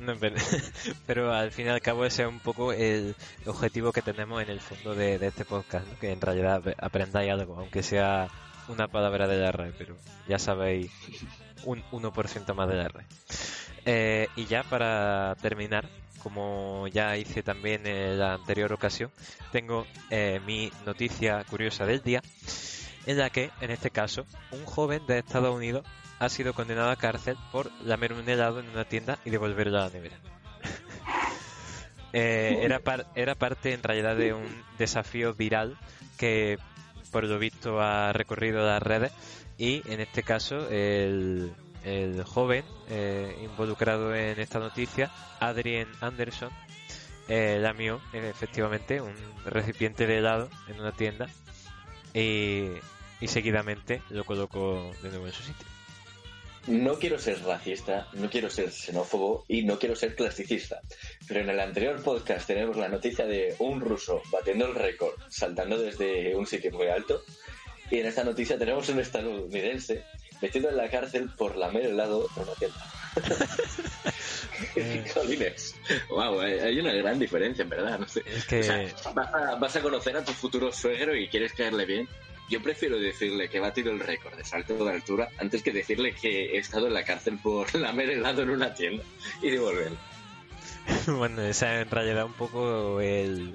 No, 0.00 0.16
pero, 0.18 0.36
pero 1.06 1.32
al 1.34 1.50
fin 1.52 1.66
y 1.66 1.68
al 1.68 1.80
cabo 1.80 2.04
ese 2.04 2.22
es 2.22 2.28
un 2.28 2.40
poco 2.40 2.72
el 2.72 3.14
objetivo 3.46 3.92
que 3.92 4.02
tenemos 4.02 4.42
en 4.42 4.48
el 4.50 4.60
fondo 4.60 4.94
de, 4.94 5.14
este 5.24 5.44
podcast, 5.44 5.86
¿no? 5.86 5.98
que 5.98 6.10
en 6.12 6.20
realidad 6.20 6.54
ap- 6.66 6.74
aprendáis 6.82 7.30
algo, 7.30 7.56
aunque 7.58 7.82
sea 7.82 8.28
una 8.68 8.88
palabra 8.88 9.26
de 9.28 9.38
la 9.38 9.52
red, 9.52 9.72
pero 9.76 9.96
ya 10.28 10.38
sabéis 10.38 10.90
un 11.64 11.82
1% 11.90 12.54
más 12.54 12.68
de 12.68 12.76
la 12.76 12.88
red. 12.88 13.04
Eh, 13.84 14.28
y 14.36 14.46
ya 14.46 14.62
para 14.62 15.36
terminar, 15.42 15.86
como 16.22 16.86
ya 16.88 17.16
hice 17.16 17.42
también 17.42 17.86
en 17.86 18.18
la 18.18 18.34
anterior 18.34 18.72
ocasión, 18.72 19.10
tengo 19.52 19.86
eh, 20.10 20.40
mi 20.46 20.70
noticia 20.86 21.44
curiosa 21.44 21.84
del 21.84 22.02
día, 22.02 22.22
en 23.06 23.18
la 23.18 23.30
que, 23.30 23.50
en 23.60 23.70
este 23.70 23.90
caso, 23.90 24.26
un 24.52 24.64
joven 24.64 25.06
de 25.06 25.18
Estados 25.18 25.54
Unidos 25.54 25.84
ha 26.18 26.28
sido 26.28 26.52
condenado 26.52 26.90
a 26.90 26.96
cárcel 26.96 27.36
por 27.50 27.70
lamer 27.84 28.12
un 28.12 28.28
helado 28.28 28.60
en 28.60 28.68
una 28.68 28.84
tienda 28.84 29.18
y 29.24 29.30
devolverlo 29.30 29.78
a 29.78 29.84
la 29.84 29.90
nevera. 29.90 30.16
Eh, 32.12 32.62
era, 32.64 32.80
era 33.14 33.36
parte 33.36 33.72
en 33.72 33.84
realidad 33.84 34.16
de 34.16 34.32
un 34.32 34.64
desafío 34.78 35.32
viral 35.32 35.78
que 36.18 36.58
por 37.12 37.22
lo 37.22 37.38
visto 37.38 37.80
ha 37.80 38.12
recorrido 38.12 38.66
las 38.66 38.82
redes 38.82 39.12
y 39.58 39.88
en 39.88 40.00
este 40.00 40.24
caso 40.24 40.68
el, 40.70 41.52
el 41.84 42.24
joven 42.24 42.64
eh, 42.88 43.38
involucrado 43.42 44.12
en 44.12 44.40
esta 44.40 44.58
noticia, 44.58 45.12
Adrien 45.38 45.86
Anderson, 46.00 46.50
eh, 47.28 47.58
lamió 47.60 48.00
efectivamente 48.12 49.00
un 49.00 49.14
recipiente 49.44 50.06
de 50.08 50.18
helado 50.18 50.50
en 50.66 50.80
una 50.80 50.90
tienda 50.90 51.28
y, 52.14 52.66
y 53.20 53.28
seguidamente 53.28 54.02
lo 54.10 54.24
colocó 54.24 54.92
de 55.02 55.10
nuevo 55.10 55.26
en 55.26 55.32
su 55.32 55.42
sitio. 55.42 55.66
No 56.66 56.98
quiero 56.98 57.18
ser 57.18 57.42
racista, 57.42 58.08
no 58.12 58.28
quiero 58.28 58.50
ser 58.50 58.70
xenófobo 58.70 59.44
y 59.48 59.62
no 59.64 59.78
quiero 59.78 59.96
ser 59.96 60.14
clasicista, 60.14 60.80
pero 61.26 61.40
en 61.40 61.48
el 61.48 61.58
anterior 61.58 62.02
podcast 62.02 62.46
tenemos 62.46 62.76
la 62.76 62.88
noticia 62.88 63.26
de 63.26 63.56
un 63.60 63.80
ruso 63.80 64.20
batiendo 64.30 64.66
el 64.66 64.74
récord, 64.74 65.14
saltando 65.28 65.78
desde 65.78 66.36
un 66.36 66.46
sitio 66.46 66.70
muy 66.72 66.88
alto, 66.88 67.22
y 67.90 67.98
en 67.98 68.06
esta 68.06 68.24
noticia 68.24 68.58
tenemos 68.58 68.88
un 68.90 69.00
estadounidense 69.00 70.04
metido 70.42 70.68
en 70.68 70.76
la 70.76 70.90
cárcel 70.90 71.30
por 71.30 71.56
lamer 71.56 71.86
helado 71.86 72.28
en 72.36 72.42
una 72.42 72.54
tienda. 72.54 72.92
Colines. 75.14 75.74
Wow, 76.08 76.40
hay 76.40 76.78
una 76.78 76.92
gran 76.92 77.18
diferencia, 77.18 77.62
en 77.62 77.68
verdad. 77.68 77.98
No 77.98 78.08
sé. 78.08 78.22
vas, 79.14 79.34
a, 79.34 79.54
vas 79.56 79.76
a 79.76 79.80
conocer 79.80 80.16
a 80.16 80.24
tu 80.24 80.32
futuro 80.32 80.72
suegro 80.72 81.16
y 81.16 81.28
quieres 81.28 81.52
caerle 81.52 81.86
bien 81.86 82.08
yo 82.50 82.60
prefiero 82.60 82.98
decirle 82.98 83.48
que 83.48 83.58
ha 83.58 83.62
batido 83.62 83.92
el 83.92 84.00
récord 84.00 84.36
de 84.36 84.44
salto 84.44 84.84
de 84.84 84.90
altura 84.90 85.28
antes 85.38 85.62
que 85.62 85.72
decirle 85.72 86.12
que 86.12 86.56
he 86.56 86.58
estado 86.58 86.88
en 86.88 86.94
la 86.94 87.04
cárcel 87.04 87.38
por 87.40 87.72
lamer 87.76 88.10
helado 88.10 88.42
en 88.42 88.50
una 88.50 88.74
tienda 88.74 89.04
y 89.40 89.50
devolverlo. 89.50 89.96
Bueno, 91.06 91.42
esa 91.42 91.80
en 91.80 91.90
realidad 91.90 92.24
un 92.24 92.32
poco 92.32 93.00
el, 93.00 93.54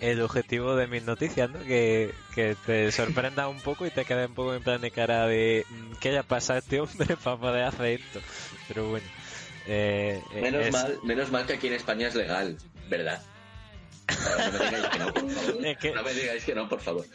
el 0.00 0.20
objetivo 0.20 0.76
de 0.76 0.86
mis 0.86 1.02
noticias, 1.02 1.50
¿no? 1.50 1.58
Que, 1.60 2.12
que 2.34 2.54
te 2.66 2.92
sorprenda 2.92 3.48
un 3.48 3.60
poco 3.60 3.86
y 3.86 3.90
te 3.90 4.04
quede 4.04 4.26
un 4.26 4.34
poco 4.34 4.54
en 4.54 4.62
plan 4.62 4.80
de 4.80 4.90
cara 4.90 5.26
de 5.26 5.64
mm, 5.68 5.96
¿qué 6.00 6.10
haya 6.10 6.22
pasado 6.22 6.60
este 6.60 6.80
hombre 6.80 7.16
para 7.24 7.36
poder 7.36 7.64
hacer 7.64 8.00
esto? 8.00 8.20
Pero 8.68 8.90
bueno. 8.90 9.06
Eh, 9.70 10.22
menos, 10.34 10.70
mal, 10.70 10.98
menos 11.04 11.30
mal 11.30 11.46
que 11.46 11.52
aquí 11.52 11.66
en 11.66 11.74
España 11.74 12.08
es 12.08 12.14
legal, 12.14 12.56
¿verdad? 12.88 13.22
No 14.08 14.52
me 14.52 14.64
digáis 14.64 14.84
que 14.88 14.94
no, 14.98 15.12
por 15.12 15.30
favor. 15.30 15.56
No 15.94 16.02
me 16.02 16.14
digáis 16.14 16.44
que 16.44 16.54
no, 16.54 16.68
por 16.68 16.80
favor. 16.80 17.06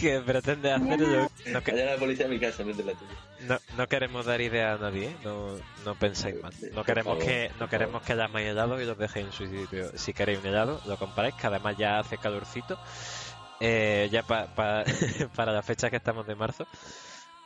que 0.00 0.20
pretende 0.20 0.72
hacerlo. 0.72 1.30
No, 1.46 1.62
que... 1.62 1.72
la 1.72 1.96
policía 1.96 2.26
a 2.26 2.28
mi 2.28 2.38
casa, 2.38 2.62
no 2.62 2.72
de 2.72 2.84
la 2.84 2.92
tuya. 2.92 3.10
No, 3.40 3.58
no 3.76 3.88
queremos 3.88 4.24
dar 4.26 4.40
idea 4.40 4.74
a 4.74 4.78
nadie, 4.78 5.08
¿eh? 5.08 5.16
no, 5.24 5.58
no 5.84 5.94
pensáis 5.98 6.40
mal. 6.40 6.52
No 6.72 6.84
queremos 6.84 7.18
que 7.18 7.50
no 7.58 7.68
queremos 7.68 8.02
que 8.02 8.14
más 8.14 8.42
helado 8.42 8.80
y 8.80 8.84
los 8.84 8.96
dejéis 8.96 9.26
en 9.26 9.32
su 9.32 9.46
sitio. 9.46 9.98
Si 9.98 10.12
queréis 10.12 10.38
un 10.38 10.46
helado, 10.46 10.80
lo 10.86 10.96
compráis, 10.96 11.34
que 11.34 11.46
además 11.46 11.76
ya 11.76 11.98
hace 11.98 12.18
calorcito. 12.18 12.78
Eh, 13.58 14.08
ya 14.12 14.22
pa, 14.22 14.46
pa, 14.54 14.84
para 15.34 15.52
la 15.52 15.62
fecha 15.62 15.90
que 15.90 15.96
estamos 15.96 16.26
de 16.26 16.34
marzo. 16.36 16.66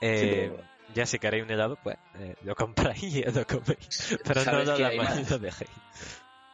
Eh, 0.01 0.53
ya 0.95 1.07
si 1.07 1.19
queréis 1.19 1.45
un 1.45 1.51
helado, 1.51 1.79
pues 1.83 1.97
eh, 2.19 2.35
lo 2.43 2.55
compráis 2.55 3.03
y 3.03 3.23
lo 3.23 3.47
coméis. 3.47 4.19
Pero 4.25 4.45
no 4.45 4.65
lo, 4.65 4.79
lo 4.79 5.39
dejéis. 5.39 5.71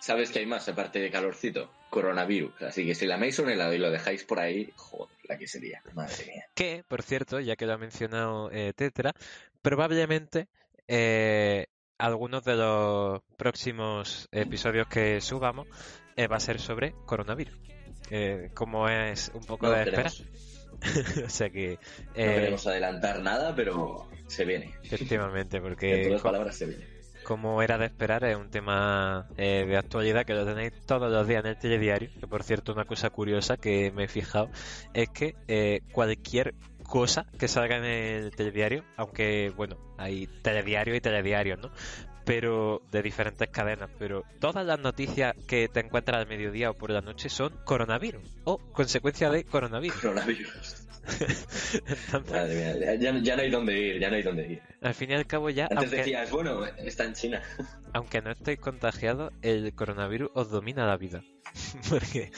¿Sabes 0.07 0.31
que 0.31 0.39
hay 0.39 0.47
más 0.47 0.69
aparte 0.69 1.01
de 1.01 1.11
calorcito? 1.11 1.69
Coronavirus. 1.91 2.63
Así 2.63 2.87
que 2.87 2.95
si 2.95 3.07
la 3.07 3.17
meis 3.17 3.41
un 3.41 3.51
helado 3.51 3.73
y 3.75 3.79
lo 3.79 3.91
dejáis 3.91 4.23
por 4.23 4.39
ahí, 4.39 4.73
joder, 4.77 5.17
la 5.25 5.37
que 5.37 5.49
sería. 5.49 5.83
Madre 5.95 6.27
mía. 6.27 6.45
Que, 6.55 6.85
por 6.87 7.03
cierto, 7.03 7.41
ya 7.41 7.57
que 7.57 7.67
lo 7.67 7.73
ha 7.73 7.79
mencionado 7.79 8.49
eh, 8.53 8.73
Tetra, 8.73 9.15
probablemente 9.63 10.47
eh, 10.87 11.67
algunos 11.99 12.45
de 12.45 12.55
los 12.55 13.21
próximos 13.37 14.29
episodios 14.31 14.87
que 14.87 15.21
subamos 15.21 15.67
eh, 16.15 16.29
va 16.29 16.37
a 16.37 16.41
ser 16.41 16.61
sobre 16.61 16.95
coronavirus. 17.05 17.59
como 18.55 18.89
es 18.89 19.33
un 19.35 19.45
poco 19.45 19.69
de 19.71 19.83
espera. 19.83 20.13
o 21.25 21.31
sea 21.31 21.51
que. 21.51 21.79
no 22.09 22.15
queremos 22.15 22.67
adelantar 22.67 23.23
nada, 23.23 23.55
pero 23.55 24.09
se 24.27 24.45
viene. 24.45 24.75
Efectivamente, 24.83 25.61
porque. 25.61 25.95
En 26.03 26.09
todas 26.09 26.23
palabras 26.23 26.57
se 26.57 26.67
viene 26.67 26.97
como 27.27 27.61
era 27.61 27.77
de 27.77 27.87
esperar, 27.87 28.23
es 28.23 28.37
un 28.37 28.51
tema 28.51 29.27
eh, 29.37 29.65
de 29.67 29.77
actualidad 29.77 30.25
que 30.25 30.33
lo 30.33 30.47
tenéis 30.47 30.73
todos 30.87 31.11
los 31.11 31.27
días 31.27 31.45
en 31.45 31.51
el 31.51 31.59
telediario. 31.59 32.09
Que 32.21 32.29
por 32.29 32.45
cierto, 32.45 32.73
una 32.73 32.85
cosa 32.85 33.11
curiosa 33.11 33.57
que 33.57 33.91
me 33.91 34.05
he 34.05 34.09
fijado 34.09 34.49
es 34.95 35.09
que 35.09 35.35
eh, 35.49 35.81
cualquier 35.91 36.55
cosa 36.85 37.27
que 37.37 37.49
salga 37.49 37.79
en 37.79 37.85
el 37.85 38.31
telediario, 38.31 38.85
aunque 38.97 39.53
bueno, 39.57 39.77
hay 39.99 40.29
telediario 40.43 40.95
y 40.95 41.01
telediarios, 41.01 41.59
¿no? 41.59 41.73
Pero 42.27 42.83
de 42.91 43.03
diferentes 43.03 43.49
cadenas, 43.49 43.89
pero 43.99 44.25
todas 44.41 44.67
las 44.67 44.79
noticias 44.79 45.35
que 45.47 45.69
te 45.69 45.81
encuentras 45.81 46.19
al 46.19 46.27
mediodía 46.27 46.71
o 46.71 46.75
por 46.75 46.91
la 46.91 47.01
noche 47.01 47.31
son 47.31 47.55
coronavirus 47.65 48.23
o 48.45 48.59
consecuencia 48.59 49.31
de 49.31 49.45
coronavirus. 49.45 50.01
Coronavirus. 50.01 50.87
ya, 53.23 53.37
no 53.37 53.43
hay 53.43 53.51
dónde 53.51 53.79
ir, 53.79 54.01
ya 54.01 54.11
no 54.11 54.17
hay 54.17 54.23
dónde 54.23 54.47
ir. 54.47 54.63
Al 54.83 54.95
fin 54.95 55.11
y 55.11 55.15
al 55.15 55.27
cabo 55.27 55.51
ya... 55.51 55.69
Antes 55.71 55.91
decías, 55.91 56.31
bueno, 56.31 56.65
está 56.67 57.05
en 57.05 57.15
China. 57.15 57.43
aunque 57.93 58.21
no 58.21 58.33
estéis 58.33 58.59
contagiados, 58.59 59.33
el 59.43 59.73
coronavirus 59.75 60.31
os 60.35 60.51
domina 60.51 60.87
la 60.87 60.97
vida. 60.97 61.23
Porque 61.89 62.33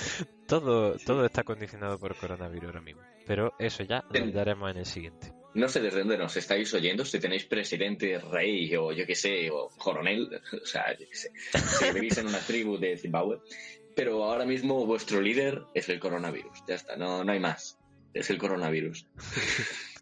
todo, 0.47 0.97
todo 0.99 1.25
está 1.25 1.45
condicionado 1.45 1.99
por 1.99 2.17
coronavirus 2.17 2.67
ahora 2.67 2.81
mismo. 2.81 3.03
Pero 3.27 3.55
eso 3.59 3.83
ya 3.83 4.05
lo 4.11 4.31
daremos 4.33 4.71
en 4.71 4.79
el 4.79 4.87
siguiente. 4.87 5.33
No 5.55 5.69
sé 5.69 5.81
desde 5.81 6.01
dónde 6.01 6.19
nos 6.19 6.37
estáis 6.37 6.73
oyendo, 6.75 7.05
si 7.05 7.19
tenéis 7.19 7.45
presidente, 7.45 8.19
rey 8.19 8.75
o 8.77 8.93
yo 8.93 9.07
que 9.07 9.15
sé, 9.15 9.51
o 9.51 9.69
coronel, 9.77 10.41
o 10.63 10.67
sea, 10.67 10.93
yo 10.93 11.09
que 11.09 11.17
sé, 11.17 11.33
si 11.53 11.93
vivís 11.93 12.19
en 12.19 12.29
una 12.29 12.41
tribu 12.41 12.79
de 12.79 12.97
Zimbabue, 12.97 13.41
pero 13.97 14.25
ahora 14.25 14.45
mismo 14.45 14.87
vuestro 14.87 15.21
líder 15.21 15.63
es 15.75 15.89
el 15.89 15.99
coronavirus, 15.99 16.65
ya 16.69 16.75
está, 16.75 16.97
no, 16.97 17.25
no 17.25 17.33
hay 17.33 17.41
más 17.41 17.79
es 18.15 18.31
el 18.31 18.39
coronavirus. 18.39 19.07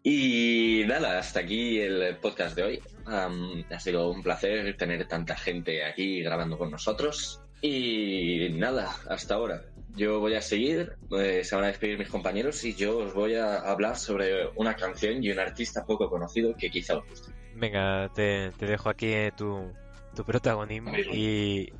y 0.03 0.83
nada, 0.87 1.19
hasta 1.19 1.41
aquí 1.41 1.79
el 1.79 2.17
podcast 2.17 2.55
de 2.55 2.63
hoy. 2.63 2.81
ha 3.05 3.79
sido 3.79 4.09
un 4.09 4.23
placer 4.23 4.75
tener 4.77 5.07
tanta 5.07 5.35
gente 5.35 5.83
aquí 5.83 6.21
grabando 6.21 6.57
con 6.57 6.71
nosotros. 6.71 7.41
Y 7.61 8.49
nada, 8.51 8.95
hasta 9.09 9.35
ahora. 9.35 9.63
Yo 9.97 10.19
voy 10.19 10.35
a 10.35 10.41
seguir, 10.41 10.93
eh, 11.19 11.43
se 11.43 11.55
van 11.55 11.65
a 11.65 11.67
despedir 11.67 11.97
mis 11.97 12.07
compañeros 12.07 12.63
y 12.63 12.75
yo 12.75 12.99
os 12.99 13.13
voy 13.13 13.33
a 13.35 13.57
hablar 13.57 13.97
sobre 13.97 14.47
una 14.55 14.75
canción 14.75 15.23
y 15.23 15.31
un 15.31 15.39
artista 15.39 15.85
poco 15.85 16.09
conocido 16.09 16.55
que 16.55 16.69
quizá 16.69 16.97
os 16.97 17.09
guste. 17.09 17.31
Venga, 17.55 18.09
te, 18.13 18.51
dejo 18.59 18.89
aquí 18.89 19.07
eh, 19.07 19.31
tu, 19.35 19.73
tu 20.15 20.23
protagonismo 20.23 20.91
y, 20.95 21.73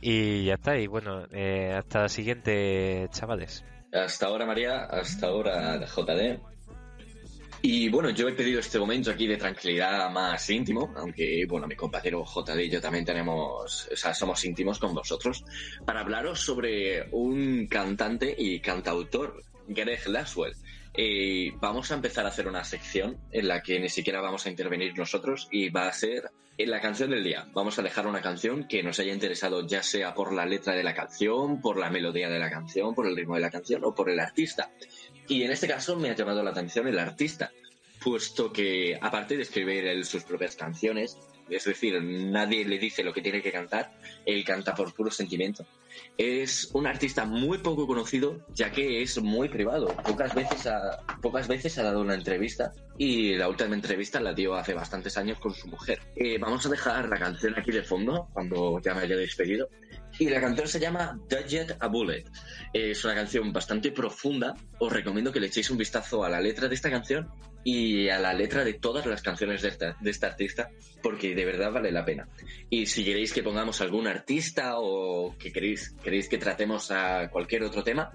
y 0.00 0.44
ya 0.44 0.54
está. 0.54 0.78
Y 0.78 0.86
bueno, 0.86 1.26
eh, 1.32 1.74
hasta 1.76 2.02
la 2.02 2.08
siguiente, 2.08 3.08
chavales. 3.10 3.62
Hasta 3.92 4.26
ahora, 4.26 4.46
María, 4.46 4.84
hasta 4.84 5.26
ahora, 5.26 5.78
JD. 5.86 6.53
Y 7.66 7.88
bueno, 7.88 8.10
yo 8.10 8.28
he 8.28 8.34
pedido 8.34 8.60
este 8.60 8.78
momento 8.78 9.10
aquí 9.10 9.26
de 9.26 9.38
tranquilidad 9.38 10.10
más 10.10 10.50
íntimo, 10.50 10.92
aunque 10.98 11.46
bueno, 11.48 11.66
mi 11.66 11.74
compañero 11.74 12.22
JD 12.22 12.58
y 12.58 12.68
yo 12.68 12.78
también 12.78 13.06
tenemos, 13.06 13.88
o 13.90 13.96
sea, 13.96 14.12
somos 14.12 14.44
íntimos 14.44 14.78
con 14.78 14.92
vosotros, 14.92 15.42
para 15.86 16.00
hablaros 16.00 16.40
sobre 16.40 17.08
un 17.12 17.66
cantante 17.66 18.34
y 18.36 18.60
cantautor, 18.60 19.42
Greg 19.66 20.06
Laswell. 20.08 20.52
Eh, 20.92 21.52
vamos 21.58 21.90
a 21.90 21.94
empezar 21.94 22.26
a 22.26 22.28
hacer 22.28 22.48
una 22.48 22.64
sección 22.64 23.16
en 23.32 23.48
la 23.48 23.62
que 23.62 23.80
ni 23.80 23.88
siquiera 23.88 24.20
vamos 24.20 24.44
a 24.44 24.50
intervenir 24.50 24.94
nosotros 24.98 25.48
y 25.50 25.70
va 25.70 25.88
a 25.88 25.92
ser 25.94 26.24
la 26.58 26.80
canción 26.80 27.10
del 27.10 27.24
día. 27.24 27.48
Vamos 27.52 27.78
a 27.78 27.82
dejar 27.82 28.06
una 28.06 28.22
canción 28.22 28.64
que 28.68 28.82
nos 28.82 28.98
haya 29.00 29.12
interesado 29.12 29.66
ya 29.66 29.82
sea 29.82 30.14
por 30.14 30.32
la 30.32 30.46
letra 30.46 30.74
de 30.74 30.84
la 30.84 30.94
canción, 30.94 31.60
por 31.60 31.76
la 31.76 31.90
melodía 31.90 32.28
de 32.28 32.38
la 32.38 32.50
canción, 32.50 32.94
por 32.94 33.06
el 33.06 33.16
ritmo 33.16 33.34
de 33.34 33.40
la 33.40 33.50
canción 33.50 33.84
o 33.84 33.94
por 33.94 34.08
el 34.08 34.20
artista. 34.20 34.70
Y 35.26 35.42
en 35.42 35.50
este 35.50 35.66
caso 35.66 35.96
me 35.96 36.10
ha 36.10 36.14
llamado 36.14 36.42
la 36.42 36.50
atención 36.50 36.86
el 36.86 36.98
artista, 36.98 37.50
puesto 38.02 38.52
que 38.52 38.96
aparte 39.00 39.36
de 39.36 39.42
escribir 39.42 40.04
sus 40.04 40.22
propias 40.22 40.54
canciones, 40.54 41.18
es 41.50 41.64
decir, 41.64 42.00
nadie 42.02 42.64
le 42.64 42.78
dice 42.78 43.02
lo 43.02 43.12
que 43.12 43.22
tiene 43.22 43.42
que 43.42 43.52
cantar, 43.52 43.92
él 44.24 44.44
canta 44.44 44.74
por 44.74 44.94
puro 44.94 45.10
sentimiento. 45.10 45.66
Es 46.16 46.70
un 46.74 46.86
artista 46.86 47.24
muy 47.24 47.58
poco 47.58 47.86
conocido, 47.86 48.38
ya 48.50 48.70
que 48.70 49.02
es 49.02 49.20
muy 49.20 49.48
privado. 49.48 49.88
Pocas 50.04 50.34
veces 50.34 50.66
ha, 50.66 51.00
pocas 51.20 51.48
veces 51.48 51.76
ha 51.78 51.82
dado 51.82 52.00
una 52.00 52.14
entrevista 52.14 52.72
y 52.98 53.34
la 53.34 53.48
última 53.48 53.74
entrevista 53.74 54.20
la 54.20 54.32
dio 54.32 54.54
hace 54.54 54.74
bastantes 54.74 55.16
años 55.16 55.38
con 55.38 55.52
su 55.54 55.68
mujer. 55.68 56.00
Eh, 56.16 56.38
vamos 56.38 56.64
a 56.66 56.68
dejar 56.68 57.08
la 57.08 57.16
canción 57.16 57.54
aquí 57.58 57.72
de 57.72 57.82
fondo, 57.82 58.28
cuando 58.32 58.80
ya 58.80 58.94
me 58.94 59.02
haya 59.02 59.16
despedido. 59.16 59.68
Y 60.18 60.28
la 60.28 60.40
canción 60.40 60.68
se 60.68 60.78
llama 60.78 61.18
Dodged 61.28 61.76
a 61.80 61.88
Bullet. 61.88 62.24
Es 62.72 63.04
una 63.04 63.14
canción 63.14 63.52
bastante 63.52 63.90
profunda. 63.90 64.54
Os 64.78 64.92
recomiendo 64.92 65.32
que 65.32 65.40
le 65.40 65.48
echéis 65.48 65.70
un 65.70 65.78
vistazo 65.78 66.24
a 66.24 66.28
la 66.28 66.40
letra 66.40 66.68
de 66.68 66.74
esta 66.74 66.90
canción 66.90 67.28
y 67.64 68.08
a 68.10 68.18
la 68.18 68.32
letra 68.32 68.64
de 68.64 68.74
todas 68.74 69.06
las 69.06 69.22
canciones 69.22 69.62
de, 69.62 69.68
esta, 69.68 69.96
de 70.00 70.10
este 70.10 70.26
artista, 70.26 70.70
porque 71.02 71.34
de 71.34 71.44
verdad 71.44 71.72
vale 71.72 71.90
la 71.90 72.04
pena. 72.04 72.28
Y 72.70 72.86
si 72.86 73.04
queréis 73.04 73.32
que 73.32 73.42
pongamos 73.42 73.80
algún 73.80 74.06
artista 74.06 74.74
o 74.76 75.34
que 75.38 75.50
queréis, 75.52 75.94
queréis 76.02 76.28
que 76.28 76.38
tratemos 76.38 76.90
a 76.90 77.30
cualquier 77.30 77.64
otro 77.64 77.82
tema, 77.82 78.12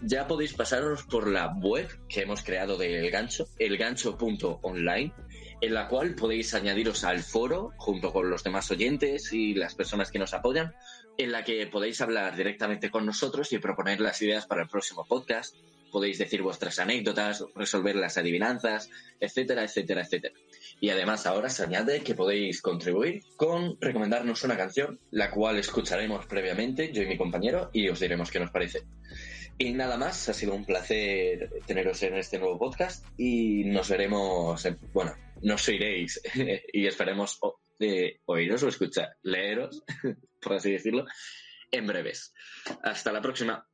ya 0.00 0.26
podéis 0.26 0.52
pasaros 0.52 1.02
por 1.04 1.28
la 1.28 1.52
web 1.60 1.88
que 2.08 2.22
hemos 2.22 2.42
creado 2.42 2.76
del 2.76 3.10
gancho, 3.10 3.48
elgancho.online, 3.58 5.12
en 5.60 5.74
la 5.74 5.88
cual 5.88 6.14
podéis 6.14 6.54
añadiros 6.54 7.02
al 7.04 7.20
foro 7.22 7.72
junto 7.76 8.12
con 8.12 8.30
los 8.30 8.44
demás 8.44 8.70
oyentes 8.70 9.32
y 9.32 9.54
las 9.54 9.74
personas 9.74 10.10
que 10.10 10.20
nos 10.20 10.34
apoyan, 10.34 10.74
en 11.18 11.32
la 11.32 11.44
que 11.44 11.66
podéis 11.66 12.00
hablar 12.00 12.36
directamente 12.36 12.90
con 12.90 13.04
nosotros 13.04 13.52
y 13.52 13.58
proponer 13.58 14.00
las 14.00 14.22
ideas 14.22 14.46
para 14.46 14.62
el 14.62 14.68
próximo 14.68 15.04
podcast. 15.04 15.56
Podéis 15.90 16.18
decir 16.18 16.42
vuestras 16.42 16.78
anécdotas, 16.78 17.44
resolver 17.56 17.96
las 17.96 18.18
adivinanzas, 18.18 18.88
etcétera, 19.18 19.64
etcétera, 19.64 20.02
etcétera. 20.02 20.34
Y 20.80 20.90
además 20.90 21.26
ahora 21.26 21.50
se 21.50 21.64
añade 21.64 22.02
que 22.02 22.14
podéis 22.14 22.62
contribuir 22.62 23.22
con 23.36 23.76
recomendarnos 23.80 24.44
una 24.44 24.56
canción, 24.56 25.00
la 25.10 25.30
cual 25.30 25.58
escucharemos 25.58 26.26
previamente, 26.26 26.92
yo 26.92 27.02
y 27.02 27.06
mi 27.06 27.16
compañero, 27.16 27.70
y 27.72 27.88
os 27.88 27.98
diremos 27.98 28.30
qué 28.30 28.38
nos 28.38 28.50
parece. 28.50 28.82
Y 29.56 29.72
nada 29.72 29.96
más, 29.96 30.28
ha 30.28 30.34
sido 30.34 30.54
un 30.54 30.64
placer 30.64 31.50
teneros 31.66 32.00
en 32.04 32.14
este 32.14 32.38
nuevo 32.38 32.58
podcast 32.58 33.04
y 33.18 33.64
nos 33.64 33.88
veremos, 33.90 34.68
bueno, 34.92 35.16
nos 35.42 35.66
oiréis 35.66 36.20
y 36.72 36.86
esperemos 36.86 37.40
oíros 38.26 38.62
o 38.62 38.68
escuchar, 38.68 39.16
leeros, 39.22 39.82
por 40.40 40.54
así 40.54 40.72
decirlo, 40.72 41.04
en 41.70 41.86
breves. 41.86 42.32
Hasta 42.82 43.12
la 43.12 43.20
próxima. 43.20 43.67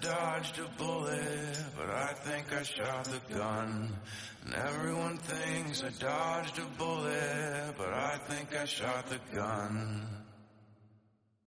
Dodged 0.00 0.58
a 0.58 0.68
bullet, 0.76 1.64
but 1.76 1.88
I 1.88 2.12
think 2.12 2.52
I 2.52 2.62
shot 2.62 3.04
the 3.04 3.34
gun. 3.34 3.88
And 4.44 4.54
everyone 4.54 5.16
thinks 5.16 5.82
I 5.82 5.88
dodged 5.98 6.58
a 6.58 6.66
bullet, 6.78 7.74
but 7.78 7.88
I 7.88 8.18
think 8.28 8.54
I 8.54 8.66
shot 8.66 9.06
the 9.08 9.18
gun. 9.34 10.23